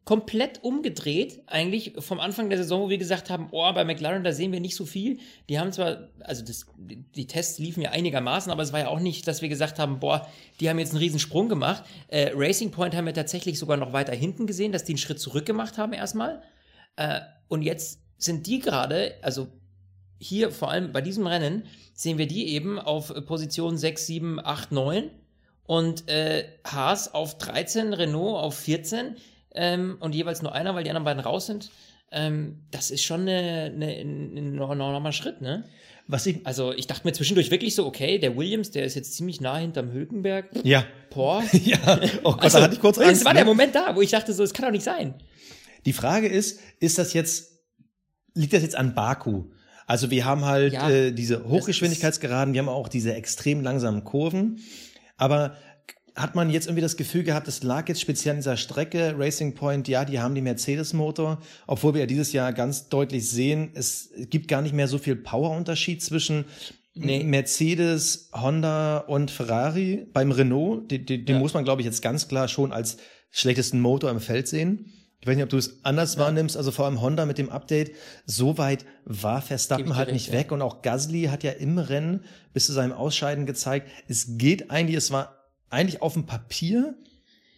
komplett 0.06 0.64
umgedreht, 0.64 1.42
eigentlich 1.48 1.94
vom 1.98 2.20
Anfang 2.20 2.50
der 2.50 2.60
Saison, 2.60 2.84
wo 2.84 2.90
wir 2.90 3.00
gesagt 3.00 3.32
haben, 3.32 3.48
oh, 3.52 3.74
bei 3.74 3.84
McLaren, 3.84 4.24
da 4.24 4.34
sehen 4.34 4.52
wir 4.52 4.60
nicht 4.60 4.76
so 4.76 4.86
viel. 4.86 5.18
Die 5.50 5.60
haben 5.60 5.72
zwar, 5.72 6.10
also 6.20 6.46
das, 6.46 6.68
die 6.78 7.26
Tests 7.26 7.58
liefen 7.58 7.82
ja 7.82 7.90
einigermaßen, 7.90 8.52
aber 8.52 8.62
es 8.62 8.72
war 8.72 8.82
ja 8.82 8.88
auch 8.90 9.00
nicht, 9.00 9.28
dass 9.28 9.42
wir 9.42 9.50
gesagt 9.50 9.80
haben, 9.80 10.00
boah, 10.00 10.30
die 10.60 10.70
haben 10.70 10.78
jetzt 10.78 10.92
einen 10.92 11.00
riesen 11.00 11.20
Sprung 11.20 11.50
gemacht. 11.50 11.84
Äh, 12.08 12.32
Racing 12.36 12.70
Point 12.70 12.96
haben 12.96 13.08
wir 13.08 13.16
tatsächlich 13.16 13.58
sogar 13.58 13.78
noch 13.78 13.94
weiter 13.94 14.14
hinten 14.14 14.46
gesehen, 14.46 14.72
dass 14.72 14.84
die 14.84 14.92
einen 14.92 15.00
Schritt 15.00 15.20
zurück 15.20 15.48
gemacht 15.48 15.80
haben 15.80 15.92
erstmal. 15.92 16.44
Äh, 16.98 17.22
und 17.48 17.64
jetzt 17.64 18.00
sind 18.20 18.46
die 18.46 18.60
gerade, 18.60 19.16
also 19.24 19.48
hier 20.20 20.52
vor 20.52 20.70
allem 20.70 20.92
bei 20.92 21.02
diesem 21.02 21.26
Rennen, 21.26 21.64
sehen 21.96 22.20
wir 22.20 22.28
die 22.28 22.50
eben 22.50 22.78
auf 22.78 23.12
Position 23.26 23.76
6, 23.76 24.06
7, 24.06 24.40
8, 24.40 24.72
9 24.72 25.10
und 25.66 26.08
äh, 26.10 26.48
Haas 26.64 27.12
auf 27.12 27.40
13, 27.40 27.94
Renault 27.94 28.38
auf 28.38 28.56
14 28.56 29.16
ähm, 29.56 29.98
und 30.00 30.16
jeweils 30.16 30.42
nur 30.42 30.54
einer, 30.54 30.76
weil 30.76 30.84
die 30.84 30.90
anderen 30.90 31.06
beiden 31.06 31.24
raus 31.24 31.46
sind. 31.46 31.72
Ähm, 32.12 32.62
das 32.72 32.92
ist 32.92 33.04
schon 33.04 33.28
ein 33.28 34.56
normaler 34.56 35.12
Schritt, 35.12 35.42
ne? 35.42 35.66
Was 36.08 36.28
ich, 36.28 36.46
also 36.46 36.72
ich 36.72 36.86
dachte 36.86 37.08
mir 37.08 37.14
zwischendurch 37.14 37.50
wirklich 37.50 37.74
so, 37.74 37.86
okay, 37.88 38.20
der 38.20 38.38
Williams, 38.38 38.70
der 38.70 38.86
ist 38.86 38.94
jetzt 38.94 39.16
ziemlich 39.16 39.42
nah 39.42 39.58
hinterm 39.58 39.92
Hülkenberg. 39.92 40.50
Ja. 40.64 40.86
Boah. 41.10 41.44
ja. 41.52 42.00
Oh 42.24 42.34
Gott, 42.34 42.44
also, 42.44 42.58
da 42.60 42.64
hatte 42.66 42.76
ich 42.76 42.80
kurz 42.80 43.00
Angst. 43.00 43.22
Das 43.22 43.26
war 43.26 43.34
ne? 43.34 43.40
der 43.40 43.46
Moment 43.46 43.74
da, 43.74 43.96
wo 43.96 44.02
ich 44.02 44.12
dachte 44.12 44.32
so, 44.34 44.44
es 44.44 44.54
kann 44.54 44.66
doch 44.66 44.72
nicht 44.72 44.84
sein. 44.84 45.16
Die 45.86 45.94
Frage 45.94 46.28
ist, 46.28 46.60
ist 46.80 47.00
das 47.00 47.14
jetzt, 47.14 47.64
liegt 48.36 48.54
das 48.54 48.62
jetzt 48.62 48.76
an 48.76 48.94
Baku? 48.94 49.46
Also 49.88 50.12
wir 50.12 50.26
haben 50.26 50.46
halt 50.46 50.74
ja, 50.74 50.90
äh, 50.90 51.12
diese 51.12 51.48
Hochgeschwindigkeitsgeraden, 51.48 52.54
wir 52.54 52.62
haben 52.62 52.70
auch 52.70 52.88
diese 52.88 53.14
extrem 53.14 53.62
langsamen 53.62 54.04
Kurven. 54.04 54.60
Aber 55.18 55.56
hat 56.16 56.34
man 56.34 56.50
jetzt 56.50 56.68
irgendwie 56.68 56.82
das 56.82 56.96
Gefühl 56.96 57.24
gehabt, 57.24 57.48
es 57.48 57.62
lag 57.62 57.88
jetzt 57.90 58.00
speziell 58.00 58.32
an 58.32 58.38
dieser 58.38 58.56
Strecke, 58.56 59.16
Racing 59.18 59.54
Point, 59.54 59.88
ja, 59.88 60.06
die 60.06 60.20
haben 60.20 60.34
die 60.34 60.42
Mercedes-Motor, 60.42 61.42
obwohl 61.68 61.94
wir 61.94 62.02
ja 62.02 62.08
dieses 62.08 62.32
Jahr 62.32 62.54
ganz 62.54 62.88
deutlich 62.88 63.30
sehen, 63.30 63.72
es 63.74 64.12
gibt 64.30 64.48
gar 64.48 64.62
nicht 64.62 64.74
mehr 64.74 64.88
so 64.88 64.98
viel 64.98 65.18
Powerunterschied 65.18 66.02
zwischen 66.02 66.46
nee. 66.94 67.24
Mercedes, 67.24 68.30
Honda 68.34 69.00
und 69.00 69.30
Ferrari. 69.30 70.08
Beim 70.14 70.32
Renault, 70.32 70.90
den, 70.90 71.06
den, 71.06 71.26
ja. 71.28 71.40
muss 71.40 71.54
man, 71.54 71.66
glaube 71.66 71.82
ich, 71.82 71.86
jetzt 71.86 72.02
ganz 72.02 72.28
klar 72.28 72.48
schon 72.48 72.72
als 72.72 72.98
schlechtesten 73.32 73.82
Motor 73.82 74.10
im 74.10 74.22
Feld 74.22 74.48
sehen. 74.48 74.94
Ich 75.20 75.28
weiß 75.28 75.36
nicht, 75.36 75.44
ob 75.44 75.50
du 75.50 75.58
es 75.58 75.84
anders 75.84 76.16
ja. 76.16 76.22
wahrnimmst, 76.22 76.56
also 76.56 76.72
vor 76.72 76.86
allem 76.86 77.02
Honda 77.02 77.26
mit 77.26 77.38
dem 77.38 77.50
Update. 77.50 77.92
So 78.26 78.58
weit 78.58 78.86
war 79.06 79.42
Verstappen 79.42 79.96
halt 79.96 80.14
nicht 80.14 80.32
weg. 80.32 80.52
Und 80.52 80.62
auch 80.62 80.82
Gasly 80.82 81.24
hat 81.24 81.44
ja 81.44 81.52
im 81.52 81.78
Rennen 81.78 82.22
bis 82.54 82.68
zu 82.68 82.74
seinem 82.74 82.94
Ausscheiden 82.94 83.46
gezeigt, 83.46 83.90
es 84.08 84.38
geht 84.38 84.72
eigentlich, 84.72 84.96
es 84.96 85.12
war 85.12 85.45
eigentlich 85.70 86.02
auf 86.02 86.14
dem 86.14 86.26
Papier 86.26 86.96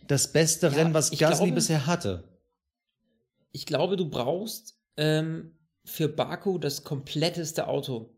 das 0.07 0.31
beste 0.31 0.67
ja, 0.67 0.73
Rennen, 0.73 0.93
was 0.93 1.11
Gasly 1.11 1.45
glaube, 1.45 1.51
bisher 1.51 1.85
hatte. 1.85 2.23
Ich 3.51 3.65
glaube, 3.65 3.97
du 3.97 4.09
brauchst 4.09 4.77
ähm, 4.95 5.57
für 5.83 6.07
Baku 6.07 6.57
das 6.57 6.83
kompletteste 6.83 7.67
Auto. 7.67 8.13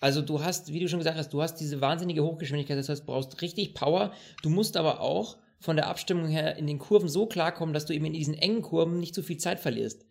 Also 0.00 0.20
du 0.20 0.42
hast, 0.42 0.72
wie 0.72 0.80
du 0.80 0.88
schon 0.88 0.98
gesagt 0.98 1.18
hast, 1.18 1.32
du 1.32 1.42
hast 1.42 1.56
diese 1.56 1.80
wahnsinnige 1.80 2.24
Hochgeschwindigkeit, 2.24 2.76
das 2.76 2.88
heißt, 2.88 3.02
du 3.02 3.06
brauchst 3.06 3.40
richtig 3.40 3.74
Power. 3.74 4.12
Du 4.42 4.50
musst 4.50 4.76
aber 4.76 5.00
auch 5.00 5.38
von 5.60 5.76
der 5.76 5.86
Abstimmung 5.86 6.26
her 6.26 6.56
in 6.56 6.66
den 6.66 6.78
Kurven 6.78 7.08
so 7.08 7.26
klarkommen, 7.26 7.72
dass 7.72 7.86
du 7.86 7.94
eben 7.94 8.06
in 8.06 8.12
diesen 8.12 8.34
engen 8.34 8.62
Kurven 8.62 8.98
nicht 8.98 9.14
zu 9.14 9.22
viel 9.22 9.36
Zeit 9.36 9.60
verlierst. 9.60 10.04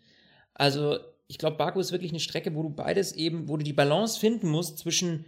Also 0.54 0.98
ich 1.28 1.38
glaube, 1.38 1.58
Baku 1.58 1.80
ist 1.80 1.92
wirklich 1.92 2.12
eine 2.12 2.20
Strecke, 2.20 2.56
wo 2.56 2.64
du 2.64 2.70
beides 2.70 3.14
eben, 3.14 3.50
wo 3.50 3.58
du 3.58 3.64
die 3.64 3.74
Balance 3.74 4.20
finden 4.20 4.50
musst 4.50 4.78
zwischen 4.78 5.26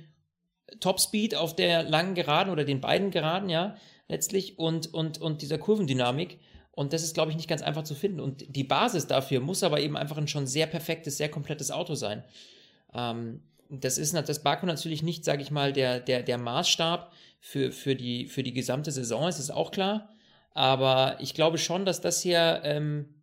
Topspeed 0.80 1.36
auf 1.36 1.56
der 1.56 1.84
langen 1.84 2.16
Geraden 2.16 2.52
oder 2.52 2.64
den 2.64 2.82
beiden 2.82 3.12
Geraden, 3.12 3.50
ja, 3.50 3.76
letztlich 4.08 4.58
und, 4.60 4.94
und, 4.94 5.20
und 5.20 5.42
dieser 5.42 5.58
Kurvendynamik. 5.58 6.40
Und 6.72 6.92
das 6.92 7.04
ist, 7.04 7.14
glaube 7.14 7.30
ich, 7.30 7.38
nicht 7.38 7.50
ganz 7.50 7.62
einfach 7.62 7.84
zu 7.84 7.94
finden. 7.94 8.20
Und 8.20 8.56
die 8.56 8.64
Basis 8.64 9.06
dafür 9.06 9.40
muss 9.40 9.64
aber 9.64 9.80
eben 9.80 9.96
einfach 9.96 10.18
ein 10.18 10.28
schon 10.28 10.48
sehr 10.48 10.66
perfektes, 10.66 11.18
sehr 11.18 11.30
komplettes 11.30 11.70
Auto 11.70 11.94
sein. 11.94 12.24
Ähm, 12.94 13.42
das 13.70 13.98
ist 13.98 14.14
das 14.14 14.44
Baku 14.44 14.66
natürlich 14.66 15.04
nicht, 15.04 15.24
sage 15.24 15.42
ich 15.42 15.52
mal, 15.52 15.74
der, 15.74 16.00
der, 16.00 16.24
der 16.24 16.38
Maßstab 16.38 17.12
für, 17.40 17.72
für, 17.72 17.96
die, 17.96 18.28
für 18.28 18.44
die 18.44 18.54
gesamte 18.54 18.92
Saison, 18.92 19.28
ist, 19.28 19.40
ist 19.40 19.52
auch 19.52 19.72
klar. 19.72 20.10
Aber 20.54 21.18
ich 21.20 21.34
glaube 21.34 21.58
schon, 21.58 21.86
dass 21.86 22.02
das 22.02 22.22
hier 22.22 22.62
ähm, 22.64 23.14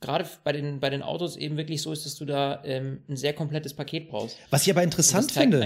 gerade 0.00 0.26
bei 0.44 0.52
den, 0.52 0.80
bei 0.80 0.90
den 0.90 1.02
Autos 1.02 1.36
eben 1.36 1.56
wirklich 1.56 1.82
so 1.82 1.92
ist, 1.92 2.06
dass 2.06 2.16
du 2.16 2.24
da 2.24 2.62
ähm, 2.64 3.02
ein 3.08 3.16
sehr 3.16 3.32
komplettes 3.32 3.74
Paket 3.74 4.08
brauchst. 4.08 4.36
Was 4.50 4.62
ich 4.62 4.70
aber 4.70 4.82
interessant 4.82 5.32
finde, 5.32 5.60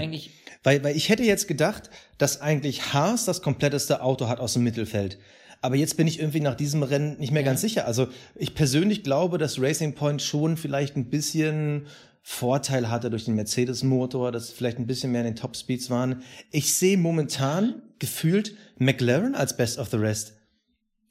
weil, 0.63 0.83
weil 0.83 0.95
ich 0.95 1.09
hätte 1.09 1.23
jetzt 1.23 1.47
gedacht, 1.47 1.89
dass 2.17 2.41
eigentlich 2.41 2.93
Haas 2.93 3.25
das 3.25 3.41
kompletteste 3.41 4.01
Auto 4.01 4.27
hat 4.27 4.39
aus 4.39 4.53
dem 4.53 4.63
Mittelfeld. 4.63 5.17
Aber 5.61 5.75
jetzt 5.75 5.97
bin 5.97 6.07
ich 6.07 6.19
irgendwie 6.19 6.39
nach 6.39 6.55
diesem 6.55 6.83
Rennen 6.83 7.17
nicht 7.19 7.31
mehr 7.31 7.41
ja. 7.41 7.47
ganz 7.47 7.61
sicher. 7.61 7.87
Also 7.87 8.07
ich 8.35 8.53
persönlich 8.53 9.03
glaube, 9.03 9.37
dass 9.37 9.59
Racing 9.59 9.95
Point 9.95 10.21
schon 10.21 10.55
vielleicht 10.55 10.95
ein 10.95 11.09
bisschen 11.09 11.87
Vorteil 12.21 12.89
hatte 12.89 13.09
durch 13.09 13.25
den 13.25 13.35
Mercedes-Motor, 13.35 14.31
dass 14.31 14.51
vielleicht 14.51 14.77
ein 14.77 14.85
bisschen 14.85 15.13
mehr 15.13 15.21
in 15.21 15.27
den 15.27 15.35
Top-Speeds 15.35 15.89
waren. 15.89 16.21
Ich 16.51 16.73
sehe 16.73 16.97
momentan 16.97 17.81
gefühlt 17.99 18.55
McLaren 18.77 19.33
als 19.33 19.55
Best 19.55 19.79
of 19.79 19.89
the 19.89 19.97
Rest. 19.97 20.36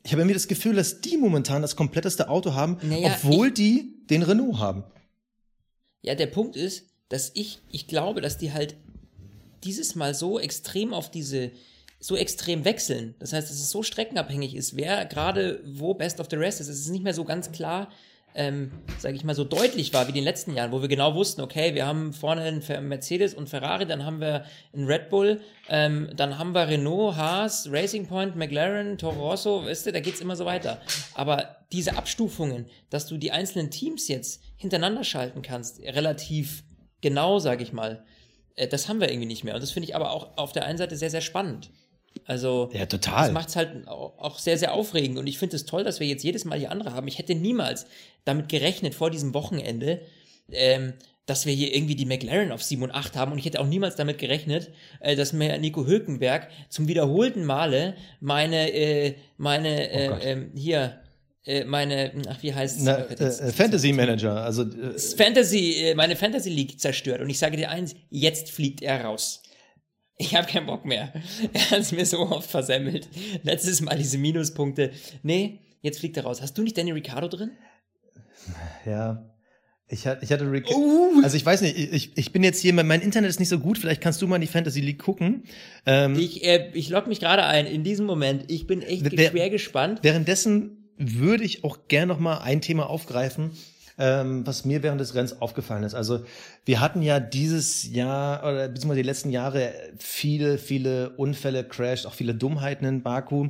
Ich 0.06 0.12
habe 0.12 0.22
irgendwie 0.22 0.34
das 0.34 0.46
Gefühl, 0.46 0.76
dass 0.76 1.00
die 1.00 1.16
momentan 1.16 1.62
das 1.62 1.74
kompletteste 1.74 2.28
Auto 2.28 2.54
haben, 2.54 2.78
naja, 2.82 3.08
obwohl 3.08 3.50
die 3.50 3.96
den 4.08 4.22
Renault 4.22 4.58
haben. 4.58 4.84
Ja, 6.02 6.14
der 6.14 6.28
Punkt 6.28 6.54
ist, 6.54 6.84
dass 7.08 7.32
ich, 7.34 7.58
ich 7.72 7.88
glaube, 7.88 8.20
dass 8.20 8.38
die 8.38 8.52
halt 8.52 8.76
dieses 9.64 9.96
Mal 9.96 10.14
so 10.14 10.38
extrem 10.38 10.94
auf 10.94 11.10
diese, 11.10 11.50
so 11.98 12.14
extrem 12.14 12.64
wechseln. 12.64 13.16
Das 13.18 13.32
heißt, 13.32 13.50
dass 13.50 13.56
es 13.56 13.70
so 13.70 13.82
streckenabhängig 13.82 14.54
ist, 14.54 14.76
wer 14.76 15.06
gerade 15.06 15.60
wo 15.66 15.92
Best 15.94 16.20
of 16.20 16.28
the 16.30 16.36
Rest 16.36 16.60
ist. 16.60 16.68
Es 16.68 16.78
ist 16.78 16.90
nicht 16.90 17.02
mehr 17.02 17.14
so 17.14 17.24
ganz 17.24 17.50
klar, 17.50 17.90
ähm, 18.36 18.70
sage 18.98 19.16
ich 19.16 19.24
mal, 19.24 19.34
so 19.34 19.44
deutlich 19.44 19.92
war 19.94 20.06
wie 20.06 20.10
in 20.10 20.16
den 20.16 20.24
letzten 20.24 20.54
Jahren, 20.54 20.70
wo 20.70 20.82
wir 20.82 20.88
genau 20.88 21.14
wussten, 21.14 21.40
okay, 21.40 21.74
wir 21.74 21.86
haben 21.86 22.12
vorne 22.12 22.42
einen 22.42 22.88
Mercedes 22.88 23.34
und 23.34 23.48
Ferrari, 23.48 23.86
dann 23.86 24.04
haben 24.04 24.20
wir 24.20 24.44
einen 24.72 24.86
Red 24.86 25.08
Bull, 25.08 25.40
ähm, 25.68 26.10
dann 26.14 26.38
haben 26.38 26.52
wir 26.52 26.68
Renault, 26.68 27.16
Haas, 27.16 27.68
Racing 27.70 28.06
Point, 28.06 28.36
McLaren, 28.36 28.98
Toro 28.98 29.30
Rosso, 29.30 29.64
weißt 29.64 29.86
du, 29.86 29.92
da 29.92 30.00
geht's 30.00 30.20
immer 30.20 30.36
so 30.36 30.44
weiter. 30.44 30.80
Aber 31.14 31.56
diese 31.72 31.96
Abstufungen, 31.96 32.66
dass 32.90 33.06
du 33.06 33.16
die 33.16 33.32
einzelnen 33.32 33.70
Teams 33.70 34.06
jetzt 34.08 34.42
hintereinander 34.56 35.02
schalten 35.02 35.42
kannst, 35.42 35.80
relativ 35.80 36.62
genau, 37.00 37.38
sage 37.38 37.62
ich 37.62 37.72
mal, 37.72 38.04
äh, 38.54 38.68
das 38.68 38.88
haben 38.88 39.00
wir 39.00 39.10
irgendwie 39.10 39.28
nicht 39.28 39.44
mehr. 39.44 39.54
Und 39.54 39.62
das 39.62 39.70
finde 39.70 39.88
ich 39.88 39.96
aber 39.96 40.10
auch 40.10 40.36
auf 40.36 40.52
der 40.52 40.66
einen 40.66 40.78
Seite 40.78 40.96
sehr, 40.96 41.10
sehr 41.10 41.22
spannend. 41.22 41.70
Also, 42.24 42.70
Ja, 42.72 42.86
total. 42.86 43.24
das 43.24 43.32
macht 43.32 43.48
es 43.50 43.56
halt 43.56 43.86
auch 43.86 44.38
sehr, 44.38 44.58
sehr 44.58 44.72
aufregend. 44.72 45.18
Und 45.18 45.26
ich 45.26 45.38
finde 45.38 45.56
es 45.56 45.66
toll, 45.66 45.84
dass 45.84 46.00
wir 46.00 46.06
jetzt 46.06 46.24
jedes 46.24 46.44
Mal 46.44 46.58
hier 46.58 46.70
andere 46.70 46.92
haben. 46.92 47.08
Ich 47.08 47.18
hätte 47.18 47.34
niemals 47.34 47.86
damit 48.24 48.48
gerechnet 48.48 48.94
vor 48.94 49.10
diesem 49.10 49.34
Wochenende, 49.34 50.00
ähm, 50.50 50.94
dass 51.26 51.44
wir 51.44 51.52
hier 51.52 51.74
irgendwie 51.74 51.96
die 51.96 52.06
McLaren 52.06 52.52
auf 52.52 52.62
7 52.62 52.82
und 52.82 52.92
8 52.92 53.16
haben. 53.16 53.32
Und 53.32 53.38
ich 53.38 53.44
hätte 53.44 53.60
auch 53.60 53.66
niemals 53.66 53.96
damit 53.96 54.18
gerechnet, 54.18 54.70
äh, 55.00 55.16
dass 55.16 55.32
mir 55.32 55.58
Nico 55.58 55.84
Hülkenberg 55.86 56.48
zum 56.68 56.86
wiederholten 56.88 57.44
Male 57.44 57.94
meine, 58.20 58.72
äh, 58.72 59.14
meine, 59.36 59.68
Oh 59.68 59.96
äh, 59.96 60.30
ähm, 60.32 60.52
hier, 60.56 61.00
äh, 61.44 61.64
meine, 61.64 62.12
ach, 62.28 62.42
wie 62.42 62.54
heißt 62.54 62.78
Na, 62.82 62.98
äh, 62.98 63.52
Fantasy 63.52 63.92
Manager, 63.92 64.42
also 64.42 64.62
äh, 64.62 64.98
Fantasy, 64.98 65.74
äh, 65.88 65.94
meine 65.94 66.16
Fantasy 66.16 66.50
League 66.50 66.80
zerstört. 66.80 67.20
Und 67.20 67.30
ich 67.30 67.38
sage 67.38 67.56
dir 67.56 67.70
eins, 67.70 67.94
jetzt 68.10 68.50
fliegt 68.50 68.82
er 68.82 69.04
raus. 69.04 69.42
Ich 70.18 70.34
habe 70.34 70.46
keinen 70.46 70.66
Bock 70.66 70.84
mehr. 70.84 71.12
Er 71.52 71.70
hat 71.72 71.80
es 71.80 71.92
mir 71.92 72.06
so 72.06 72.20
oft 72.20 72.50
versemmelt. 72.50 73.08
Letztes 73.42 73.80
Mal 73.80 73.96
diese 73.98 74.16
Minuspunkte. 74.18 74.90
Nee, 75.22 75.60
jetzt 75.82 75.98
fliegt 76.00 76.16
er 76.16 76.24
raus. 76.24 76.40
Hast 76.42 76.56
du 76.56 76.62
nicht 76.62 76.76
Danny 76.78 76.92
Ricciardo 76.92 77.28
drin? 77.28 77.50
ja. 78.84 79.22
Ich, 79.88 80.04
hat- 80.04 80.20
ich 80.24 80.32
hatte 80.32 80.50
Rick. 80.50 80.68
Uh. 80.74 81.20
Also 81.22 81.36
ich 81.36 81.46
weiß 81.46 81.60
nicht, 81.62 81.78
ich, 81.78 82.10
ich 82.18 82.32
bin 82.32 82.42
jetzt 82.42 82.60
hier, 82.60 82.72
mein 82.74 83.00
Internet 83.02 83.30
ist 83.30 83.38
nicht 83.38 83.48
so 83.48 83.60
gut, 83.60 83.78
vielleicht 83.78 84.00
kannst 84.00 84.20
du 84.20 84.26
mal 84.26 84.34
in 84.34 84.40
die 84.40 84.48
Fantasy 84.48 84.80
League 84.80 84.98
gucken. 84.98 85.44
Ähm, 85.86 86.18
Ich, 86.18 86.42
äh, 86.44 86.70
ich 86.74 86.88
logge 86.88 87.08
mich 87.08 87.20
gerade 87.20 87.44
ein 87.44 87.66
in 87.66 87.84
diesem 87.84 88.04
Moment. 88.04 88.50
Ich 88.50 88.66
bin 88.66 88.82
echt 88.82 89.04
Wer- 89.16 89.30
schwer 89.30 89.48
gespannt. 89.48 90.00
Währenddessen 90.02 90.90
würde 90.96 91.44
ich 91.44 91.62
auch 91.62 91.86
gern 91.86 92.08
noch 92.08 92.18
mal 92.18 92.38
ein 92.38 92.60
Thema 92.62 92.90
aufgreifen, 92.90 93.52
ähm, 93.98 94.46
was 94.46 94.64
mir 94.64 94.82
während 94.82 95.00
des 95.00 95.14
Rennens 95.14 95.40
aufgefallen 95.40 95.84
ist. 95.84 95.94
Also 95.94 96.24
wir 96.64 96.80
hatten 96.80 97.02
ja 97.02 97.20
dieses 97.20 97.90
Jahr 97.90 98.40
oder 98.40 98.68
beziehungsweise 98.68 99.02
die 99.02 99.08
letzten 99.08 99.30
Jahre 99.30 99.72
viele, 99.98 100.58
viele 100.58 101.10
Unfälle, 101.10 101.64
Crash, 101.64 102.06
auch 102.06 102.14
viele 102.14 102.34
Dummheiten 102.34 102.84
in 102.84 103.02
Baku. 103.02 103.48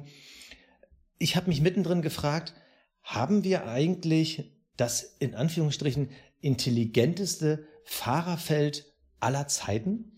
Ich 1.18 1.36
habe 1.36 1.48
mich 1.48 1.60
mittendrin 1.60 2.02
gefragt, 2.02 2.54
haben 3.02 3.44
wir 3.44 3.66
eigentlich 3.66 4.52
das 4.76 5.16
in 5.18 5.34
Anführungsstrichen 5.34 6.10
intelligenteste 6.40 7.66
Fahrerfeld 7.84 8.84
aller 9.20 9.48
Zeiten? 9.48 10.12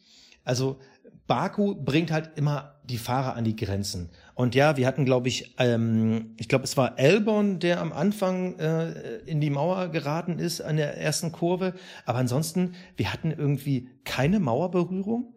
Also 0.44 0.78
Baku 1.26 1.74
bringt 1.74 2.10
halt 2.10 2.36
immer 2.36 2.80
die 2.84 2.98
Fahrer 2.98 3.34
an 3.34 3.44
die 3.44 3.56
Grenzen. 3.56 4.10
Und 4.38 4.54
ja, 4.54 4.76
wir 4.76 4.86
hatten, 4.86 5.04
glaube 5.04 5.26
ich, 5.26 5.56
ähm, 5.58 6.36
ich 6.36 6.46
glaube, 6.48 6.62
es 6.62 6.76
war 6.76 6.96
Elbon, 6.96 7.58
der 7.58 7.80
am 7.80 7.92
Anfang 7.92 8.56
äh, 8.60 9.16
in 9.26 9.40
die 9.40 9.50
Mauer 9.50 9.88
geraten 9.88 10.38
ist 10.38 10.60
an 10.60 10.76
der 10.76 10.96
ersten 10.96 11.32
Kurve. 11.32 11.74
Aber 12.06 12.18
ansonsten, 12.18 12.76
wir 12.96 13.12
hatten 13.12 13.32
irgendwie 13.32 13.88
keine 14.04 14.38
Mauerberührung. 14.38 15.34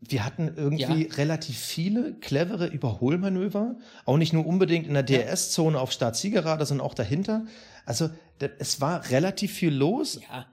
Wir 0.00 0.26
hatten 0.26 0.52
irgendwie 0.54 1.06
Ja. 1.06 1.14
relativ 1.16 1.56
viele 1.56 2.16
clevere 2.20 2.66
Überholmanöver, 2.66 3.76
auch 4.04 4.18
nicht 4.18 4.34
nur 4.34 4.44
unbedingt 4.46 4.86
in 4.86 4.92
der 4.92 5.04
DRS-Zone 5.04 5.80
auf 5.80 5.90
Start-Zielgerade, 5.90 6.66
sondern 6.66 6.86
auch 6.86 6.94
dahinter. 6.94 7.46
Also 7.86 8.10
es 8.58 8.82
war 8.82 9.08
relativ 9.10 9.54
viel 9.54 9.72
los, 9.72 10.20
Ja, 10.30 10.44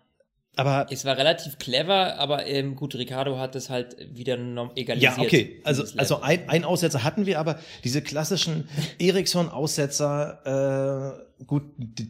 aber 0.57 0.87
es 0.89 1.05
war 1.05 1.17
relativ 1.17 1.57
clever, 1.57 2.17
aber 2.17 2.45
ähm, 2.45 2.75
gut, 2.75 2.95
Ricardo 2.95 3.37
hat 3.37 3.55
es 3.55 3.69
halt 3.69 3.95
wieder 4.13 4.37
egalisiert. 4.75 5.17
Ja, 5.17 5.23
okay. 5.23 5.61
Also, 5.63 5.83
also 5.97 6.21
ein, 6.21 6.47
ein 6.49 6.63
Aussetzer 6.63 7.03
hatten 7.03 7.25
wir, 7.25 7.39
aber 7.39 7.59
diese 7.83 8.01
klassischen 8.01 8.67
Ericsson-Aussetzer, 8.99 11.19
äh, 11.39 11.43
gut, 11.45 11.63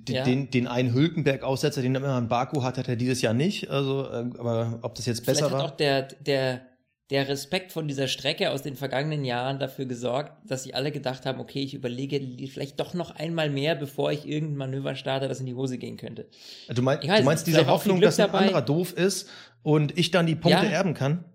Ja. 0.07 0.23
den, 0.23 0.49
den 0.51 0.67
einen 0.67 0.93
Hülkenberg-Aussetzer, 0.93 1.81
den 1.81 1.95
er 1.95 2.01
immer 2.01 2.17
in 2.17 2.27
Baku 2.27 2.63
hat, 2.63 2.77
hat 2.77 2.87
er 2.87 2.95
dieses 2.95 3.21
Jahr 3.21 3.33
nicht. 3.33 3.69
Also, 3.69 4.05
äh, 4.05 4.25
aber 4.37 4.79
ob 4.81 4.95
das 4.95 5.05
jetzt 5.05 5.25
besser 5.25 5.47
Vielleicht 5.47 5.53
hat 5.55 5.59
war. 5.59 5.65
auch 5.71 5.77
der, 5.77 6.01
der, 6.03 6.61
der 7.11 7.27
Respekt 7.27 7.71
von 7.71 7.87
dieser 7.87 8.07
Strecke 8.07 8.49
aus 8.49 8.63
den 8.63 8.75
vergangenen 8.75 9.23
Jahren 9.25 9.59
dafür 9.59 9.85
gesorgt, 9.85 10.33
dass 10.49 10.63
sie 10.63 10.73
alle 10.73 10.91
gedacht 10.91 11.25
haben, 11.27 11.39
okay, 11.39 11.61
ich 11.61 11.75
überlege 11.75 12.19
vielleicht 12.47 12.79
doch 12.79 12.95
noch 12.95 13.11
einmal 13.11 13.49
mehr, 13.51 13.75
bevor 13.75 14.11
ich 14.11 14.27
irgendein 14.27 14.57
Manöver 14.57 14.95
starte, 14.95 15.27
das 15.27 15.39
in 15.39 15.45
die 15.45 15.53
Hose 15.53 15.77
gehen 15.77 15.97
könnte. 15.97 16.27
Du, 16.73 16.81
mein, 16.81 16.97
weiß 17.07 17.19
du 17.19 17.25
meinst 17.25 17.47
diese 17.47 17.67
Hoffnung, 17.67 18.01
dass 18.01 18.19
ein 18.19 18.25
dabei. 18.27 18.39
anderer 18.39 18.63
doof 18.63 18.93
ist 18.93 19.29
und 19.61 19.97
ich 19.97 20.09
dann 20.09 20.25
die 20.25 20.35
Punkte 20.35 20.65
Ja. 20.65 20.71
erben 20.71 20.95
kann? 20.95 21.25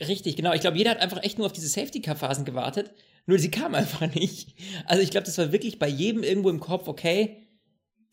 Richtig, 0.00 0.36
genau. 0.36 0.54
Ich 0.54 0.62
glaube, 0.62 0.78
jeder 0.78 0.92
hat 0.92 1.00
einfach 1.00 1.22
echt 1.22 1.36
nur 1.36 1.46
auf 1.46 1.52
diese 1.52 1.68
Safety-Car-Phasen 1.68 2.46
gewartet, 2.46 2.90
nur 3.26 3.38
sie 3.38 3.50
kamen 3.50 3.74
einfach 3.74 4.12
nicht. 4.14 4.54
Also 4.86 5.02
ich 5.02 5.10
glaube, 5.10 5.26
das 5.26 5.36
war 5.36 5.52
wirklich 5.52 5.78
bei 5.78 5.88
jedem 5.88 6.22
irgendwo 6.22 6.48
im 6.48 6.58
Kopf, 6.58 6.88
okay, 6.88 7.48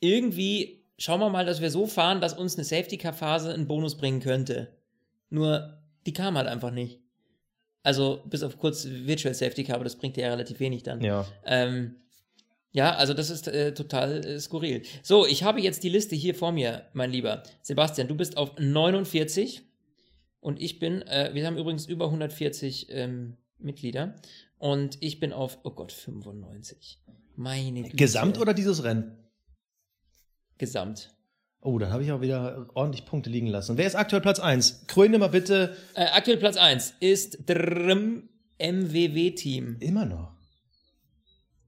irgendwie 0.02 0.86
schauen 0.98 1.22
wir 1.22 1.30
mal, 1.30 1.46
dass 1.46 1.62
wir 1.62 1.72
so 1.72 1.88
fahren, 1.88 2.20
dass 2.20 2.34
uns 2.34 2.56
eine 2.56 2.66
Safety-Car-Phase 2.66 3.54
einen 3.54 3.68
Bonus 3.68 3.96
bringen 3.96 4.20
könnte. 4.20 4.76
Nur, 5.30 5.82
die 6.08 6.14
kam 6.14 6.38
halt 6.38 6.48
einfach 6.48 6.72
nicht. 6.72 7.02
Also, 7.84 8.24
bis 8.26 8.44
auf 8.44 8.58
kurz 8.58 8.86
Virtual 8.86 9.34
Safety 9.34 9.64
Car, 9.64 9.76
aber 9.76 9.84
das 9.84 9.98
bringt 9.98 10.18
dir 10.18 10.24
ja 10.26 10.30
relativ 10.32 10.60
wenig 10.60 10.84
dann. 10.84 11.02
Ja. 11.02 11.26
Ähm, 11.46 11.96
ja, 12.72 12.96
also 12.96 13.14
das 13.14 13.30
ist 13.30 13.48
äh, 13.48 13.74
total 13.74 14.26
äh, 14.26 14.40
skurril. 14.40 14.84
So, 15.04 15.26
ich 15.26 15.44
habe 15.44 15.62
jetzt 15.62 15.84
die 15.84 15.90
Liste 15.90 16.16
hier 16.16 16.36
vor 16.36 16.52
mir, 16.52 16.88
mein 16.94 17.12
Lieber. 17.12 17.44
Sebastian, 17.62 18.08
du 18.08 18.16
bist 18.16 18.38
auf 18.38 18.58
49 18.60 19.62
und 20.42 20.62
ich 20.62 20.80
bin, 20.80 21.02
äh, 21.04 21.32
wir 21.34 21.46
haben 21.48 21.58
übrigens 21.58 21.86
über 21.86 22.06
140 22.06 22.88
ähm, 22.90 23.38
Mitglieder 23.58 24.16
und 24.60 24.98
ich 25.02 25.20
bin 25.20 25.34
auf, 25.34 25.60
oh 25.64 25.72
Gott, 25.72 25.92
95. 25.92 27.00
Meine 27.36 27.84
Güte. 27.84 27.96
Gesamt 27.96 28.40
oder 28.40 28.54
dieses 28.54 28.84
Rennen? 28.84 29.18
Gesamt. 30.58 31.17
Oh, 31.62 31.78
dann 31.80 31.92
habe 31.92 32.04
ich 32.04 32.12
auch 32.12 32.22
wieder 32.22 32.68
ordentlich 32.76 33.06
Punkte 33.06 33.30
liegen 33.30 33.48
lassen. 33.48 33.78
Wer 33.78 33.88
ist 33.88 33.96
aktuell 33.96 34.22
Platz 34.22 34.40
1? 34.40 34.86
Kröne 34.88 35.18
mal 35.18 35.28
bitte 35.30 35.76
Äh, 35.96 36.06
aktuell 36.14 36.38
Platz 36.38 36.56
1 36.58 36.96
ist 37.00 37.50
Drm 37.50 38.30
MWW-Team. 38.60 39.78
immer 39.80 40.06
noch. 40.06 40.32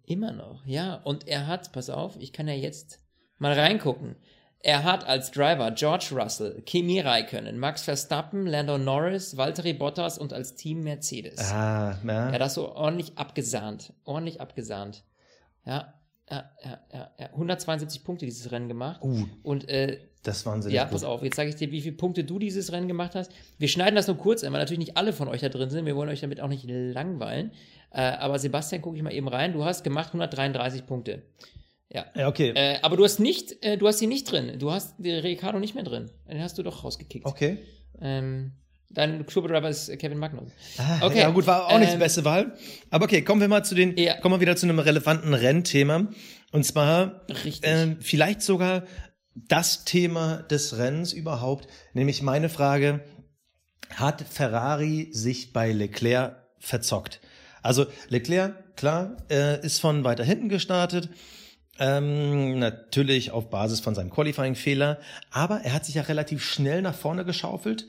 Immer 0.06 0.32
noch, 0.32 0.66
ja. 0.66 0.96
Und 0.96 1.28
er 1.28 1.46
hat, 1.48 1.72
pass 1.72 1.90
auf, 1.90 2.16
ich 2.20 2.34
kann 2.34 2.48
ja 2.48 2.54
jetzt 2.56 3.00
mal 3.38 3.54
reingucken. 3.54 4.16
Er 4.62 4.84
hat 4.84 5.06
als 5.08 5.32
Driver 5.32 5.72
George 5.72 6.10
Russell, 6.12 6.62
Kimi 6.64 7.00
Räikkönen, 7.00 7.58
Max 7.60 7.84
Verstappen, 7.84 8.46
Lando 8.46 8.78
Norris, 8.78 9.38
Valtteri 9.38 9.74
Bottas 9.74 10.18
und 10.18 10.34
als 10.34 10.56
Team 10.56 10.84
Mercedes. 10.84 11.40
Ah, 11.52 11.98
ja. 12.04 12.12
Er 12.28 12.32
hat 12.34 12.42
das 12.42 12.56
so 12.56 12.74
ordentlich 12.74 13.18
abgesahnt. 13.18 13.94
Ordentlich 14.04 14.42
abgesahnt. 14.42 15.04
Ja, 15.66 15.94
ja, 16.32 16.52
ja, 16.64 16.80
ja, 16.94 17.12
ja. 17.20 17.26
172 17.32 18.04
Punkte 18.04 18.26
dieses 18.26 18.52
Rennen 18.52 18.68
gemacht. 18.68 19.02
Uh, 19.04 19.26
Und 19.44 19.68
äh, 19.70 20.00
das 20.24 20.46
waren 20.46 20.62
sie 20.62 20.72
ja, 20.72 20.84
gut. 20.84 20.92
pass 20.92 21.04
auf, 21.04 21.24
jetzt 21.24 21.38
sage 21.38 21.50
ich 21.50 21.56
dir, 21.56 21.72
wie 21.72 21.82
viele 21.82 21.96
Punkte 21.96 22.24
du 22.24 22.40
dieses 22.40 22.72
Rennen 22.72 22.88
gemacht 22.88 23.16
hast. 23.16 23.32
Wir 23.58 23.68
schneiden 23.68 23.96
das 23.96 24.08
nur 24.08 24.18
kurz 24.18 24.44
ein, 24.44 24.52
weil 24.52 24.60
natürlich 24.60 24.80
nicht 24.80 24.98
alle 24.98 25.14
von 25.14 25.28
euch 25.28 25.42
da 25.42 25.50
drin 25.50 25.70
sind. 25.70 25.86
Wir 25.86 25.96
wollen 25.96 26.10
euch 26.10 26.22
damit 26.22 26.42
auch 26.42 26.50
nicht 26.50 26.66
langweilen. 26.68 27.52
Äh, 27.92 28.02
aber 28.02 28.38
Sebastian, 28.38 28.82
gucke 28.82 28.98
ich 28.98 29.04
mal 29.04 29.14
eben 29.14 29.28
rein. 29.28 29.54
Du 29.54 29.64
hast 29.64 29.84
gemacht 29.84 30.10
133 30.10 30.86
Punkte. 30.86 31.24
Ja. 31.92 32.06
Ja, 32.16 32.28
okay. 32.28 32.52
Äh, 32.56 32.80
aber 32.82 32.98
du 32.98 33.04
hast 33.04 33.20
nicht, 33.20 33.64
äh, 33.64 33.78
du 33.78 33.88
hast 33.88 34.00
sie 34.00 34.08
nicht 34.08 34.30
drin. 34.32 34.60
Du 34.60 34.72
hast 34.72 34.96
den 35.00 35.20
Ricardo 35.20 35.60
nicht 35.60 35.74
mehr 35.74 35.84
drin. 35.84 36.12
Den 36.30 36.42
hast 36.42 36.58
du 36.58 36.64
doch 36.64 36.84
rausgekickt. 36.84 37.26
Okay. 37.26 37.60
Ähm, 38.00 38.52
dein 38.90 39.26
Club-Driver 39.26 39.70
ist 39.70 39.98
Kevin 40.00 40.18
Magnus. 40.18 40.52
Ah, 40.78 41.00
Okay, 41.02 41.20
Ja, 41.20 41.30
gut, 41.30 41.46
war 41.48 41.68
auch 41.68 41.78
nicht 41.80 41.90
die 41.92 41.94
ähm, 41.96 42.00
beste 42.00 42.26
Wahl. 42.26 42.56
Aber 42.90 43.06
okay, 43.06 43.22
kommen 43.24 43.42
wir 43.42 43.48
mal 43.48 43.64
zu 43.64 43.76
den, 43.76 43.96
Ja. 43.98 44.20
kommen 44.20 44.36
wir 44.36 44.42
wieder 44.42 44.56
zu 44.56 44.66
einem 44.66 44.80
relevanten 44.80 45.34
Rennthema. 45.34 46.08
Und 46.52 46.66
zwar 46.66 47.22
ähm, 47.62 47.98
vielleicht 48.02 48.42
sogar 48.42 48.84
das 49.36 49.86
Thema 49.86 50.38
des 50.50 50.78
Rennens 50.78 51.14
überhaupt, 51.14 51.68
nämlich 51.94 52.22
meine 52.24 52.50
Frage, 52.50 53.02
hat 53.96 54.22
Ferrari 54.30 55.10
sich 55.12 55.54
bei 55.54 55.72
Leclerc 55.72 56.36
verzockt? 56.60 57.22
Also 57.62 57.86
Leclerc, 58.10 58.76
klar, 58.76 59.18
äh, 59.30 59.64
ist 59.66 59.80
von 59.80 60.04
weiter 60.04 60.24
hinten 60.24 60.50
gestartet, 60.50 61.10
ähm, 61.80 62.60
natürlich 62.60 63.32
auf 63.32 63.50
Basis 63.50 63.80
von 63.80 63.96
seinem 63.96 64.10
Qualifying-Fehler, 64.10 65.00
aber 65.32 65.62
er 65.62 65.74
hat 65.74 65.86
sich 65.86 65.96
ja 65.96 66.02
relativ 66.04 66.44
schnell 66.44 66.82
nach 66.82 66.96
vorne 66.96 67.24
geschaufelt, 67.26 67.88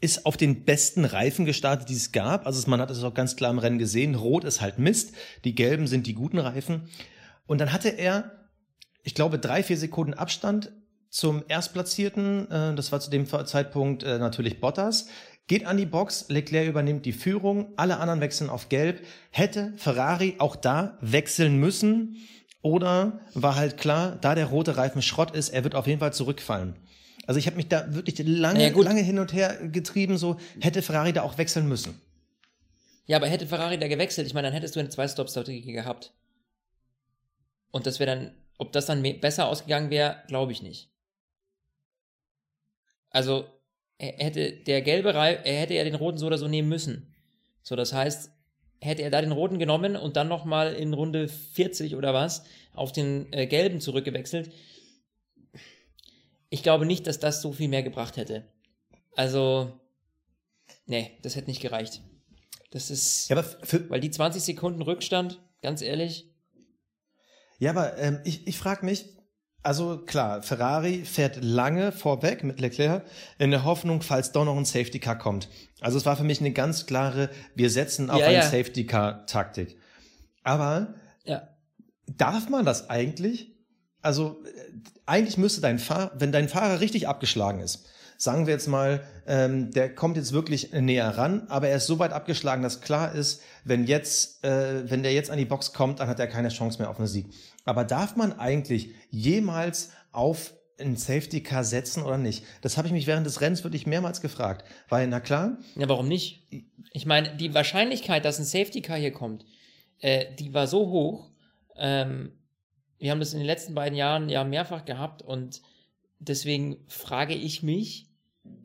ist 0.00 0.26
auf 0.26 0.36
den 0.36 0.64
besten 0.64 1.04
Reifen 1.04 1.46
gestartet, 1.46 1.88
die 1.88 1.94
es 1.94 2.12
gab. 2.12 2.46
Also 2.46 2.68
man 2.68 2.80
hat 2.80 2.90
es 2.90 3.02
auch 3.02 3.14
ganz 3.14 3.36
klar 3.36 3.50
im 3.50 3.58
Rennen 3.58 3.78
gesehen. 3.78 4.14
Rot 4.14 4.44
ist 4.44 4.60
halt 4.60 4.78
Mist, 4.78 5.14
die 5.44 5.54
gelben 5.54 5.86
sind 5.86 6.06
die 6.06 6.14
guten 6.14 6.38
Reifen. 6.38 6.88
Und 7.46 7.60
dann 7.60 7.72
hatte 7.72 7.88
er, 7.88 8.48
ich 9.02 9.14
glaube, 9.14 9.38
drei, 9.38 9.62
vier 9.62 9.78
Sekunden 9.78 10.14
Abstand 10.14 10.72
zum 11.10 11.44
Erstplatzierten. 11.48 12.50
Äh, 12.50 12.74
Das 12.74 12.92
war 12.92 13.00
zu 13.00 13.10
dem 13.10 13.26
Zeitpunkt 13.26 14.02
äh, 14.02 14.18
natürlich 14.18 14.60
Bottas. 14.60 15.06
Geht 15.48 15.64
an 15.64 15.76
die 15.76 15.86
Box, 15.86 16.26
Leclerc 16.28 16.66
übernimmt 16.68 17.06
die 17.06 17.12
Führung, 17.12 17.72
alle 17.76 17.98
anderen 17.98 18.20
wechseln 18.20 18.50
auf 18.50 18.68
Gelb. 18.68 19.00
Hätte 19.30 19.72
Ferrari 19.76 20.34
auch 20.38 20.56
da 20.56 20.98
wechseln 21.00 21.56
müssen 21.58 22.16
Oder 22.62 23.20
war 23.34 23.54
halt 23.54 23.76
klar, 23.76 24.18
da 24.20 24.34
der 24.34 24.46
rote 24.46 24.76
Reifen 24.76 25.00
Schrott 25.00 25.30
ist, 25.36 25.50
er 25.50 25.62
wird 25.62 25.76
auf 25.76 25.86
jeden 25.86 26.00
Fall 26.00 26.12
zurückfallen. 26.12 26.74
Also 27.26 27.38
ich 27.38 27.46
habe 27.46 27.56
mich 27.56 27.68
da 27.68 27.92
wirklich 27.94 28.16
lange, 28.24 28.70
Ja, 28.70 28.82
lange 28.82 29.02
hin 29.02 29.18
und 29.18 29.32
her 29.32 29.68
getrieben, 29.68 30.16
so 30.16 30.36
hätte 30.60 30.80
Ferrari 30.82 31.12
da 31.12 31.22
auch 31.22 31.38
wechseln 31.38 31.68
müssen. 31.68 32.00
Ja, 33.06 33.16
aber 33.16 33.28
hätte 33.28 33.46
Ferrari 33.46 33.78
da 33.78 33.88
gewechselt, 33.88 34.26
ich 34.26 34.34
meine, 34.34 34.48
dann 34.48 34.54
hättest 34.54 34.76
du 34.76 34.80
eine 34.80 34.88
Zwei-Stop-Strategie 34.88 35.72
gehabt. 35.72 36.12
Und 37.70 37.86
das 37.86 38.00
wäre 38.00 38.16
dann, 38.16 38.34
ob 38.58 38.72
das 38.72 38.86
dann 38.86 39.02
besser 39.20 39.48
ausgegangen 39.48 39.90
wäre, 39.90 40.22
glaube 40.28 40.52
ich 40.52 40.62
nicht. 40.62 40.90
Also, 43.10 43.46
er 43.98 44.12
hätte 44.24 44.52
der 44.52 44.82
gelbe 44.82 45.14
Reifen, 45.14 45.44
er 45.44 45.60
hätte 45.60 45.74
ja 45.74 45.84
den 45.84 45.94
roten 45.94 46.18
so 46.18 46.26
oder 46.26 46.38
so 46.38 46.48
nehmen 46.48 46.68
müssen. 46.68 47.14
So, 47.62 47.76
das 47.76 47.92
heißt, 47.92 48.30
hätte 48.80 49.02
er 49.02 49.10
da 49.10 49.20
den 49.20 49.32
roten 49.32 49.58
genommen 49.58 49.96
und 49.96 50.16
dann 50.16 50.28
nochmal 50.28 50.74
in 50.74 50.92
Runde 50.92 51.28
40 51.28 51.96
oder 51.96 52.12
was 52.12 52.44
auf 52.74 52.92
den 52.92 53.32
äh, 53.32 53.46
gelben 53.46 53.80
zurückgewechselt, 53.80 54.52
ich 56.50 56.62
glaube 56.62 56.86
nicht, 56.86 57.06
dass 57.06 57.18
das 57.18 57.42
so 57.42 57.52
viel 57.52 57.68
mehr 57.68 57.82
gebracht 57.82 58.16
hätte. 58.16 58.44
Also, 59.14 59.72
nee, 60.86 61.18
das 61.22 61.36
hätte 61.36 61.48
nicht 61.48 61.62
gereicht. 61.62 62.02
Das 62.70 62.90
ist, 62.90 63.28
Ja, 63.28 63.42
weil 63.88 64.00
die 64.00 64.10
20 64.10 64.42
Sekunden 64.42 64.82
Rückstand, 64.82 65.40
ganz 65.62 65.82
ehrlich, 65.82 66.28
Ja, 67.58 67.70
aber 67.70 67.96
ähm, 67.96 68.20
ich, 68.24 68.46
ich 68.46 68.58
frage 68.58 68.84
mich, 68.84 69.06
also 69.62 69.98
klar, 70.04 70.42
Ferrari 70.42 71.04
fährt 71.04 71.42
lange 71.42 71.90
vorweg 71.90 72.44
mit 72.44 72.60
Leclerc 72.60 73.04
in 73.38 73.50
der 73.50 73.64
Hoffnung, 73.64 74.00
falls 74.02 74.30
doch 74.30 74.44
noch 74.44 74.56
ein 74.56 74.64
Safety 74.64 75.00
Car 75.00 75.18
kommt. 75.18 75.48
Also 75.80 75.98
es 75.98 76.06
war 76.06 76.16
für 76.16 76.22
mich 76.22 76.38
eine 76.40 76.52
ganz 76.52 76.86
klare, 76.86 77.30
wir 77.54 77.70
setzen 77.70 78.10
auf 78.10 78.20
Ja, 78.20 78.26
eine 78.26 78.36
ja. 78.36 78.42
Safety 78.42 78.86
Car 78.86 79.26
Taktik. 79.26 79.76
Aber 80.44 80.94
ja. 81.24 81.48
darf 82.06 82.48
man 82.48 82.64
das 82.64 82.90
eigentlich? 82.90 83.55
Also 84.06 84.42
äh, 84.44 84.70
eigentlich 85.04 85.36
müsste 85.36 85.60
dein 85.60 85.78
Fahrer, 85.78 86.12
wenn 86.16 86.32
dein 86.32 86.48
Fahrer 86.48 86.80
richtig 86.80 87.08
abgeschlagen 87.08 87.60
ist, 87.60 87.86
sagen 88.18 88.46
wir 88.46 88.54
jetzt 88.54 88.68
mal, 88.68 89.02
ähm, 89.26 89.70
der 89.72 89.94
kommt 89.94 90.16
jetzt 90.16 90.32
wirklich 90.32 90.72
näher 90.72 91.18
ran, 91.18 91.46
aber 91.48 91.68
er 91.68 91.76
ist 91.76 91.86
so 91.86 91.98
weit 91.98 92.12
abgeschlagen, 92.12 92.62
dass 92.62 92.80
klar 92.80 93.12
ist, 93.12 93.42
wenn 93.64 93.84
jetzt, 93.84 94.44
äh, 94.44 94.88
wenn 94.88 95.02
der 95.02 95.12
jetzt 95.12 95.30
an 95.30 95.38
die 95.38 95.44
Box 95.44 95.72
kommt, 95.72 96.00
dann 96.00 96.08
hat 96.08 96.20
er 96.20 96.26
keine 96.26 96.48
Chance 96.48 96.78
mehr 96.78 96.88
auf 96.88 96.98
einen 96.98 97.08
Sieg. 97.08 97.26
Aber 97.64 97.84
darf 97.84 98.16
man 98.16 98.38
eigentlich 98.38 98.94
jemals 99.10 99.90
auf 100.12 100.54
ein 100.78 100.96
Safety 100.96 101.42
Car 101.42 101.64
setzen 101.64 102.02
oder 102.02 102.18
nicht? 102.18 102.44
Das 102.62 102.76
habe 102.76 102.86
ich 102.86 102.92
mich 102.92 103.06
während 103.06 103.26
des 103.26 103.40
Rennens 103.40 103.64
wirklich 103.64 103.86
mehrmals 103.86 104.20
gefragt. 104.20 104.64
Weil, 104.88 105.08
na 105.08 105.20
klar, 105.20 105.58
Ja, 105.74 105.88
warum 105.88 106.08
nicht? 106.08 106.46
Ich 106.92 107.06
meine, 107.06 107.36
die 107.36 107.54
Wahrscheinlichkeit, 107.54 108.24
dass 108.24 108.38
ein 108.38 108.44
Safety 108.44 108.82
Car 108.82 108.98
hier 108.98 109.12
kommt, 109.12 109.44
äh, 109.98 110.26
die 110.38 110.54
war 110.54 110.66
so 110.66 110.90
hoch. 110.90 111.30
Ähm, 111.76 112.32
wir 112.98 113.10
haben 113.10 113.20
das 113.20 113.32
in 113.32 113.38
den 113.38 113.46
letzten 113.46 113.74
beiden 113.74 113.96
Jahren 113.96 114.28
ja 114.28 114.44
mehrfach 114.44 114.84
gehabt 114.84 115.22
und 115.22 115.62
deswegen 116.18 116.76
frage 116.88 117.34
ich 117.34 117.62
mich, 117.62 118.06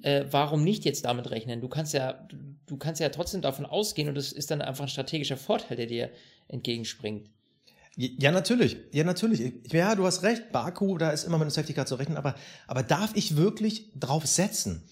äh, 0.04 0.26
warum 0.30 0.63
nicht 0.63 0.86
jetzt 0.86 1.06
damit 1.06 1.30
rechnen? 1.32 1.60
Du 1.62 1.67
kannst 1.67 1.94
ja, 1.94 2.13
du, 2.13 2.38
du 2.67 2.78
kannst 2.78 3.02
ja 3.02 3.10
trotzdem 3.10 3.41
davon 3.41 3.65
ausgehen 3.65 4.08
und 4.10 4.15
das 4.15 4.32
ist 4.32 4.52
dann 4.52 4.62
einfach 4.62 4.86
ein 4.86 4.89
strategischer 4.89 5.38
Vorteil, 5.38 5.76
der 5.78 5.88
dir 5.88 6.10
entgegenspringt. 6.48 7.30
Ja, 7.98 8.32
natürlich. 8.32 8.78
Ja, 8.94 9.04
natürlich. 9.04 9.41
Ich- 9.41 9.74
Ja, 9.74 9.96
du 9.96 10.06
hast 10.06 10.24
recht. 10.24 10.52
Baku, 10.52 10.98
da 10.98 11.12
ist 11.12 11.26
immer 11.26 11.38
mit 11.38 11.44
einem 11.44 11.52
Safety 11.52 11.74
Car 11.74 11.86
zu 11.86 11.96
rechnen. 11.96 12.17
Aber, 12.17 12.36
aber 12.67 12.84
darf 12.84 13.12
ich 13.15 13.36
wirklich 13.36 13.91
drauf 14.00 14.26
setzen? 14.26 14.84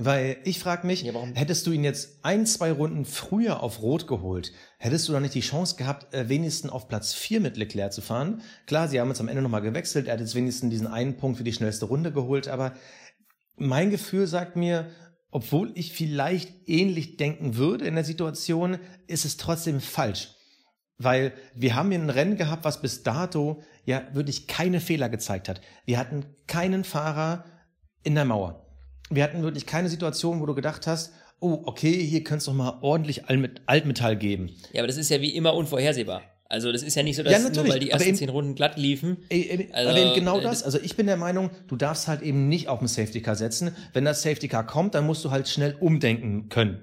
Weil 0.00 0.36
ich 0.44 0.60
frage 0.60 0.86
mich, 0.86 1.02
Ja, 1.02 1.12
warum? 1.12 1.34
hättest 1.34 1.66
du 1.66 1.72
ihn 1.72 1.82
jetzt 1.82 2.24
ein, 2.24 2.46
zwei 2.46 2.70
Runden 2.70 3.04
früher 3.04 3.64
auf 3.64 3.82
Rot 3.82 4.06
geholt, 4.06 4.52
hättest 4.78 5.08
du 5.08 5.12
dann 5.12 5.22
nicht 5.22 5.34
die 5.34 5.40
Chance 5.40 5.74
gehabt, 5.74 6.14
äh, 6.14 6.28
wenigstens 6.28 6.70
auf 6.70 6.86
Platz 6.86 7.14
4 7.14 7.40
mit 7.40 7.56
Leclerc 7.56 7.92
zu 7.92 8.00
fahren? 8.00 8.42
Klar, 8.66 8.86
sie 8.86 9.00
haben 9.00 9.08
jetzt 9.08 9.20
am 9.20 9.26
Ende 9.26 9.42
nochmal 9.42 9.60
gewechselt. 9.60 10.06
Er 10.06 10.12
hat 10.12 10.20
jetzt 10.20 10.36
wenigstens 10.36 10.70
diesen 10.70 10.86
einen 10.86 11.16
Punkt 11.16 11.38
für 11.38 11.44
die 11.44 11.52
schnellste 11.52 11.86
Runde 11.86 12.12
geholt. 12.12 12.46
Aber 12.46 12.74
mein 13.56 13.90
Gefühl 13.90 14.28
sagt 14.28 14.54
mir, 14.54 14.88
obwohl 15.32 15.72
ich 15.74 15.92
vielleicht 15.92 16.68
ähnlich 16.68 17.16
denken 17.16 17.56
würde 17.56 17.84
in 17.84 17.96
der 17.96 18.04
Situation, 18.04 18.78
ist 19.08 19.24
es 19.24 19.36
trotzdem 19.36 19.80
falsch. 19.80 20.30
Weil 20.96 21.32
wir 21.56 21.74
haben 21.74 21.90
hier 21.90 22.00
ein 22.00 22.10
Rennen 22.10 22.36
gehabt, 22.36 22.64
was 22.64 22.80
bis 22.80 23.02
dato 23.02 23.62
ja 23.84 24.02
wirklich 24.12 24.46
keine 24.46 24.80
Fehler 24.80 25.08
gezeigt 25.08 25.48
hat. 25.48 25.60
Wir 25.86 25.98
hatten 25.98 26.24
keinen 26.46 26.84
Fahrer 26.84 27.44
in 28.04 28.14
der 28.14 28.24
Mauer. 28.24 28.67
Wir 29.10 29.22
hatten 29.24 29.42
wirklich 29.42 29.66
keine 29.66 29.88
Situation, 29.88 30.40
wo 30.40 30.46
du 30.46 30.54
gedacht 30.54 30.86
hast, 30.86 31.12
oh, 31.40 31.62
okay, 31.64 31.92
hier 32.04 32.24
könnte 32.24 32.38
es 32.38 32.44
doch 32.44 32.52
mal 32.54 32.78
ordentlich 32.82 33.26
Altmet- 33.26 33.60
Altmetall 33.66 34.16
geben. 34.16 34.50
Ja, 34.72 34.80
aber 34.80 34.86
das 34.88 34.96
ist 34.96 35.08
ja 35.08 35.20
wie 35.20 35.34
immer 35.34 35.54
unvorhersehbar. 35.54 36.22
Also 36.50 36.72
das 36.72 36.82
ist 36.82 36.94
ja 36.94 37.02
nicht 37.02 37.16
so, 37.16 37.22
dass 37.22 37.32
Ja, 37.32 37.38
nur 37.50 37.68
weil 37.68 37.78
die 37.78 37.90
ersten 37.90 38.08
eben- 38.08 38.16
zehn 38.16 38.28
Runden 38.30 38.54
glatt 38.54 38.78
liefen. 38.78 39.18
Ey, 39.28 39.68
Also, 39.72 39.90
aber 39.90 39.98
eben 39.98 40.14
genau 40.14 40.38
äh, 40.38 40.42
das. 40.42 40.62
Also 40.62 40.78
ich 40.82 40.96
bin 40.96 41.06
der 41.06 41.18
Meinung, 41.18 41.50
du 41.68 41.76
darfst 41.76 42.08
halt 42.08 42.22
eben 42.22 42.48
nicht 42.48 42.68
auf 42.68 42.80
ein 42.80 42.88
Safety 42.88 43.20
Car 43.20 43.36
setzen. 43.36 43.72
Wenn 43.92 44.04
das 44.06 44.22
Safety 44.22 44.48
Car 44.48 44.66
kommt, 44.66 44.94
dann 44.94 45.04
musst 45.06 45.24
du 45.24 45.30
halt 45.30 45.46
schnell 45.48 45.76
umdenken 45.78 46.48
können. 46.48 46.82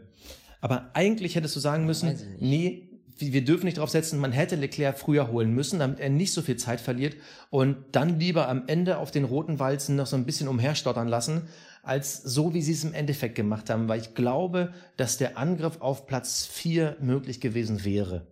Aber 0.62 0.92
eigentlich 0.94 1.36
hättest 1.36 1.56
du 1.56 1.60
sagen 1.60 1.86
müssen, 1.86 2.16
nee, 2.40 2.85
wir 3.18 3.46
dürfen 3.46 3.66
nicht 3.66 3.78
drauf 3.78 3.90
setzen, 3.90 4.20
man 4.20 4.32
hätte 4.32 4.56
Leclerc 4.56 5.00
früher 5.00 5.32
holen 5.32 5.52
müssen, 5.54 5.80
damit 5.80 6.00
er 6.00 6.10
nicht 6.10 6.34
so 6.34 6.42
viel 6.42 6.58
Zeit 6.58 6.82
verliert 6.82 7.16
und 7.50 7.78
dann 7.92 8.20
lieber 8.20 8.50
am 8.50 8.64
Ende 8.68 8.98
auf 8.98 9.12
den 9.12 9.24
roten 9.24 9.60
Walzen 9.60 9.96
noch 9.96 10.08
so 10.08 10.16
ein 10.16 10.26
bisschen 10.26 10.48
umherstottern 10.48 11.08
lassen, 11.08 11.48
als 11.84 12.18
so, 12.24 12.54
wie 12.54 12.62
sie 12.62 12.74
es 12.74 12.84
im 12.84 12.94
Endeffekt 12.94 13.36
gemacht 13.36 13.70
haben, 13.70 13.88
weil 13.88 14.02
ich 14.02 14.16
glaube, 14.16 14.74
dass 14.98 15.18
der 15.18 15.38
Angriff 15.38 15.82
auf 15.82 16.08
Platz 16.08 16.46
4 16.46 16.98
möglich 17.00 17.40
gewesen 17.40 17.86
wäre. 17.86 18.26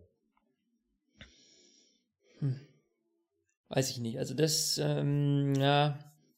Weiß 3.69 3.89
ich 3.89 3.99
nicht. 3.99 4.19
Also 4.19 4.35
das, 4.35 4.79
ähm, 4.83 5.55
ja, 5.55 5.97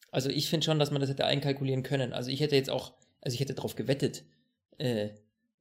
also 0.10 0.30
ich 0.30 0.50
finde 0.50 0.66
schon, 0.66 0.80
dass 0.80 0.92
man 0.92 1.02
das 1.02 1.10
hätte 1.10 1.26
einkalkulieren 1.26 1.84
können. 1.84 2.14
Also 2.14 2.30
ich 2.30 2.40
hätte 2.40 2.56
jetzt 2.56 2.70
auch, 2.70 2.94
also 3.20 3.36
ich 3.36 3.42
hätte 3.42 3.54
darauf 3.54 3.76
gewettet, 3.76 4.24
äh, 4.78 5.10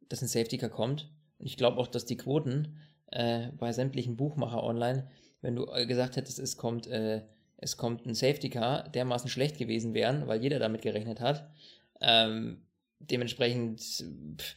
dass 0.09 0.23
ein 0.23 0.29
Safety 0.29 0.59
Car 0.59 0.71
kommt. 0.71 1.11
Ich 1.39 1.57
glaube 1.57 1.79
auch, 1.79 1.87
dass 1.87 2.07
die 2.07 2.17
Quoten 2.17 2.77
äh, 3.11 3.49
bei 3.59 3.73
sämtlichen 3.73 4.17
Buchmacher 4.17 4.63
online, 4.63 5.09
wenn 5.41 5.57
du 5.57 5.67
äh, 5.73 5.87
gesagt 5.87 6.17
hättest, 6.17 6.39
es 6.39 6.57
kommt, 6.57 6.87
äh, 6.87 7.23
es 7.57 7.77
kommt 7.77 8.07
ein 8.07 8.15
Safety 8.15 8.51
Car, 8.51 8.89
dermaßen 8.89 9.31
schlecht 9.31 9.59
gewesen 9.59 9.95
wären, 9.95 10.27
weil 10.27 10.43
jeder 10.43 10.59
damit 10.59 10.83
gerechnet 10.83 11.21
hat. 11.21 11.49
Ähm, 12.01 12.63
dementsprechend, 12.99 13.81
pff, 13.81 14.57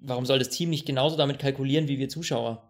warum 0.00 0.26
soll 0.26 0.38
das 0.38 0.50
Team 0.50 0.70
nicht 0.70 0.86
genauso 0.86 1.16
damit 1.16 1.38
kalkulieren 1.38 1.88
wie 1.88 1.98
wir 1.98 2.08
Zuschauer? 2.08 2.68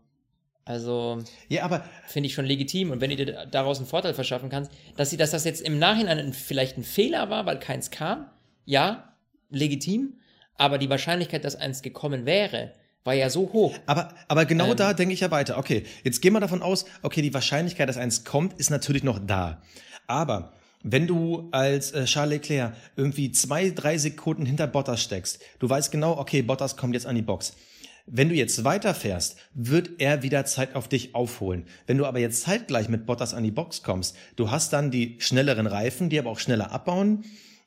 Also, 0.64 1.18
Ja, 1.48 1.64
aber 1.64 1.84
finde 2.06 2.28
ich 2.28 2.34
schon 2.34 2.44
legitim. 2.44 2.92
Und 2.92 3.00
wenn 3.00 3.10
du 3.10 3.16
dir 3.16 3.46
daraus 3.46 3.78
einen 3.78 3.86
Vorteil 3.86 4.14
verschaffen 4.14 4.48
kannst, 4.48 4.70
dass 4.96 5.10
sie, 5.10 5.16
dass 5.16 5.32
das 5.32 5.44
jetzt 5.44 5.60
im 5.60 5.78
Nachhinein 5.78 6.18
ein, 6.18 6.32
vielleicht 6.32 6.78
ein 6.78 6.84
Fehler 6.84 7.30
war, 7.30 7.46
weil 7.46 7.58
keins 7.58 7.90
kam, 7.90 8.30
ja, 8.64 9.16
legitim. 9.50 10.20
Aber 10.54 10.78
die 10.78 10.90
Wahrscheinlichkeit, 10.90 11.44
dass 11.44 11.56
eins 11.56 11.82
gekommen 11.82 12.26
wäre, 12.26 12.72
war 13.04 13.14
ja 13.14 13.30
so 13.30 13.52
hoch. 13.52 13.76
Aber, 13.86 14.14
aber 14.28 14.44
genau 14.44 14.70
Ähm. 14.70 14.76
da 14.76 14.92
denke 14.94 15.14
ich 15.14 15.20
ja 15.20 15.30
weiter. 15.30 15.58
Okay, 15.58 15.84
jetzt 16.04 16.22
gehen 16.22 16.32
wir 16.32 16.40
davon 16.40 16.62
aus, 16.62 16.84
okay, 17.02 17.22
die 17.22 17.34
Wahrscheinlichkeit, 17.34 17.88
dass 17.88 17.96
eins 17.96 18.24
kommt, 18.24 18.58
ist 18.60 18.70
natürlich 18.70 19.02
noch 19.02 19.18
da. 19.18 19.62
Aber 20.06 20.52
wenn 20.82 21.06
du 21.06 21.48
als 21.52 21.92
äh, 21.92 22.04
Charles 22.04 22.40
Leclerc 22.40 22.74
irgendwie 22.96 23.30
zwei, 23.32 23.70
drei 23.70 23.98
Sekunden 23.98 24.46
hinter 24.46 24.66
Bottas 24.66 25.02
steckst, 25.02 25.40
du 25.58 25.68
weißt 25.68 25.92
genau, 25.92 26.18
okay, 26.18 26.42
Bottas 26.42 26.76
kommt 26.76 26.94
jetzt 26.94 27.06
an 27.06 27.14
die 27.14 27.22
Box. 27.22 27.54
Wenn 28.06 28.28
du 28.28 28.34
jetzt 28.34 28.64
weiterfährst, 28.64 29.36
wird 29.54 29.90
er 30.00 30.24
wieder 30.24 30.44
Zeit 30.44 30.74
auf 30.74 30.88
dich 30.88 31.14
aufholen. 31.14 31.66
Wenn 31.86 31.98
du 31.98 32.06
aber 32.06 32.18
jetzt 32.18 32.42
zeitgleich 32.42 32.88
mit 32.88 33.06
Bottas 33.06 33.32
an 33.32 33.44
die 33.44 33.52
Box 33.52 33.84
kommst, 33.84 34.16
du 34.34 34.50
hast 34.50 34.72
dann 34.72 34.90
die 34.90 35.16
schnelleren 35.20 35.68
Reifen, 35.68 36.08
die 36.08 36.18
aber 36.18 36.30
auch 36.30 36.40
schneller 36.40 36.72
abbauen. 36.72 37.24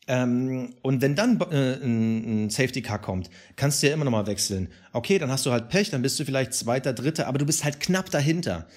Ähm, 0.07 0.75
und 0.83 1.01
wenn 1.01 1.15
dann 1.15 1.39
äh, 1.51 1.73
ein, 1.83 2.45
ein 2.45 2.49
Safety 2.51 2.81
Car 2.83 3.01
kommt, 3.01 3.29
kannst 3.55 3.81
du 3.81 3.87
ja 3.87 3.93
immer 3.93 4.05
noch 4.05 4.11
mal 4.11 4.27
wechseln. 4.27 4.69
Okay, 4.93 5.17
dann 5.17 5.31
hast 5.31 5.45
du 5.45 5.51
halt 5.51 5.69
Pech, 5.69 5.89
dann 5.89 6.01
bist 6.03 6.19
du 6.19 6.25
vielleicht 6.25 6.53
Zweiter, 6.53 6.93
Dritter, 6.93 7.25
aber 7.27 7.39
du 7.39 7.45
bist 7.45 7.63
halt 7.63 7.79
knapp 7.79 8.11
dahinter. 8.11 8.67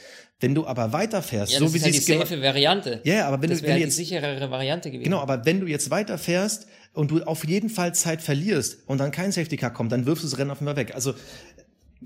Wenn 0.40 0.54
du 0.54 0.66
aber 0.66 0.92
weiterfährst, 0.92 1.52
Ja, 1.52 1.58
so 1.58 1.74
wie 1.74 1.80
halt 1.82 1.86
sie 1.86 1.90
die 1.92 1.98
es 1.98 2.06
gemacht 2.06 2.28
safe 2.28 2.40
Variante. 2.40 3.00
Ja, 3.04 3.14
ja, 3.14 3.28
aber 3.28 3.42
wenn 3.42 3.50
das 3.50 3.58
du- 3.58 3.64
wäre 3.64 3.72
wenn 3.72 3.78
die 3.80 3.84
jetzt- 3.86 3.96
sicherere 3.96 4.50
Variante 4.50 4.90
gewesen. 4.90 5.04
Genau, 5.04 5.18
aber 5.18 5.44
wenn 5.44 5.60
du 5.60 5.66
jetzt 5.66 5.90
weiterfährst 5.90 6.66
und 6.94 7.10
du 7.10 7.22
auf 7.24 7.44
jeden 7.44 7.68
Fall 7.70 7.94
Zeit 7.94 8.22
verlierst 8.22 8.78
und 8.86 8.98
dann 8.98 9.10
kein 9.10 9.32
Safety 9.32 9.56
Car 9.56 9.72
kommt, 9.72 9.92
dann 9.92 10.06
wirfst 10.06 10.24
du 10.24 10.28
das 10.28 10.38
Rennen 10.38 10.50
auf 10.52 10.60
einmal 10.60 10.76
weg. 10.76 10.94
Also 10.94 11.14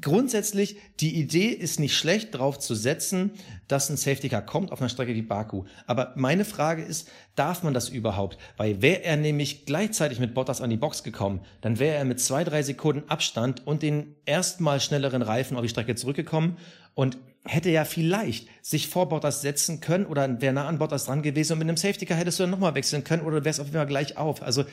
grundsätzlich, 0.00 0.76
die 1.00 1.14
Idee 1.20 1.48
ist 1.48 1.80
nicht 1.80 1.96
schlecht, 1.96 2.34
darauf 2.34 2.58
zu 2.58 2.74
setzen, 2.74 3.32
dass 3.68 3.90
ein 3.90 3.96
Safety 3.96 4.28
Car 4.28 4.42
kommt 4.42 4.72
auf 4.72 4.80
einer 4.80 4.88
Strecke 4.88 5.14
wie 5.14 5.22
Baku. 5.22 5.64
Aber 5.86 6.12
meine 6.16 6.44
Frage 6.44 6.82
ist, 6.82 7.08
darf 7.34 7.62
man 7.62 7.74
das 7.74 7.88
überhaupt? 7.88 8.38
Weil 8.56 8.82
wäre 8.82 9.02
er 9.04 9.16
nämlich 9.16 9.66
gleichzeitig 9.66 10.18
mit 10.18 10.34
Bottas 10.34 10.60
an 10.60 10.70
die 10.70 10.76
Box 10.76 11.02
gekommen, 11.02 11.40
dann 11.60 11.78
wäre 11.78 11.96
er 11.96 12.04
mit 12.04 12.20
zwei, 12.20 12.44
drei 12.44 12.62
Sekunden 12.62 13.08
Abstand 13.08 13.66
und 13.66 13.82
den 13.82 14.16
erstmal 14.24 14.80
schnelleren 14.80 15.22
Reifen 15.22 15.56
auf 15.56 15.62
die 15.62 15.68
Strecke 15.68 15.94
zurückgekommen 15.94 16.56
und 16.94 17.18
hätte 17.44 17.70
ja 17.70 17.84
vielleicht 17.84 18.48
sich 18.62 18.88
vor 18.88 19.08
Bottas 19.08 19.42
setzen 19.42 19.80
können 19.80 20.06
oder 20.06 20.40
wäre 20.40 20.54
nah 20.54 20.68
an 20.68 20.78
Bottas 20.78 21.06
dran 21.06 21.22
gewesen 21.22 21.54
und 21.54 21.58
mit 21.58 21.68
einem 21.68 21.76
Safety 21.76 22.06
Car 22.06 22.16
hättest 22.16 22.38
du 22.38 22.44
dann 22.44 22.50
nochmal 22.50 22.74
wechseln 22.74 23.04
können 23.04 23.22
oder 23.22 23.44
wärst 23.44 23.60
auf 23.60 23.66
jeden 23.66 23.78
Fall 23.78 23.86
gleich 23.86 24.16
auf. 24.16 24.42
Also 24.42 24.64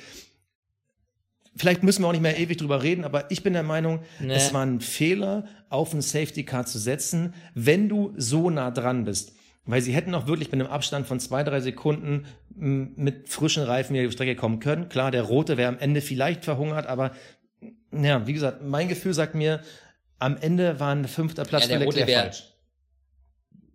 vielleicht 1.55 1.83
müssen 1.83 2.03
wir 2.03 2.07
auch 2.07 2.11
nicht 2.13 2.21
mehr 2.21 2.37
ewig 2.39 2.57
drüber 2.57 2.81
reden, 2.83 3.03
aber 3.03 3.29
ich 3.31 3.43
bin 3.43 3.53
der 3.53 3.63
Meinung, 3.63 3.99
Nee. 4.19 4.33
es 4.33 4.53
war 4.53 4.65
ein 4.65 4.79
Fehler, 4.81 5.45
auf 5.69 5.93
ein 5.93 6.01
Safety 6.01 6.43
Car 6.45 6.65
zu 6.65 6.79
setzen, 6.79 7.33
wenn 7.53 7.89
du 7.89 8.13
so 8.17 8.49
nah 8.49 8.71
dran 8.71 9.05
bist. 9.05 9.33
weil 9.65 9.81
sie 9.83 9.93
hätten 9.93 10.15
auch 10.15 10.25
wirklich 10.25 10.51
mit 10.51 10.59
einem 10.61 10.71
Abstand 10.71 11.05
von 11.05 11.19
zwei, 11.19 11.43
drei 11.43 11.59
Sekunden 11.61 12.25
mit 12.55 13.29
frischen 13.29 13.61
Reifen 13.63 13.93
wieder 13.93 14.05
die 14.07 14.11
Strecke 14.11 14.35
kommen 14.35 14.59
können. 14.59 14.89
Klar, 14.89 15.11
der 15.11 15.21
Rote 15.21 15.57
wäre 15.57 15.69
am 15.69 15.77
Ende 15.77 16.01
vielleicht 16.01 16.43
verhungert, 16.43 16.87
aber 16.87 17.11
ja, 17.91 18.25
wie 18.25 18.33
gesagt, 18.33 18.63
mein 18.63 18.87
Gefühl 18.87 19.13
sagt 19.13 19.35
mir, 19.35 19.61
am 20.17 20.37
Ende 20.37 20.79
war 20.79 20.95
ein 20.95 21.07
fünfter 21.07 21.43
Platz 21.45 21.63
Ja, 21.63 21.67
der 21.69 21.79
für 21.81 21.85
Rote 21.85 21.99
Leclerc 21.99 22.17
wär- 22.17 22.23
falsch. 22.31 22.43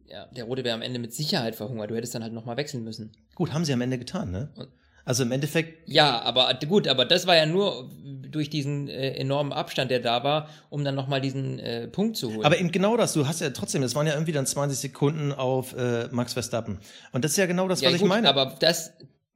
Ja, 0.06 0.26
der 0.26 0.44
Rote 0.44 0.64
wäre 0.64 0.74
am 0.74 0.82
Ende 0.82 0.98
mit 0.98 1.12
Sicherheit 1.14 1.54
verhungert. 1.54 1.90
Du 1.90 1.94
hättest 1.96 2.14
dann 2.14 2.22
halt 2.24 2.32
nochmal 2.32 2.56
wechseln 2.56 2.82
müssen. 2.82 3.12
Gut, 3.37 3.52
haben 3.52 3.64
sie 3.64 3.72
am 3.72 3.80
Ende 3.80 3.98
getan, 3.98 4.32
ne? 4.32 4.50
Und- 4.56 4.68
Also 5.04 5.22
im 5.22 5.32
Endeffekt, 5.32 5.88
Ja, 5.88 6.22
aber 6.22 6.52
gut, 6.66 6.88
aber 6.88 7.04
das 7.04 7.26
war 7.26 7.36
ja 7.36 7.44
nur 7.44 7.90
durch 8.30 8.48
diesen 8.48 8.88
äh, 8.88 9.10
enormen 9.12 9.52
Abstand, 9.52 9.90
der 9.90 10.00
da 10.00 10.24
war, 10.24 10.48
um 10.70 10.82
dann 10.82 10.94
nochmal 10.94 11.20
diesen 11.20 11.58
äh, 11.58 11.88
Punkt 11.88 12.16
zu 12.16 12.32
holen. 12.32 12.44
aber 12.44 12.58
eben 12.58 12.72
genau 12.72 12.96
das, 12.96 13.12
du 13.12 13.28
hast 13.28 13.40
ja 13.40 13.50
trotzdem, 13.50 13.82
das 13.82 13.94
waren 13.94 14.06
ja 14.06 14.14
irgendwie 14.14 14.32
dann 14.32 14.46
20 14.46 14.78
Sekunden 14.78 15.32
auf 15.32 15.74
äh, 15.76 16.08
Max 16.10 16.32
Verstappen. 16.32 16.78
Und 17.12 17.24
das 17.24 17.32
ist 17.32 17.36
ja 17.36 17.46
genau 17.46 17.68
das, 17.68 17.80
ja, 17.80 17.88
was 17.88 17.96
ich 17.96 18.00
gut, 18.00 18.08
meine. 18.08 18.28
aber 18.28 18.56
das, 18.60 18.94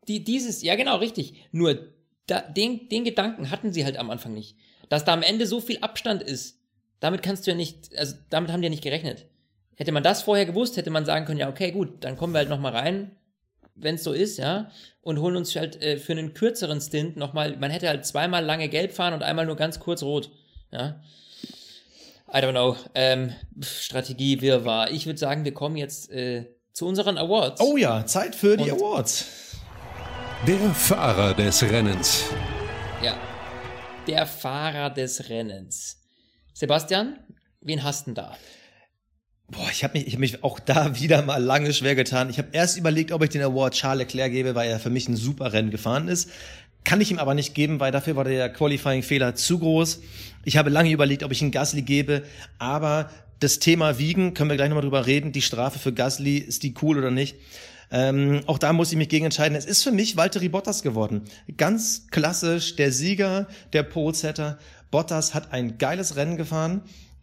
die, 0.08 0.24
dieses, 0.24 0.62
ja 0.62 0.74
genau, 0.74 0.96
richtig. 0.96 1.34
Nur 1.52 1.78
da, 2.26 2.40
den, 2.40 2.88
den 2.88 3.04
Gedanken 3.04 3.50
hatten 3.50 3.72
sie 3.72 3.84
halt 3.84 3.98
am 3.98 4.10
Anfang 4.10 4.32
nicht. 4.32 4.56
Dass 4.88 5.04
da 5.04 5.12
am 5.12 5.22
Ende 5.22 5.46
so 5.46 5.60
viel 5.60 5.78
Abstand 5.80 6.22
ist, 6.22 6.58
damit 7.00 7.22
kannst 7.22 7.46
du 7.46 7.50
ja 7.50 7.56
nicht, 7.56 7.96
also 7.96 8.16
damit 8.30 8.50
haben 8.50 8.62
die 8.62 8.66
ja 8.66 8.70
nicht 8.70 8.82
gerechnet. 8.82 9.26
Hätte 9.76 9.92
man 9.92 10.02
das 10.02 10.22
vorher 10.22 10.46
gewusst, 10.46 10.76
hätte 10.76 10.90
man 10.90 11.04
sagen 11.04 11.24
können, 11.24 11.38
ja, 11.38 11.48
okay, 11.48 11.70
gut, 11.70 12.02
dann 12.04 12.16
kommen 12.16 12.32
wir 12.32 12.38
halt 12.38 12.48
nochmal 12.48 12.72
rein, 12.72 13.12
wenn 13.80 13.96
es 13.96 14.04
so 14.04 14.12
ist, 14.12 14.38
ja, 14.38 14.70
und 15.02 15.20
holen 15.20 15.36
uns 15.36 15.54
halt 15.56 15.80
äh, 15.82 15.96
für 15.98 16.12
einen 16.12 16.34
kürzeren 16.34 16.80
Stint 16.80 17.16
nochmal, 17.16 17.56
man 17.56 17.70
hätte 17.70 17.88
halt 17.88 18.04
zweimal 18.06 18.44
lange 18.44 18.68
gelb 18.68 18.92
fahren 18.92 19.14
und 19.14 19.22
einmal 19.22 19.46
nur 19.46 19.56
ganz 19.56 19.80
kurz 19.80 20.02
rot, 20.02 20.30
ja. 20.70 21.00
I 22.30 22.38
don't 22.38 22.50
know, 22.50 22.76
ähm, 22.94 23.32
Strategie, 23.62 24.42
Wirrwarr. 24.42 24.90
Ich 24.90 25.06
würde 25.06 25.18
sagen, 25.18 25.44
wir 25.44 25.54
kommen 25.54 25.76
jetzt 25.76 26.10
äh, 26.10 26.44
zu 26.74 26.86
unseren 26.86 27.16
Awards. 27.16 27.60
oh 27.60 27.76
ja, 27.78 28.04
Zeit 28.04 28.34
für 28.34 28.56
die 28.56 28.70
Und- 28.70 28.80
Awards. 28.82 29.24
Der 30.46 30.72
Fahrer 30.74 31.34
des 31.34 31.62
Rennens. 31.62 32.24
Ja. 33.02 33.16
Der 34.06 34.24
Fahrer 34.26 34.90
des 34.90 35.28
Rennens. 35.28 36.00
Sebastian, 36.52 37.18
wen 37.60 37.82
hast 37.82 38.02
du 38.06 38.10
denn 38.10 38.14
da? 38.16 38.36
Boah, 39.50 39.68
ich 39.72 39.82
habe 39.82 39.96
mich, 39.96 40.06
ich 40.06 40.12
hab 40.14 40.20
mich 40.20 40.44
auch 40.44 40.60
da 40.60 40.94
wieder 41.00 41.22
mal 41.22 41.42
lange 41.42 41.72
schwer 41.72 41.94
getan. 41.94 42.30
Ich 42.30 42.38
habe 42.38 42.48
erst 42.52 42.76
überlegt, 42.76 43.12
ob 43.12 43.22
ich 43.22 43.30
den 43.30 43.42
Award 43.42 43.74
Charles 43.74 44.06
Leclerc 44.06 44.32
gebe, 44.32 44.54
weil 44.54 44.70
er 44.70 44.78
für 44.78 44.90
mich 44.90 45.08
ein 45.08 45.16
super 45.16 45.52
Rennen 45.52 45.70
gefahren 45.70 46.08
ist. 46.08 46.30
Kann 46.84 47.00
ich 47.00 47.10
ihm 47.10 47.18
aber 47.18 47.34
nicht 47.34 47.54
geben, 47.54 47.80
weil 47.80 47.92
dafür 47.92 48.16
war 48.16 48.24
der 48.24 48.52
Qualifying-Fehler 48.52 49.34
zu 49.34 49.58
groß. 49.58 50.00
Ich 50.44 50.56
habe 50.56 50.70
lange 50.70 50.90
überlegt, 50.90 51.22
ob 51.22 51.32
ich 51.32 51.42
ihn 51.42 51.50
Gasly 51.50 51.82
gebe, 51.82 52.22
aber 52.58 53.10
das 53.40 53.58
Thema 53.58 53.98
Wiegen, 53.98 54.34
können 54.34 54.50
wir 54.50 54.56
gleich 54.56 54.68
nochmal 54.68 54.82
drüber 54.82 55.06
reden, 55.06 55.32
die 55.32 55.42
Strafe 55.42 55.78
für 55.78 55.92
Gasly, 55.92 56.38
ist 56.38 56.62
die 56.62 56.74
cool 56.82 56.98
oder 56.98 57.10
nicht? 57.10 57.36
Ähm, 57.90 58.40
auch 58.46 58.58
da 58.58 58.72
muss 58.72 58.90
ich 58.90 58.98
mich 58.98 59.08
gegen 59.08 59.24
entscheiden. 59.24 59.56
Es 59.56 59.64
ist 59.64 59.82
für 59.82 59.92
mich 59.92 60.16
Valtteri 60.16 60.48
Bottas 60.48 60.82
geworden. 60.82 61.22
Ganz 61.56 62.06
klassisch, 62.10 62.76
der 62.76 62.92
Sieger, 62.92 63.46
der 63.72 63.82
Pole-Setter. 63.82 64.58
Bottas 64.90 65.34
hat 65.34 65.52
ein 65.52 65.78
geiles 65.78 66.16
Rennen 66.16 66.36
gefahren, 66.36 66.82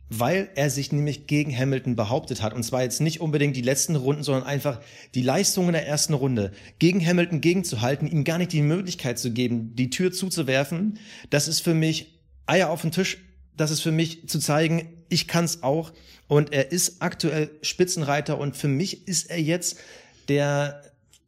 weil 0.10 0.50
er 0.56 0.70
sich 0.70 0.92
nämlich 0.92 1.28
gegen 1.28 1.56
Hamilton 1.56 1.96
behauptet 1.96 2.42
hat. 2.42 2.54
Und 2.54 2.64
zwar 2.64 2.84
jetzt 2.84 3.02
nicht 3.02 3.22
unbedingt 3.22 3.56
die 3.56 3.62
letzten 3.62 3.96
Runden, 3.96 4.24
sondern 4.24 4.44
einfach 4.44 4.80
die 5.16 5.22
Leistung 5.22 5.68
in 5.68 5.74
der 5.74 5.88
ersten 5.88 6.14
Runde. 6.14 6.52
Gegen 6.80 7.06
Hamilton 7.06 7.42
gegenzuhalten, 7.42 8.08
ihm 8.08 8.24
gar 8.24 8.38
nicht 8.38 8.52
die 8.52 8.62
Möglichkeit 8.62 9.18
zu 9.20 9.32
geben, 9.32 9.76
die 9.76 9.90
Tür 9.90 10.12
zuzuwerfen. 10.12 11.00
Das 11.30 11.48
ist 11.48 11.62
für 11.62 11.74
mich 11.74 12.20
Eier 12.46 12.70
auf 12.70 12.82
den 12.82 12.92
Tisch. 12.92 13.18
Das 13.58 13.72
ist 13.72 13.82
für 13.82 13.92
mich 13.92 14.28
zu 14.28 14.40
zeigen, 14.40 15.04
ich 15.10 15.28
kann's 15.28 15.64
auch. 15.64 15.92
Und 16.28 16.52
er 16.54 16.72
ist 16.72 17.02
aktuell 17.02 17.52
Spitzenreiter 17.62 18.40
und 18.40 18.56
für 18.56 18.68
mich 18.68 19.08
ist 19.08 19.30
er 19.30 19.40
jetzt 19.40 19.78
der 20.28 20.82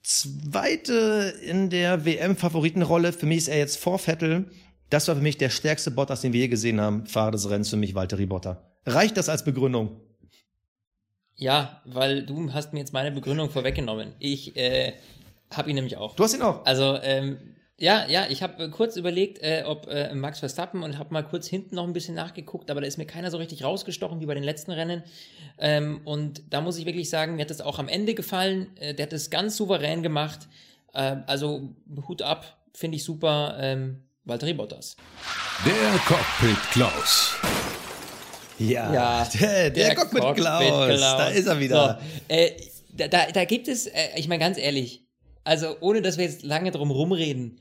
zweite 0.03 1.33
in 1.45 1.69
der 1.69 2.05
WM-Favoritenrolle. 2.05 3.13
Für 3.13 3.25
mich 3.25 3.39
ist 3.39 3.47
er 3.47 3.57
jetzt 3.57 3.77
vor 3.77 3.99
Vettel. 3.99 4.45
Das 4.89 5.07
war 5.07 5.15
für 5.15 5.21
mich 5.21 5.37
der 5.37 5.49
stärkste 5.49 5.91
Bottas, 5.91 6.21
den 6.21 6.33
wir 6.33 6.41
je 6.41 6.47
gesehen 6.47 6.79
haben. 6.79 7.05
Fahrer 7.05 7.31
des 7.31 7.49
Rennens 7.49 7.69
für 7.69 7.77
mich, 7.77 7.93
Valtteri 7.93 8.25
Botta. 8.25 8.66
Reicht 8.87 9.17
das 9.17 9.27
als 9.27 9.43
Begründung? 9.43 9.99
Ja, 11.35 11.81
weil 11.85 12.25
du 12.25 12.53
hast 12.53 12.71
mir 12.73 12.79
jetzt 12.79 12.93
meine 12.93 13.11
Begründung 13.11 13.49
vorweggenommen. 13.49 14.13
Ich 14.17 14.55
äh, 14.55 14.93
habe 15.53 15.69
ihn 15.69 15.75
nämlich 15.75 15.97
auch. 15.97 16.15
Du 16.15 16.23
hast 16.23 16.33
ihn 16.33 16.41
auch. 16.41 16.65
Also, 16.65 16.97
ähm, 17.03 17.37
ja, 17.77 18.07
ja, 18.07 18.25
ich 18.29 18.41
habe 18.41 18.63
äh, 18.63 18.69
kurz 18.69 18.95
überlegt, 18.95 19.43
äh, 19.43 19.63
ob 19.67 19.87
äh, 19.87 20.15
Max 20.15 20.39
Verstappen 20.39 20.83
und 20.83 20.97
habe 20.97 21.13
mal 21.13 21.23
kurz 21.23 21.47
hinten 21.47 21.75
noch 21.75 21.83
ein 21.83 21.91
bisschen 21.91 22.15
nachgeguckt, 22.15 22.71
aber 22.71 22.79
da 22.79 22.87
ist 22.87 22.97
mir 22.97 23.05
keiner 23.05 23.29
so 23.29 23.37
richtig 23.37 23.63
rausgestochen 23.63 24.21
wie 24.21 24.25
bei 24.25 24.33
den 24.33 24.43
letzten 24.43 24.71
Rennen. 24.71 25.03
Ähm, 25.59 25.99
und 26.05 26.41
da 26.49 26.61
muss 26.61 26.77
ich 26.77 26.85
wirklich 26.85 27.09
sagen, 27.09 27.35
mir 27.35 27.41
hat 27.41 27.49
das 27.49 27.61
auch 27.61 27.79
am 27.79 27.89
Ende 27.89 28.15
gefallen. 28.15 28.75
Äh, 28.77 28.95
der 28.95 29.07
hat 29.07 29.13
das 29.13 29.29
ganz 29.29 29.57
souverän 29.57 30.01
gemacht. 30.01 30.47
Äh, 30.93 31.17
also 31.27 31.75
Hut 32.07 32.21
ab, 32.21 32.57
finde 32.73 32.95
ich 32.95 33.03
super. 33.03 33.57
Ähm, 33.59 34.01
Valtteri 34.23 34.53
Bottas. 34.53 34.95
Der 35.65 35.99
Cockpit 36.05 36.57
Klaus. 36.71 37.35
Ja, 38.59 38.93
Ja, 38.93 39.29
der, 39.39 39.69
der, 39.69 39.95
Cockpit 39.95 40.35
Klaus. 40.35 40.99
Da 40.99 41.27
ist 41.29 41.47
er 41.47 41.59
wieder. 41.59 41.99
So, 42.29 42.33
äh, 42.33 42.51
da, 42.95 43.07
da, 43.07 43.31
da 43.31 43.45
gibt 43.45 43.67
es, 43.67 43.87
äh, 43.87 44.09
ich 44.15 44.27
meine 44.27 44.39
ganz 44.39 44.57
ehrlich, 44.57 45.03
also 45.43 45.75
ohne 45.79 46.01
dass 46.01 46.17
wir 46.17 46.25
jetzt 46.25 46.43
lange 46.43 46.71
drum 46.71 46.91
rumreden, 46.91 47.59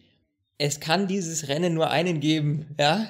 es 0.58 0.80
kann 0.80 1.06
dieses 1.06 1.48
Rennen 1.48 1.74
nur 1.74 1.90
einen 1.90 2.20
geben, 2.20 2.74
ja. 2.80 3.06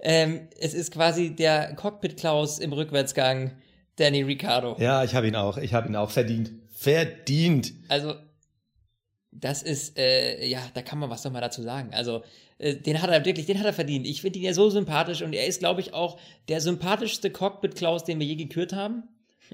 Ähm, 0.00 0.48
es 0.58 0.74
ist 0.74 0.92
quasi 0.92 1.34
der 1.34 1.74
Cockpit 1.74 2.16
Klaus 2.16 2.58
im 2.60 2.72
Rückwärtsgang, 2.72 3.52
Danny 3.96 4.22
Ricciardo. 4.22 4.76
Ja, 4.78 5.02
ich 5.02 5.14
habe 5.14 5.26
ihn 5.26 5.34
auch. 5.34 5.58
Ich 5.58 5.74
habe 5.74 5.88
ihn 5.88 5.96
auch 5.96 6.10
verdient. 6.10 6.52
Verdient. 6.72 7.72
Also, 7.88 8.14
das 9.30 9.62
ist, 9.62 9.98
äh, 9.98 10.46
ja, 10.46 10.60
da 10.74 10.82
kann 10.82 10.98
man 10.98 11.10
was 11.10 11.22
doch 11.22 11.30
mal 11.30 11.40
dazu 11.40 11.62
sagen. 11.62 11.90
Also, 11.92 12.22
äh, 12.58 12.76
den 12.76 13.00
hat 13.02 13.10
er 13.10 13.24
wirklich, 13.24 13.46
den 13.46 13.58
hat 13.58 13.66
er 13.66 13.72
verdient. 13.72 14.06
Ich 14.06 14.22
finde 14.22 14.38
ihn 14.38 14.44
ja 14.44 14.54
so 14.54 14.70
sympathisch 14.70 15.22
und 15.22 15.32
er 15.32 15.46
ist, 15.46 15.60
glaube 15.60 15.80
ich, 15.80 15.94
auch 15.94 16.18
der 16.48 16.60
sympathischste 16.60 17.30
Cockpit-Klaus, 17.30 18.04
den 18.04 18.18
wir 18.18 18.26
je 18.26 18.36
gekürt 18.36 18.72
haben. 18.72 19.04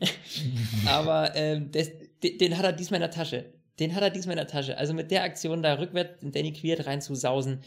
Aber 0.86 1.34
ähm, 1.36 1.70
das, 1.72 1.90
den, 2.22 2.56
hat 2.56 2.64
er 2.64 2.72
diesmal 2.72 2.98
in 2.98 3.02
der 3.02 3.10
Tasche. 3.10 3.46
Den 3.78 3.94
hat 3.94 4.02
er 4.02 4.10
diesmal 4.10 4.34
in 4.34 4.38
der 4.38 4.46
Tasche. 4.46 4.78
Also 4.78 4.94
mit 4.94 5.10
der 5.10 5.24
Aktion 5.24 5.62
da 5.62 5.74
rückwärts 5.74 6.22
in 6.22 6.32
Danny 6.32 6.52
Quiert 6.52 6.86
reinzusausen, 6.86 7.60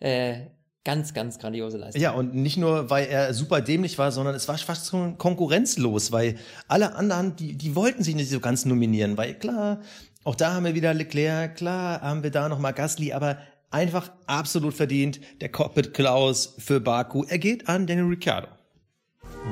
äh, 0.00 0.46
ganz, 0.84 1.14
ganz 1.14 1.38
grandiose 1.38 1.78
Leistung. 1.78 2.00
Ja, 2.00 2.12
und 2.12 2.34
nicht 2.34 2.58
nur, 2.58 2.90
weil 2.90 3.06
er 3.06 3.34
super 3.34 3.60
dämlich 3.60 3.98
war, 3.98 4.12
sondern 4.12 4.34
es 4.34 4.46
war 4.46 4.56
fast 4.58 4.88
schon 4.88 5.18
konkurrenzlos, 5.18 6.12
weil 6.12 6.36
alle 6.68 6.94
anderen, 6.94 7.34
die, 7.34 7.54
die 7.54 7.74
wollten 7.74 8.04
sich 8.04 8.14
nicht 8.14 8.30
so 8.30 8.38
ganz 8.38 8.64
nominieren, 8.64 9.16
weil 9.16 9.34
klar, 9.34 9.80
auch 10.26 10.34
da 10.34 10.54
haben 10.54 10.64
wir 10.64 10.74
wieder 10.74 10.92
Leclerc, 10.92 11.54
klar 11.54 12.00
haben 12.00 12.24
wir 12.24 12.32
da 12.32 12.48
nochmal 12.48 12.72
Gasly, 12.72 13.12
aber 13.12 13.38
einfach 13.70 14.10
absolut 14.26 14.74
verdient 14.74 15.20
der 15.40 15.52
Cockpit 15.52 15.94
Klaus 15.94 16.56
für 16.58 16.80
Baku. 16.80 17.22
Er 17.28 17.38
geht 17.38 17.68
an 17.68 17.86
Daniel 17.86 18.06
Ricciardo. 18.06 18.48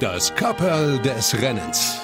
Das 0.00 0.34
Kapperl 0.34 0.98
des 0.98 1.40
Rennens. 1.40 2.00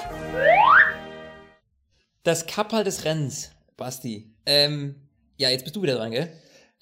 Das 2.23 2.45
Kapperl 2.45 2.85
des 2.85 3.03
Rennens, 3.03 3.51
Basti. 3.75 4.33
Ähm, 4.45 4.95
ja, 5.35 5.49
jetzt 5.49 5.63
bist 5.63 5.75
du 5.75 5.81
wieder 5.81 5.95
dran, 5.95 6.11
gell? 6.11 6.31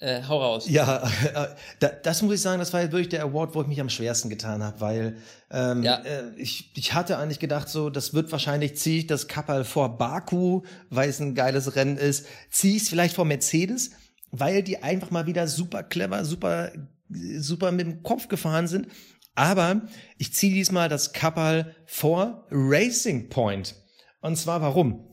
Äh, 0.00 0.22
hau 0.26 0.38
raus. 0.42 0.64
Ja, 0.66 1.02
äh, 1.34 1.48
da, 1.78 1.88
das 1.88 2.22
muss 2.22 2.34
ich 2.34 2.40
sagen, 2.40 2.58
das 2.58 2.72
war 2.72 2.80
wirklich 2.80 3.10
der 3.10 3.22
Award, 3.22 3.54
wo 3.54 3.60
ich 3.60 3.68
mich 3.68 3.80
am 3.82 3.90
schwersten 3.90 4.30
getan 4.30 4.62
habe, 4.62 4.80
weil 4.80 5.16
ähm, 5.50 5.82
Ja. 5.82 5.96
äh, 5.96 6.30
ich, 6.36 6.72
ich 6.74 6.94
hatte 6.94 7.18
eigentlich 7.18 7.38
gedacht, 7.38 7.68
so, 7.68 7.90
das 7.90 8.14
wird 8.14 8.32
wahrscheinlich, 8.32 8.76
ziehe 8.78 9.00
ich 9.00 9.06
das 9.06 9.28
Kappel 9.28 9.62
vor 9.64 9.98
Baku, 9.98 10.62
weil 10.88 11.10
es 11.10 11.20
ein 11.20 11.34
geiles 11.34 11.76
Rennen 11.76 11.98
ist, 11.98 12.26
ziehe 12.50 12.76
ich 12.76 12.82
es 12.84 12.88
vielleicht 12.88 13.14
vor 13.14 13.26
Mercedes, 13.26 13.90
weil 14.30 14.62
die 14.62 14.82
einfach 14.82 15.10
mal 15.10 15.26
wieder 15.26 15.46
super 15.46 15.82
clever, 15.82 16.24
super, 16.24 16.72
super 17.10 17.70
mit 17.70 17.86
dem 17.86 18.02
Kopf 18.02 18.28
gefahren 18.28 18.68
sind. 18.68 18.88
Aber 19.34 19.82
ich 20.16 20.32
ziehe 20.32 20.54
diesmal 20.54 20.88
das 20.88 21.12
Kappel 21.12 21.74
vor 21.84 22.46
Racing 22.50 23.28
Point. 23.28 23.74
Und 24.22 24.36
zwar 24.36 24.62
warum? 24.62 25.04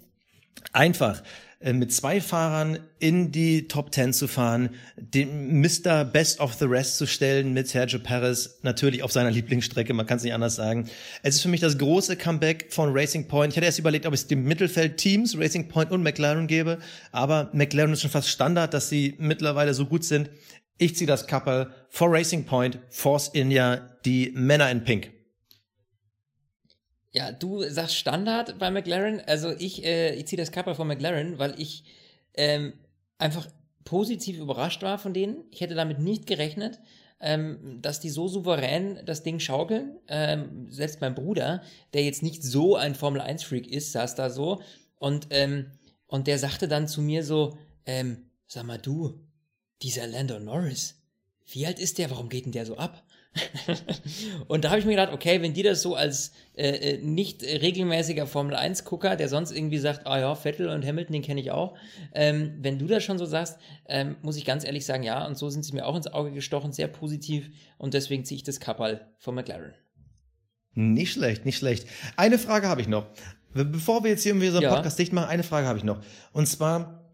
Einfach 0.71 1.23
mit 1.60 1.91
zwei 1.91 2.22
Fahrern 2.22 2.78
in 2.99 3.32
die 3.32 3.68
Top 3.68 3.93
10 3.93 4.14
zu 4.14 4.28
fahren, 4.28 4.70
den 4.95 5.60
Mr. 5.60 6.05
Best 6.05 6.39
of 6.39 6.53
the 6.53 6.66
Rest 6.66 6.97
zu 6.97 7.08
stellen 7.08 7.53
mit 7.53 7.68
Sergio 7.68 7.99
Perez, 7.99 8.60
natürlich 8.62 9.01
auf 9.01 9.12
seiner 9.12 9.32
Lieblingsstrecke, 9.32 9.93
man 9.93 10.05
kann 10.05 10.18
es 10.18 10.24
nicht 10.24 10.34
anders 10.34 10.55
sagen. 10.55 10.88
Es 11.24 11.36
ist 11.36 11.41
für 11.41 11.49
mich 11.49 11.62
das 11.62 11.78
große 11.80 12.16
Comeback 12.16 12.68
von 12.70 12.91
Racing 12.93 13.28
Point. 13.28 13.53
Ich 13.53 13.58
hatte 13.58 13.66
erst 13.66 13.80
überlegt, 13.80 14.05
ob 14.05 14.14
ich 14.14 14.22
es 14.22 14.28
dem 14.28 14.43
Mittelfeld 14.43 14.97
Teams, 14.97 15.38
Racing 15.38 15.68
Point 15.68 15.91
und 15.91 16.03
McLaren 16.03 16.45
gebe, 16.45 16.78
aber 17.12 17.49
McLaren 17.53 17.93
ist 17.93 18.01
schon 18.01 18.12
fast 18.12 18.30
Standard, 18.30 18.74
dass 18.74 18.89
sie 18.89 19.16
mittlerweile 19.18 19.74
so 19.74 19.86
gut 19.86 20.03
sind. 20.03 20.30
Ich 20.78 20.95
ziehe 20.95 21.08
das 21.08 21.26
Couple 21.26 21.72
vor 21.89 22.12
Racing 22.12 22.45
Point, 22.45 22.78
Force 22.89 23.30
India, 23.34 23.97
die 24.05 24.32
Männer 24.36 24.70
in 24.70 24.84
Pink. 24.84 25.16
Ja, 27.12 27.32
du 27.32 27.64
sagst 27.64 27.95
Standard 27.95 28.60
bei 28.60 28.70
McLaren. 28.70 29.22
Also 29.22 29.51
ich, 29.58 29.84
äh, 29.84 30.16
ich 30.16 30.28
ziehe 30.28 30.38
das 30.38 30.51
Kappa 30.51 30.74
von 30.74 30.88
McLaren, 30.88 31.39
weil 31.39 31.60
ich 31.60 31.84
ähm, 32.36 32.74
einfach 33.18 33.47
positiv 33.86 34.38
überrascht 34.39 34.84
war 34.84 34.99
von 34.99 35.14
denen. 35.14 35.45
Ich 35.51 35.62
hätte 35.62 35.76
damit 35.76 35.99
nicht 35.99 36.28
gerechnet, 36.28 36.80
ähm, 37.20 37.80
dass 37.82 37.99
die 37.99 38.10
so 38.10 38.28
souverän 38.28 38.99
das 39.05 39.24
Ding 39.24 39.39
schaukeln. 39.39 39.97
Ähm, 40.08 40.68
selbst 40.70 41.01
mein 41.01 41.16
Bruder, 41.16 41.64
der 41.93 42.03
jetzt 42.03 42.22
nicht 42.24 42.43
so 42.43 42.76
ein 42.76 42.95
Formel-1-Freak 42.95 43.68
ist, 43.68 43.93
saß 43.93 44.16
da 44.16 44.30
so 44.30 44.62
Und, 44.99 45.28
ähm, 45.32 45.72
und 46.08 46.28
der 46.28 46.39
sagte 46.39 46.68
dann 46.68 46.88
zu 46.88 47.01
mir 47.01 47.24
so, 47.24 47.58
ähm, 47.86 48.30
sag 48.47 48.66
mal 48.66 48.78
du, 48.78 49.20
dieser 49.82 50.08
Lando 50.08 50.39
Norris, 50.39 50.95
wie 51.45 51.66
alt 51.66 51.80
ist 51.80 51.97
der? 51.97 52.12
Warum 52.12 52.30
geht 52.30 52.45
denn 52.45 52.51
der 52.51 52.66
so 52.66 52.78
ab? 52.78 53.03
und 54.48 54.64
da 54.64 54.70
habe 54.70 54.80
ich 54.80 54.86
mir 54.86 54.92
gedacht, 54.92 55.14
okay, 55.14 55.42
wenn 55.42 55.54
die 55.54 55.64
das 55.64 55.82
so 55.82 55.96
als 55.96 56.32
äh, 56.56 56.70
äh 56.70 56.98
nicht 56.98 57.44
regelmäßiger 57.44 58.28
Formel 58.28 58.56
1-Gucker, 58.56 59.16
der 59.16 59.30
sonst 59.30 59.52
irgendwie 59.52 59.78
sagt, 59.78 60.06
ah 60.06 60.20
ja, 60.20 60.36
Vettel 60.36 60.70
und 60.70 60.86
Hamilton, 60.86 61.14
den 61.14 61.22
kenne 61.22 61.42
ich 61.42 61.52
auch, 61.52 61.76
ähm, 62.14 62.58
wenn 62.60 62.80
du 62.80 62.88
das 62.88 63.04
schon 63.04 63.18
so 63.18 63.26
sagst, 63.26 63.60
ähm, 63.88 64.18
muss 64.22 64.38
ich 64.38 64.46
ganz 64.46 64.66
ehrlich 64.66 64.86
sagen, 64.86 65.04
ja, 65.04 65.26
und 65.26 65.38
so 65.38 65.50
sind 65.50 65.64
sie 65.64 65.74
mir 65.74 65.86
auch 65.86 65.96
ins 65.96 66.08
Auge 66.08 66.32
gestochen, 66.32 66.72
sehr 66.72 66.88
positiv 66.88 67.50
und 67.78 67.94
deswegen 67.94 68.26
ziehe 68.26 68.38
ich 68.38 68.44
das 68.44 68.60
Kappal 68.60 69.08
von 69.18 69.36
McLaren. 69.36 69.74
Nicht 70.74 71.14
schlecht, 71.14 71.46
nicht 71.46 71.58
schlecht. 71.58 71.88
Eine 72.18 72.38
Frage 72.38 72.68
habe 72.68 72.82
ich 72.82 72.88
noch. 72.88 73.08
Bevor 73.54 74.04
wir 74.04 74.12
jetzt 74.12 74.24
hier 74.24 74.34
irgendwie 74.34 74.50
so 74.50 74.58
einen 74.58 74.64
ja. 74.64 74.76
Podcast 74.76 75.00
dicht 75.00 75.12
machen, 75.12 75.30
eine 75.30 75.44
Frage 75.44 75.66
habe 75.66 75.80
ich 75.80 75.84
noch. 75.84 76.02
Und 76.34 76.48
zwar 76.48 77.12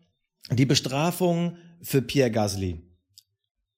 die 0.52 0.66
Bestrafung 0.66 1.58
für 1.82 2.02
Pierre 2.02 2.32
Gasly. 2.32 2.82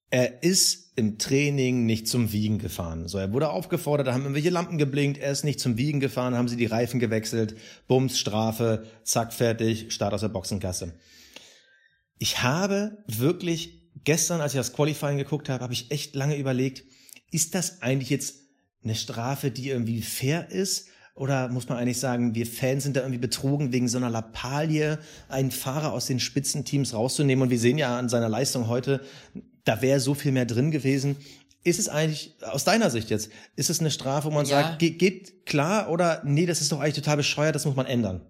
Er 0.09 0.43
ist 0.43 0.93
im 0.95 1.17
Training 1.17 1.85
nicht 1.85 2.07
zum 2.07 2.31
Wiegen 2.31 2.57
gefahren. 2.57 3.07
So, 3.07 3.17
er 3.17 3.33
wurde 3.33 3.49
aufgefordert, 3.49 4.07
da 4.07 4.13
haben 4.13 4.21
irgendwelche 4.21 4.49
Lampen 4.49 4.77
geblinkt, 4.77 5.17
er 5.17 5.31
ist 5.31 5.43
nicht 5.43 5.59
zum 5.59 5.77
Wiegen 5.77 5.99
gefahren, 5.99 6.35
haben 6.35 6.47
sie 6.47 6.55
die 6.55 6.67
Reifen 6.67 6.99
gewechselt, 6.99 7.55
Bums, 7.87 8.17
Strafe, 8.17 8.85
zack, 9.03 9.33
fertig, 9.33 9.91
Start 9.91 10.13
aus 10.13 10.21
der 10.21 10.29
Boxenkasse. 10.29 10.93
Ich 12.17 12.41
habe 12.43 13.03
wirklich 13.07 13.91
gestern, 14.03 14.39
als 14.39 14.53
ich 14.53 14.59
das 14.59 14.73
Qualifying 14.73 15.17
geguckt 15.17 15.49
habe, 15.49 15.63
habe 15.63 15.73
ich 15.73 15.91
echt 15.91 16.15
lange 16.15 16.37
überlegt, 16.37 16.85
ist 17.31 17.55
das 17.55 17.81
eigentlich 17.81 18.09
jetzt 18.09 18.35
eine 18.83 18.95
Strafe, 18.95 19.51
die 19.51 19.69
irgendwie 19.69 20.01
fair 20.01 20.49
ist? 20.49 20.87
Oder 21.15 21.47
muss 21.47 21.69
man 21.69 21.77
eigentlich 21.77 21.99
sagen, 21.99 22.35
wir 22.35 22.45
Fans 22.45 22.83
sind 22.83 22.95
da 22.95 23.01
irgendwie 23.01 23.19
betrogen, 23.19 23.71
wegen 23.71 23.87
so 23.87 23.97
einer 23.97 24.09
Lappalie 24.09 24.99
einen 25.29 25.51
Fahrer 25.51 25.93
aus 25.93 26.07
den 26.07 26.19
Spitzenteams 26.19 26.93
rauszunehmen? 26.93 27.43
Und 27.43 27.49
wir 27.49 27.59
sehen 27.59 27.77
ja 27.77 27.97
an 27.97 28.09
seiner 28.09 28.29
Leistung 28.29 28.67
heute, 28.67 29.01
da 29.65 29.81
wäre 29.81 29.99
so 29.99 30.13
viel 30.13 30.31
mehr 30.31 30.45
drin 30.45 30.71
gewesen. 30.71 31.17
Ist 31.63 31.79
es 31.79 31.89
eigentlich, 31.89 32.35
aus 32.41 32.63
deiner 32.63 32.89
Sicht 32.89 33.09
jetzt, 33.09 33.31
ist 33.55 33.69
es 33.69 33.79
eine 33.79 33.91
Strafe, 33.91 34.27
wo 34.27 34.31
man 34.31 34.45
ja. 34.45 34.61
sagt, 34.61 34.79
geht, 34.79 34.99
geht 34.99 35.45
klar 35.45 35.89
oder 35.89 36.21
nee, 36.23 36.45
das 36.45 36.61
ist 36.61 36.71
doch 36.71 36.79
eigentlich 36.79 36.95
total 36.95 37.17
bescheuert, 37.17 37.55
das 37.55 37.65
muss 37.65 37.75
man 37.75 37.87
ändern? 37.87 38.21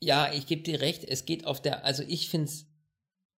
Ja, 0.00 0.32
ich 0.32 0.46
gebe 0.46 0.62
dir 0.62 0.80
recht, 0.80 1.04
es 1.04 1.24
geht 1.24 1.46
auf 1.46 1.60
der, 1.60 1.84
also 1.84 2.04
ich 2.06 2.28
finde 2.28 2.48
es, 2.48 2.66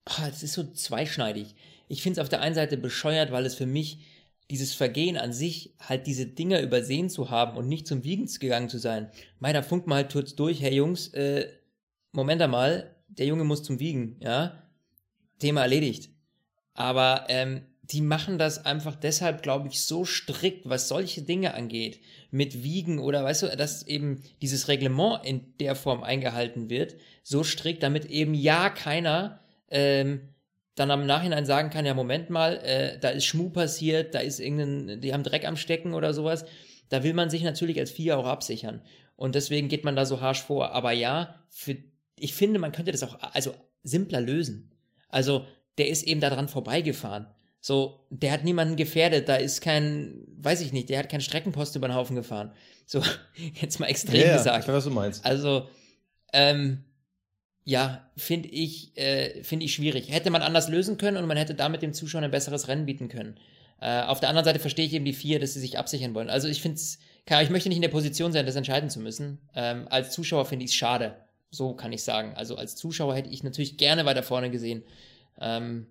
ah, 0.06 0.28
es 0.28 0.42
ist 0.42 0.54
so 0.54 0.64
zweischneidig. 0.64 1.54
Ich 1.88 2.02
finde 2.02 2.20
es 2.20 2.22
auf 2.24 2.28
der 2.28 2.40
einen 2.40 2.54
Seite 2.54 2.76
bescheuert, 2.76 3.30
weil 3.30 3.46
es 3.46 3.54
für 3.54 3.66
mich 3.66 4.00
dieses 4.50 4.74
Vergehen 4.74 5.16
an 5.16 5.32
sich, 5.32 5.74
halt 5.78 6.06
diese 6.06 6.26
Dinger 6.26 6.60
übersehen 6.60 7.08
zu 7.08 7.30
haben 7.30 7.56
und 7.56 7.68
nicht 7.68 7.86
zum 7.86 8.04
Wiegen 8.04 8.26
gegangen 8.26 8.68
zu 8.68 8.78
sein. 8.78 9.10
Meiner 9.38 9.62
funkt 9.62 9.86
mal 9.86 9.96
halt 9.96 10.12
kurz 10.12 10.34
durch, 10.34 10.60
hey 10.60 10.74
Jungs, 10.74 11.08
äh, 11.08 11.48
Moment 12.12 12.42
einmal, 12.42 12.94
der 13.08 13.26
Junge 13.26 13.44
muss 13.44 13.62
zum 13.62 13.80
Wiegen, 13.80 14.16
ja? 14.20 14.62
Thema 15.38 15.62
erledigt. 15.62 16.13
Aber 16.74 17.26
ähm, 17.28 17.62
die 17.82 18.00
machen 18.00 18.38
das 18.38 18.64
einfach 18.64 18.96
deshalb, 18.96 19.42
glaube 19.42 19.68
ich, 19.68 19.82
so 19.82 20.04
strikt, 20.04 20.68
was 20.68 20.88
solche 20.88 21.22
Dinge 21.22 21.54
angeht, 21.54 22.00
mit 22.30 22.62
Wiegen 22.62 22.98
oder 22.98 23.22
weißt 23.22 23.42
du, 23.42 23.56
dass 23.56 23.86
eben 23.86 24.22
dieses 24.40 24.68
Reglement 24.68 25.24
in 25.24 25.56
der 25.58 25.74
Form 25.74 26.02
eingehalten 26.02 26.70
wird, 26.70 26.96
so 27.22 27.44
strikt, 27.44 27.82
damit 27.82 28.06
eben 28.06 28.34
ja 28.34 28.70
keiner 28.70 29.40
ähm, 29.70 30.28
dann 30.74 30.90
am 30.90 31.06
Nachhinein 31.06 31.46
sagen 31.46 31.70
kann, 31.70 31.86
ja, 31.86 31.94
Moment 31.94 32.30
mal, 32.30 32.56
äh, 32.56 32.98
da 32.98 33.10
ist 33.10 33.26
Schmu 33.26 33.50
passiert, 33.50 34.14
da 34.14 34.20
ist 34.20 34.40
irgendein, 34.40 35.00
die 35.00 35.12
haben 35.12 35.22
Dreck 35.22 35.46
am 35.46 35.56
Stecken 35.56 35.94
oder 35.94 36.12
sowas. 36.14 36.44
Da 36.88 37.02
will 37.04 37.14
man 37.14 37.30
sich 37.30 37.42
natürlich 37.42 37.78
als 37.78 37.90
Vier 37.90 38.18
auch 38.18 38.26
absichern. 38.26 38.82
Und 39.16 39.34
deswegen 39.34 39.68
geht 39.68 39.84
man 39.84 39.94
da 39.94 40.04
so 40.04 40.20
harsch 40.20 40.42
vor. 40.42 40.72
Aber 40.72 40.92
ja, 40.92 41.36
für, 41.48 41.76
ich 42.18 42.34
finde, 42.34 42.58
man 42.58 42.72
könnte 42.72 42.92
das 42.92 43.02
auch 43.02 43.18
also 43.32 43.54
simpler 43.82 44.20
lösen. 44.20 44.72
Also 45.08 45.46
der 45.78 45.88
ist 45.88 46.02
eben 46.04 46.20
daran 46.20 46.48
vorbeigefahren. 46.48 47.26
So, 47.60 48.06
der 48.10 48.30
hat 48.32 48.44
niemanden 48.44 48.76
gefährdet, 48.76 49.28
da 49.28 49.36
ist 49.36 49.62
kein, 49.62 50.22
weiß 50.36 50.60
ich 50.60 50.72
nicht, 50.72 50.90
der 50.90 50.98
hat 50.98 51.08
keinen 51.08 51.22
Streckenpost 51.22 51.74
über 51.76 51.88
den 51.88 51.94
Haufen 51.94 52.14
gefahren. 52.14 52.52
So, 52.86 53.02
jetzt 53.60 53.80
mal 53.80 53.86
extrem 53.86 54.20
ja, 54.20 54.36
gesagt. 54.36 54.64
Ich 54.64 54.68
weiß, 54.68 54.76
was 54.76 54.84
du 54.84 54.90
meinst. 54.90 55.24
Also, 55.24 55.68
ähm, 56.32 56.84
ja, 57.64 58.10
finde 58.16 58.50
ich, 58.50 58.96
äh, 58.98 59.42
finde 59.42 59.64
ich 59.64 59.74
schwierig. 59.74 60.12
Hätte 60.12 60.30
man 60.30 60.42
anders 60.42 60.68
lösen 60.68 60.98
können 60.98 61.16
und 61.16 61.26
man 61.26 61.38
hätte 61.38 61.54
damit 61.54 61.80
dem 61.80 61.94
Zuschauer 61.94 62.22
ein 62.22 62.30
besseres 62.30 62.68
Rennen 62.68 62.84
bieten 62.84 63.08
können. 63.08 63.40
Äh, 63.80 64.02
auf 64.02 64.20
der 64.20 64.28
anderen 64.28 64.44
Seite 64.44 64.58
verstehe 64.58 64.84
ich 64.84 64.92
eben 64.92 65.06
die 65.06 65.14
vier, 65.14 65.40
dass 65.40 65.54
sie 65.54 65.60
sich 65.60 65.78
absichern 65.78 66.14
wollen. 66.14 66.28
Also 66.28 66.48
ich 66.48 66.60
finde 66.60 66.76
es, 66.76 66.98
ich 67.26 67.50
möchte 67.50 67.70
nicht 67.70 67.76
in 67.76 67.82
der 67.82 67.88
Position 67.88 68.32
sein, 68.32 68.44
das 68.44 68.56
entscheiden 68.56 68.90
zu 68.90 69.00
müssen. 69.00 69.38
Ähm, 69.54 69.88
als 69.88 70.12
Zuschauer 70.12 70.44
finde 70.44 70.66
ich 70.66 70.72
es 70.72 70.76
schade. 70.76 71.16
So 71.50 71.74
kann 71.74 71.92
ich 71.92 72.02
sagen. 72.02 72.34
Also 72.34 72.56
als 72.56 72.76
Zuschauer 72.76 73.14
hätte 73.14 73.30
ich 73.30 73.42
natürlich 73.42 73.78
gerne 73.78 74.04
weiter 74.04 74.22
vorne 74.22 74.50
gesehen. 74.50 74.82
Ähm, 75.40 75.86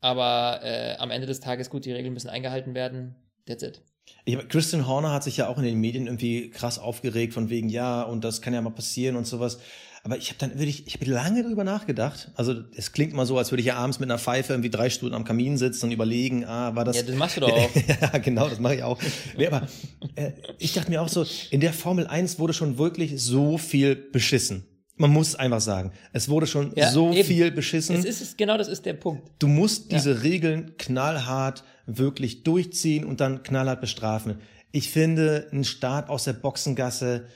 aber 0.00 0.60
äh, 0.62 0.96
am 0.98 1.10
Ende 1.10 1.26
des 1.26 1.40
Tages, 1.40 1.70
gut, 1.70 1.84
die 1.84 1.92
Regeln 1.92 2.14
müssen 2.14 2.28
eingehalten 2.28 2.74
werden. 2.74 3.16
That's 3.46 3.62
it. 3.62 3.82
Ich, 4.24 4.48
Christian 4.48 4.86
Horner 4.86 5.12
hat 5.12 5.24
sich 5.24 5.36
ja 5.36 5.48
auch 5.48 5.58
in 5.58 5.64
den 5.64 5.80
Medien 5.80 6.06
irgendwie 6.06 6.50
krass 6.50 6.78
aufgeregt, 6.78 7.34
von 7.34 7.50
wegen, 7.50 7.68
ja, 7.68 8.02
und 8.02 8.24
das 8.24 8.40
kann 8.40 8.54
ja 8.54 8.60
mal 8.60 8.70
passieren 8.70 9.16
und 9.16 9.26
sowas. 9.26 9.58
Aber 10.04 10.16
ich 10.16 10.28
habe 10.28 10.38
dann 10.38 10.56
wirklich, 10.56 10.86
ich 10.86 10.94
habe 10.94 11.06
lange 11.06 11.42
drüber 11.42 11.64
nachgedacht. 11.64 12.30
Also 12.36 12.54
es 12.76 12.92
klingt 12.92 13.12
immer 13.12 13.26
so, 13.26 13.38
als 13.38 13.50
würde 13.50 13.62
ich 13.62 13.66
ja 13.66 13.74
abends 13.74 13.98
mit 13.98 14.08
einer 14.08 14.20
Pfeife 14.20 14.52
irgendwie 14.52 14.70
drei 14.70 14.88
Stunden 14.88 15.16
am 15.16 15.24
Kamin 15.24 15.58
sitzen 15.58 15.86
und 15.86 15.90
überlegen, 15.92 16.44
ah, 16.44 16.76
war 16.76 16.84
das. 16.84 16.96
Ja, 16.96 17.02
das 17.02 17.16
machst 17.16 17.36
du 17.36 17.40
doch 17.40 17.50
auch. 17.52 17.70
ja, 17.74 18.18
genau, 18.18 18.48
das 18.48 18.60
mache 18.60 18.76
ich 18.76 18.82
auch. 18.84 19.00
Nee, 19.36 19.48
aber 19.48 19.66
äh, 20.14 20.30
ich 20.58 20.72
dachte 20.74 20.90
mir 20.90 21.02
auch 21.02 21.08
so, 21.08 21.26
in 21.50 21.60
der 21.60 21.72
Formel 21.72 22.06
1 22.06 22.38
wurde 22.38 22.52
schon 22.52 22.78
wirklich 22.78 23.20
so 23.20 23.58
viel 23.58 23.96
beschissen. 23.96 24.64
Man 24.98 25.10
muss 25.10 25.34
einfach 25.34 25.60
sagen, 25.60 25.92
es 26.12 26.28
wurde 26.28 26.46
schon 26.46 26.72
ja, 26.74 26.90
so 26.90 27.12
eben. 27.12 27.24
viel 27.26 27.50
beschissen. 27.50 27.96
Es 27.96 28.20
ist, 28.20 28.38
genau 28.38 28.56
das 28.56 28.68
ist 28.68 28.86
der 28.86 28.94
Punkt. 28.94 29.30
Du 29.38 29.46
musst 29.46 29.92
diese 29.92 30.12
ja. 30.12 30.20
Regeln 30.20 30.72
knallhart 30.78 31.64
wirklich 31.86 32.42
durchziehen 32.44 33.04
und 33.04 33.20
dann 33.20 33.42
knallhart 33.42 33.80
bestrafen. 33.80 34.40
Ich 34.72 34.90
finde, 34.90 35.48
ein 35.52 35.64
Start 35.64 36.08
aus 36.08 36.24
der 36.24 36.32
Boxengasse, 36.32 37.26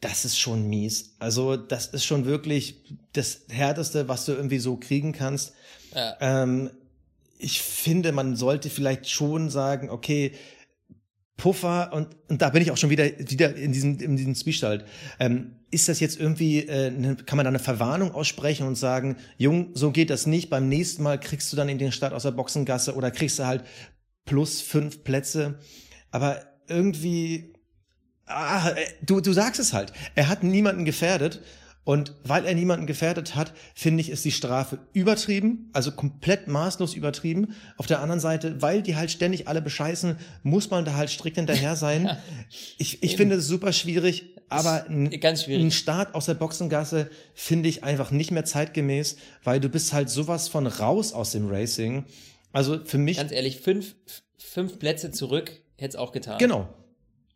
das 0.00 0.24
ist 0.24 0.38
schon 0.38 0.68
mies. 0.68 1.14
Also 1.18 1.56
das 1.56 1.86
ist 1.88 2.04
schon 2.04 2.26
wirklich 2.26 2.82
das 3.12 3.42
Härteste, 3.48 4.08
was 4.08 4.24
du 4.24 4.32
irgendwie 4.32 4.58
so 4.58 4.76
kriegen 4.76 5.12
kannst. 5.12 5.54
Ja. 5.94 6.16
Ähm, 6.20 6.70
ich 7.38 7.62
finde, 7.62 8.12
man 8.12 8.36
sollte 8.36 8.70
vielleicht 8.70 9.08
schon 9.08 9.50
sagen, 9.50 9.90
okay, 9.90 10.32
Puffer 11.36 11.92
und, 11.92 12.08
und 12.28 12.42
da 12.42 12.50
bin 12.50 12.62
ich 12.62 12.70
auch 12.70 12.76
schon 12.76 12.90
wieder 12.90 13.04
wieder 13.18 13.56
in 13.56 13.72
diesem 13.72 13.98
in 13.98 14.16
diesem 14.16 14.34
Zwiespalt. 14.34 14.84
Ähm, 15.18 15.56
ist 15.70 15.88
das 15.88 15.98
jetzt 15.98 16.18
irgendwie 16.18 16.60
äh, 16.60 16.90
ne, 16.90 17.16
kann 17.16 17.36
man 17.36 17.44
da 17.44 17.48
eine 17.48 17.58
Verwarnung 17.58 18.12
aussprechen 18.12 18.66
und 18.66 18.76
sagen, 18.76 19.16
Jung, 19.36 19.70
so 19.74 19.90
geht 19.90 20.10
das 20.10 20.26
nicht. 20.26 20.48
Beim 20.48 20.68
nächsten 20.68 21.02
Mal 21.02 21.18
kriegst 21.18 21.52
du 21.52 21.56
dann 21.56 21.68
in 21.68 21.78
den 21.78 21.90
Start 21.90 22.12
aus 22.12 22.22
der 22.22 22.30
Boxengasse 22.30 22.94
oder 22.94 23.10
kriegst 23.10 23.40
du 23.40 23.46
halt 23.46 23.64
plus 24.24 24.60
fünf 24.60 25.02
Plätze. 25.02 25.58
Aber 26.12 26.40
irgendwie, 26.68 27.52
ah, 28.26 28.70
äh, 28.70 28.86
du 29.02 29.20
du 29.20 29.32
sagst 29.32 29.60
es 29.60 29.72
halt. 29.72 29.92
Er 30.14 30.28
hat 30.28 30.44
niemanden 30.44 30.84
gefährdet 30.84 31.42
und 31.84 32.14
weil 32.24 32.46
er 32.46 32.54
niemanden 32.54 32.86
gefährdet 32.86 33.34
hat, 33.34 33.52
finde 33.74 34.00
ich, 34.00 34.08
ist 34.08 34.24
die 34.24 34.32
Strafe 34.32 34.78
übertrieben, 34.94 35.68
also 35.72 35.92
komplett 35.92 36.48
maßlos 36.48 36.94
übertrieben. 36.94 37.54
Auf 37.76 37.86
der 37.86 38.00
anderen 38.00 38.20
Seite, 38.20 38.60
weil 38.62 38.82
die 38.82 38.96
halt 38.96 39.10
ständig 39.10 39.48
alle 39.48 39.60
bescheißen, 39.60 40.16
muss 40.42 40.70
man 40.70 40.84
da 40.84 40.94
halt 40.94 41.10
strikt 41.10 41.36
hinterher 41.36 41.76
sein. 41.76 42.16
ich 42.78 43.02
ich 43.02 43.16
finde 43.16 43.36
es 43.36 43.46
super 43.46 43.72
schwierig, 43.72 44.34
aber 44.48 44.86
ein, 44.88 45.10
ein 45.12 45.70
Start 45.70 46.14
aus 46.14 46.26
der 46.26 46.34
Boxengasse 46.34 47.10
finde 47.34 47.68
ich 47.68 47.84
einfach 47.84 48.10
nicht 48.10 48.30
mehr 48.30 48.44
zeitgemäß, 48.44 49.16
weil 49.42 49.60
du 49.60 49.68
bist 49.68 49.92
halt 49.92 50.08
sowas 50.08 50.48
von 50.48 50.66
raus 50.66 51.12
aus 51.12 51.32
dem 51.32 51.48
Racing. 51.48 52.04
Also 52.52 52.82
für 52.84 52.98
mich. 52.98 53.18
Ganz 53.18 53.32
ehrlich, 53.32 53.60
fünf, 53.60 53.94
fünf 54.38 54.78
Plätze 54.78 55.10
zurück 55.10 55.60
hätte 55.76 55.90
es 55.90 55.96
auch 55.96 56.12
getan. 56.12 56.38
Genau. 56.38 56.68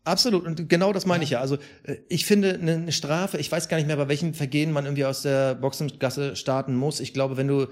Absolut. 0.09 0.46
Und 0.46 0.70
genau 0.70 0.94
das 0.94 1.04
meine 1.04 1.22
ich 1.22 1.30
ja. 1.30 1.40
Also 1.40 1.56
äh, 1.82 1.96
ich 2.09 2.24
finde 2.24 2.54
eine 2.54 2.90
Strafe, 2.92 3.36
ich 3.36 3.52
weiß 3.52 3.68
gar 3.68 3.76
nicht 3.76 3.86
mehr, 3.86 3.96
bei 3.96 4.09
welchem 4.09 4.32
Vergehen 4.32 4.72
man 4.72 4.86
irgendwie 4.86 5.04
aus 5.04 5.20
der 5.20 5.54
Boxengasse 5.54 6.34
starten 6.34 6.74
muss. 6.74 7.00
Ich 7.00 7.12
glaube, 7.12 7.36
wenn 7.36 7.46
du, 7.46 7.64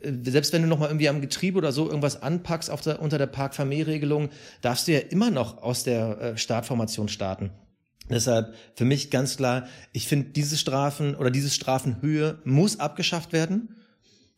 äh, 0.00 0.12
selbst 0.22 0.54
wenn 0.54 0.62
du 0.62 0.68
nochmal 0.68 0.88
irgendwie 0.88 1.10
am 1.10 1.20
Getriebe 1.20 1.58
oder 1.58 1.70
so 1.70 1.86
irgendwas 1.86 2.22
anpackst 2.22 2.70
auf 2.70 2.80
der, 2.80 3.02
unter 3.02 3.18
der 3.18 3.26
Park-Familie-Regelung, 3.26 4.30
darfst 4.62 4.88
du 4.88 4.92
ja 4.92 5.00
immer 5.00 5.30
noch 5.30 5.62
aus 5.62 5.84
der 5.84 6.18
äh, 6.18 6.36
Startformation 6.38 7.08
starten. 7.08 7.50
Deshalb 8.08 8.54
für 8.74 8.86
mich 8.86 9.10
ganz 9.10 9.36
klar, 9.36 9.66
ich 9.92 10.08
finde 10.08 10.30
diese 10.30 10.56
Strafen 10.56 11.14
oder 11.14 11.30
diese 11.30 11.50
Strafenhöhe 11.50 12.38
muss 12.44 12.80
abgeschafft 12.80 13.34
werden. 13.34 13.76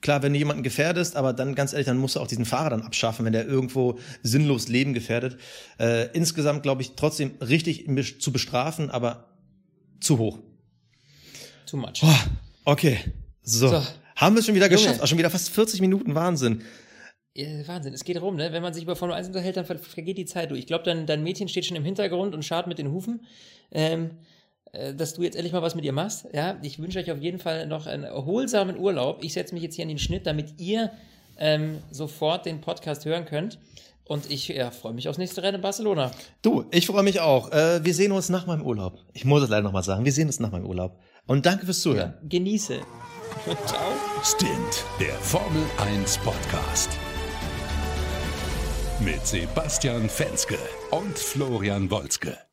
Klar, 0.04 0.22
wenn 0.22 0.34
du 0.34 0.38
jemanden 0.38 0.62
gefährdest, 0.62 1.16
aber 1.16 1.32
dann 1.32 1.54
ganz 1.54 1.72
ehrlich, 1.72 1.86
dann 1.86 1.96
musst 1.96 2.16
du 2.16 2.20
auch 2.20 2.26
diesen 2.26 2.44
Fahrer 2.44 2.68
dann 2.68 2.82
abschaffen, 2.82 3.24
wenn 3.24 3.32
der 3.32 3.46
irgendwo 3.46 3.98
sinnlos 4.22 4.68
Leben 4.68 4.92
gefährdet. 4.92 5.38
Äh, 5.80 6.08
insgesamt 6.12 6.62
glaube 6.62 6.82
ich 6.82 6.94
trotzdem 6.94 7.36
richtig 7.40 7.86
zu 8.20 8.30
bestrafen, 8.30 8.90
aber 8.90 9.30
zu 10.00 10.18
hoch. 10.18 10.40
Too 11.64 11.78
much. 11.78 12.02
Oh, 12.02 12.14
okay, 12.66 12.98
so. 13.40 13.68
so. 13.68 13.82
Haben 14.16 14.34
wir 14.34 14.40
es 14.40 14.46
schon 14.46 14.54
wieder 14.54 14.68
geschafft? 14.68 15.00
Auch 15.00 15.06
schon 15.06 15.16
wieder 15.16 15.30
fast 15.30 15.48
40 15.48 15.80
Minuten, 15.80 16.14
Wahnsinn. 16.14 16.60
Ja, 17.32 17.66
Wahnsinn, 17.66 17.94
es 17.94 18.04
geht 18.04 18.20
rum, 18.20 18.36
ne? 18.36 18.52
Wenn 18.52 18.62
man 18.62 18.74
sich 18.74 18.82
über 18.82 18.96
Formel 18.96 19.16
1 19.16 19.28
unterhält, 19.28 19.56
dann 19.56 19.64
vergeht 19.64 20.18
die 20.18 20.26
Zeit 20.26 20.50
durch. 20.50 20.60
Ich 20.60 20.66
glaube, 20.66 20.84
dein, 20.84 21.06
dein 21.06 21.22
Mädchen 21.22 21.48
steht 21.48 21.64
schon 21.64 21.78
im 21.78 21.84
Hintergrund 21.84 22.34
und 22.34 22.44
schart 22.44 22.66
mit 22.66 22.76
den 22.76 22.90
Hufen. 22.90 23.24
Ähm, 23.70 24.10
äh, 24.10 24.33
dass 24.96 25.14
du 25.14 25.22
jetzt 25.22 25.34
endlich 25.34 25.52
mal 25.52 25.62
was 25.62 25.74
mit 25.74 25.84
ihr 25.84 25.92
machst. 25.92 26.26
Ja, 26.32 26.58
ich 26.62 26.78
wünsche 26.78 26.98
euch 26.98 27.10
auf 27.10 27.20
jeden 27.20 27.38
Fall 27.38 27.66
noch 27.66 27.86
einen 27.86 28.04
erholsamen 28.04 28.78
Urlaub. 28.78 29.22
Ich 29.22 29.32
setze 29.32 29.54
mich 29.54 29.62
jetzt 29.62 29.76
hier 29.76 29.84
an 29.84 29.88
den 29.88 29.98
Schnitt, 29.98 30.26
damit 30.26 30.60
ihr 30.60 30.90
ähm, 31.38 31.78
sofort 31.90 32.46
den 32.46 32.60
Podcast 32.60 33.04
hören 33.04 33.24
könnt. 33.24 33.58
Und 34.06 34.30
ich 34.30 34.48
ja, 34.48 34.70
freue 34.70 34.92
mich 34.92 35.08
aufs 35.08 35.18
nächste 35.18 35.42
Rennen 35.42 35.56
in 35.56 35.60
Barcelona. 35.62 36.10
Du, 36.42 36.66
ich 36.70 36.86
freue 36.86 37.02
mich 37.02 37.20
auch. 37.20 37.50
Äh, 37.52 37.84
wir 37.84 37.94
sehen 37.94 38.12
uns 38.12 38.28
nach 38.28 38.46
meinem 38.46 38.62
Urlaub. 38.62 38.98
Ich 39.14 39.24
muss 39.24 39.42
es 39.42 39.48
leider 39.48 39.62
nochmal 39.62 39.82
sagen. 39.82 40.04
Wir 40.04 40.12
sehen 40.12 40.26
uns 40.26 40.40
nach 40.40 40.52
meinem 40.52 40.66
Urlaub. 40.66 40.98
Und 41.26 41.46
danke 41.46 41.64
fürs 41.64 41.80
Zuhören. 41.80 42.14
Ja, 42.20 42.28
genieße. 42.28 42.80
Ciao. 43.66 43.80
Stint, 44.22 44.84
der 45.00 45.14
Formel 45.14 45.62
1 45.78 46.18
Podcast. 46.18 46.90
Mit 49.00 49.26
Sebastian 49.26 50.08
Fenske 50.08 50.58
und 50.90 51.18
Florian 51.18 51.90
Wolzke. 51.90 52.44